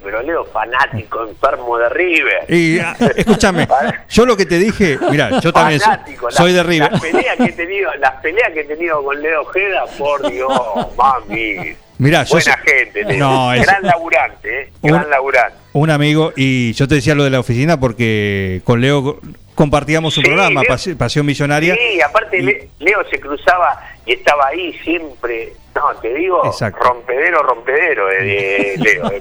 [0.04, 2.46] pero Leo fanático, enfermo de River.
[2.54, 3.68] Y ah, escúchame,
[4.10, 6.92] yo lo que te dije, mira, yo también Fanático, la- soy de River.
[6.92, 10.52] Las peleas que he tenido, las peleas que he tenido con Leo Ojeda, por Dios,
[10.96, 11.74] mami.
[11.98, 13.18] Buena soy- gente, Leo.
[13.20, 14.70] No, es- gran laburante, ¿eh?
[14.84, 15.58] Gran Un- laburante.
[15.74, 19.20] Un amigo, y yo te decía lo de la oficina porque con Leo
[19.62, 21.76] compartíamos un Sí, programa, Leo- Pas- Pasión Millonaria.
[21.76, 25.54] Sí, aparte Le- Leo se cruzaba y estaba ahí siempre.
[25.76, 26.84] No, te digo, Exacto.
[26.84, 29.12] rompedero, rompedero de, de Leo.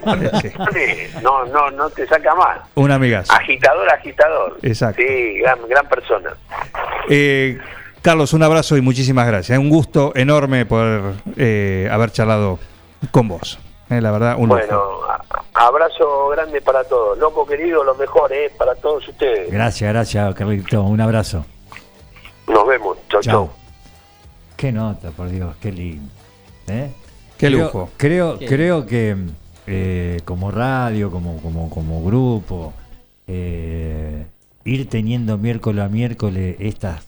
[0.75, 1.11] eh.
[1.23, 2.59] No, no, no te saca más.
[2.75, 3.33] Un amigazo.
[3.35, 4.59] Agitador, agitador.
[4.63, 5.03] Exacto.
[5.07, 6.31] Sí, gran, gran persona.
[7.11, 7.59] Eh,
[8.03, 9.59] Carlos, un abrazo y muchísimas gracias.
[9.59, 11.03] Un gusto enorme poder
[11.37, 12.59] eh, haber charlado
[13.11, 13.59] con vos.
[13.91, 14.49] Eh, la verdad, un.
[14.49, 14.83] Bueno,
[15.55, 17.19] abrazo grande para todos.
[17.19, 18.51] Loco querido, lo mejor, ¿eh?
[18.57, 19.51] Para todos ustedes.
[19.51, 20.83] Gracias, gracias, Carlito.
[20.83, 21.45] Un abrazo.
[22.47, 22.97] Nos vemos.
[23.09, 23.33] Chau, chau.
[23.47, 23.51] Chao.
[24.57, 26.11] qué nota, por Dios, qué lindo.
[26.69, 26.91] ¿eh?
[27.37, 27.91] Qué Creo- lujo.
[27.97, 29.17] Creo, Qué creo que
[29.67, 32.73] eh, como radio, como, como, como grupo,
[33.27, 34.27] eh,
[34.65, 37.07] ir teniendo miércoles a miércoles estas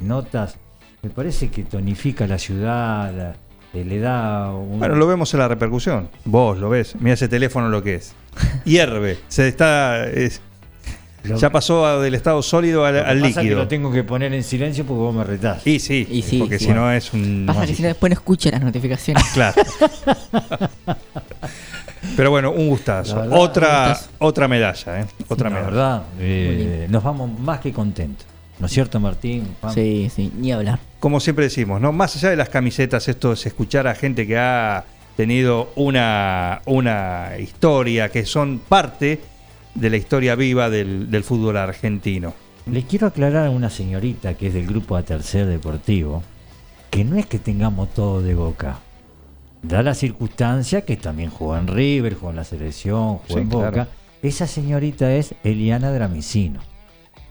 [0.00, 0.56] notas,
[1.02, 3.34] me parece que tonifica la ciudad, la-
[3.74, 4.78] le da un...
[4.78, 6.08] Bueno, lo vemos en la repercusión.
[6.24, 6.94] Vos lo ves.
[7.00, 8.14] Mira ese teléfono lo que es.
[8.64, 9.18] Hierve.
[9.28, 10.06] Se está.
[10.08, 10.40] es-
[11.24, 13.58] lo- ya pasó del estado sólido al, lo que al pasa es que líquido.
[13.58, 15.66] lo tengo que poner en silencio porque vos me retás.
[15.66, 16.66] Y sí, Y sí, porque sí.
[16.66, 17.44] si no es un.
[17.46, 19.22] Pasa que si no después no escucha las notificaciones.
[19.34, 19.60] Claro.
[22.16, 23.20] Pero bueno, un gustazo.
[23.20, 24.10] Un otra, gustazo.
[24.18, 25.06] otra medalla, ¿eh?
[25.28, 25.70] Otra la medalla.
[25.70, 28.26] verdad, eh, nos vamos más que contentos.
[28.60, 29.44] ¿No es cierto, Martín?
[29.72, 30.80] Sí, sí, ni hablar.
[31.00, 31.92] Como siempre decimos, ¿no?
[31.92, 34.84] Más allá de las camisetas, esto es escuchar a gente que ha
[35.16, 39.20] tenido una, una historia, que son parte
[39.74, 42.34] de la historia viva del, del fútbol argentino.
[42.70, 46.22] Le quiero aclarar a una señorita que es del grupo A Tercer Deportivo
[46.90, 48.78] que no es que tengamos todo de boca.
[49.62, 53.48] Da la circunstancia que también jugó en River, jugó en la selección, jugó Sí, en
[53.48, 53.70] Boca.
[53.72, 53.90] claro.
[54.22, 56.60] Esa señorita es Eliana Dramicino.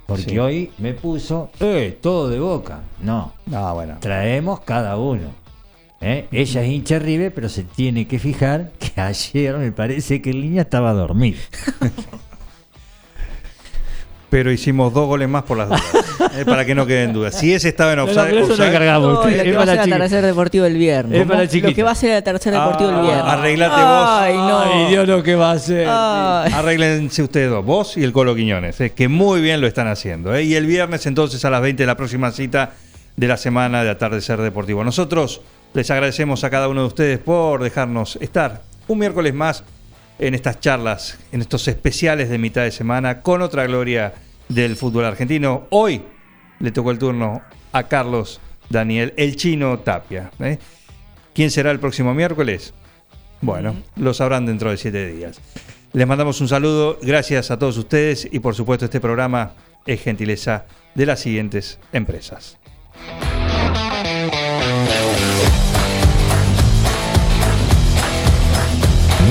[0.07, 0.39] Porque Sí.
[0.39, 2.79] hoy me puso, eh, todo de boca.
[3.01, 3.97] No, Ah, bueno.
[3.99, 5.31] traemos cada uno.
[6.01, 6.27] ¿eh?
[6.31, 10.41] Ella es hincha River, pero se tiene que fijar que ayer me parece que el
[10.41, 11.39] niño estaba dormido.
[14.29, 15.83] Pero hicimos dos goles más por las dudas.
[16.35, 17.35] eh, para que no queden dudas.
[17.37, 18.29] Si ese estaba en offside.
[18.39, 19.13] eso no offside- cargamos.
[19.13, 21.21] No, lo Es que va a para ser el atardecer deportivo del viernes.
[21.21, 23.25] Es para Lo que va a ser el atardecer deportivo Ah, del viernes.
[23.25, 24.07] arreglate vos.
[24.09, 24.59] Ay, no.
[24.59, 25.87] Ay, Dios, lo que va a hacer.
[25.89, 26.51] Ay.
[26.53, 30.33] Arréglense ustedes dos, vos y el Colo Quiñones, eh, que muy bien lo están haciendo.
[30.35, 30.43] eh.
[30.43, 32.71] Y el viernes entonces a las 20 la próxima cita
[33.15, 34.83] de la semana de Atardecer Deportivo.
[34.83, 35.41] Nosotros
[35.73, 39.63] les agradecemos a cada uno de ustedes por dejarnos estar un miércoles más
[40.19, 44.13] en estas charlas, en estos especiales de mitad de semana con otra gloria
[44.49, 45.67] del fútbol argentino.
[45.71, 46.01] Hoy
[46.59, 48.39] le tocó el turno a Carlos
[48.69, 50.31] Daniel, el chino Tapia.
[50.39, 50.57] eh.
[51.33, 52.73] ¿Quién será el próximo miércoles?
[53.41, 55.39] Bueno, lo sabrán dentro de siete días.
[55.93, 59.53] Les mandamos un saludo, gracias a todos ustedes y por supuesto este programa
[59.85, 60.65] es gentileza
[60.95, 62.57] de las siguientes empresas.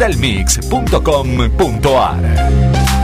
[0.00, 2.99] www.nutralmix.com.ar.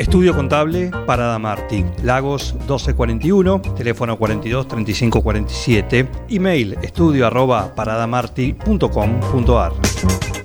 [0.00, 9.72] Estudio Contable Parada Martí, Lagos 1241, teléfono 42 35 47, email estudio arroba paradamarti.com.ar.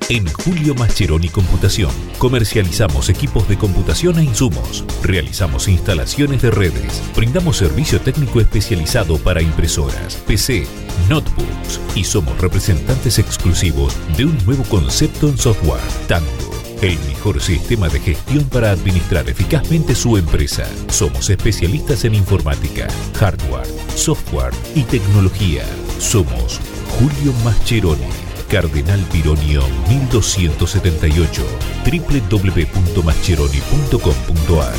[0.09, 7.55] En Julio Mascheroni Computación comercializamos equipos de computación e insumos, realizamos instalaciones de redes, brindamos
[7.55, 10.67] servicio técnico especializado para impresoras, PC,
[11.07, 15.79] notebooks y somos representantes exclusivos de un nuevo concepto en software,
[16.09, 16.54] Tango.
[16.81, 20.65] El mejor sistema de gestión para administrar eficazmente su empresa.
[20.89, 25.63] Somos especialistas en informática, hardware, software y tecnología.
[25.99, 26.61] Somos
[26.99, 28.07] Julio Mascheroni.
[28.49, 31.43] Cardenal Pironio 1278
[31.83, 34.75] www.mascheroni.com.ar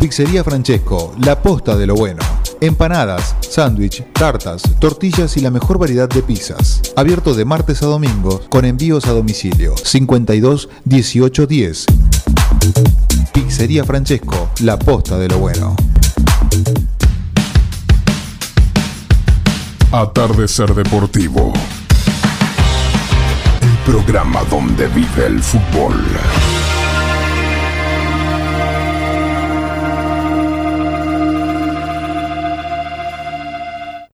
[0.00, 2.41] Pizzería Francesco, la posta de lo bueno.
[2.62, 6.80] Empanadas, sándwich, tartas, tortillas y la mejor variedad de pizzas.
[6.94, 9.74] Abierto de martes a domingo con envíos a domicilio.
[9.76, 11.86] 52 18 10.
[13.32, 15.74] Pizzería Francesco, la posta de lo bueno.
[19.90, 21.52] Atardecer Deportivo.
[23.60, 25.96] El programa donde vive el fútbol.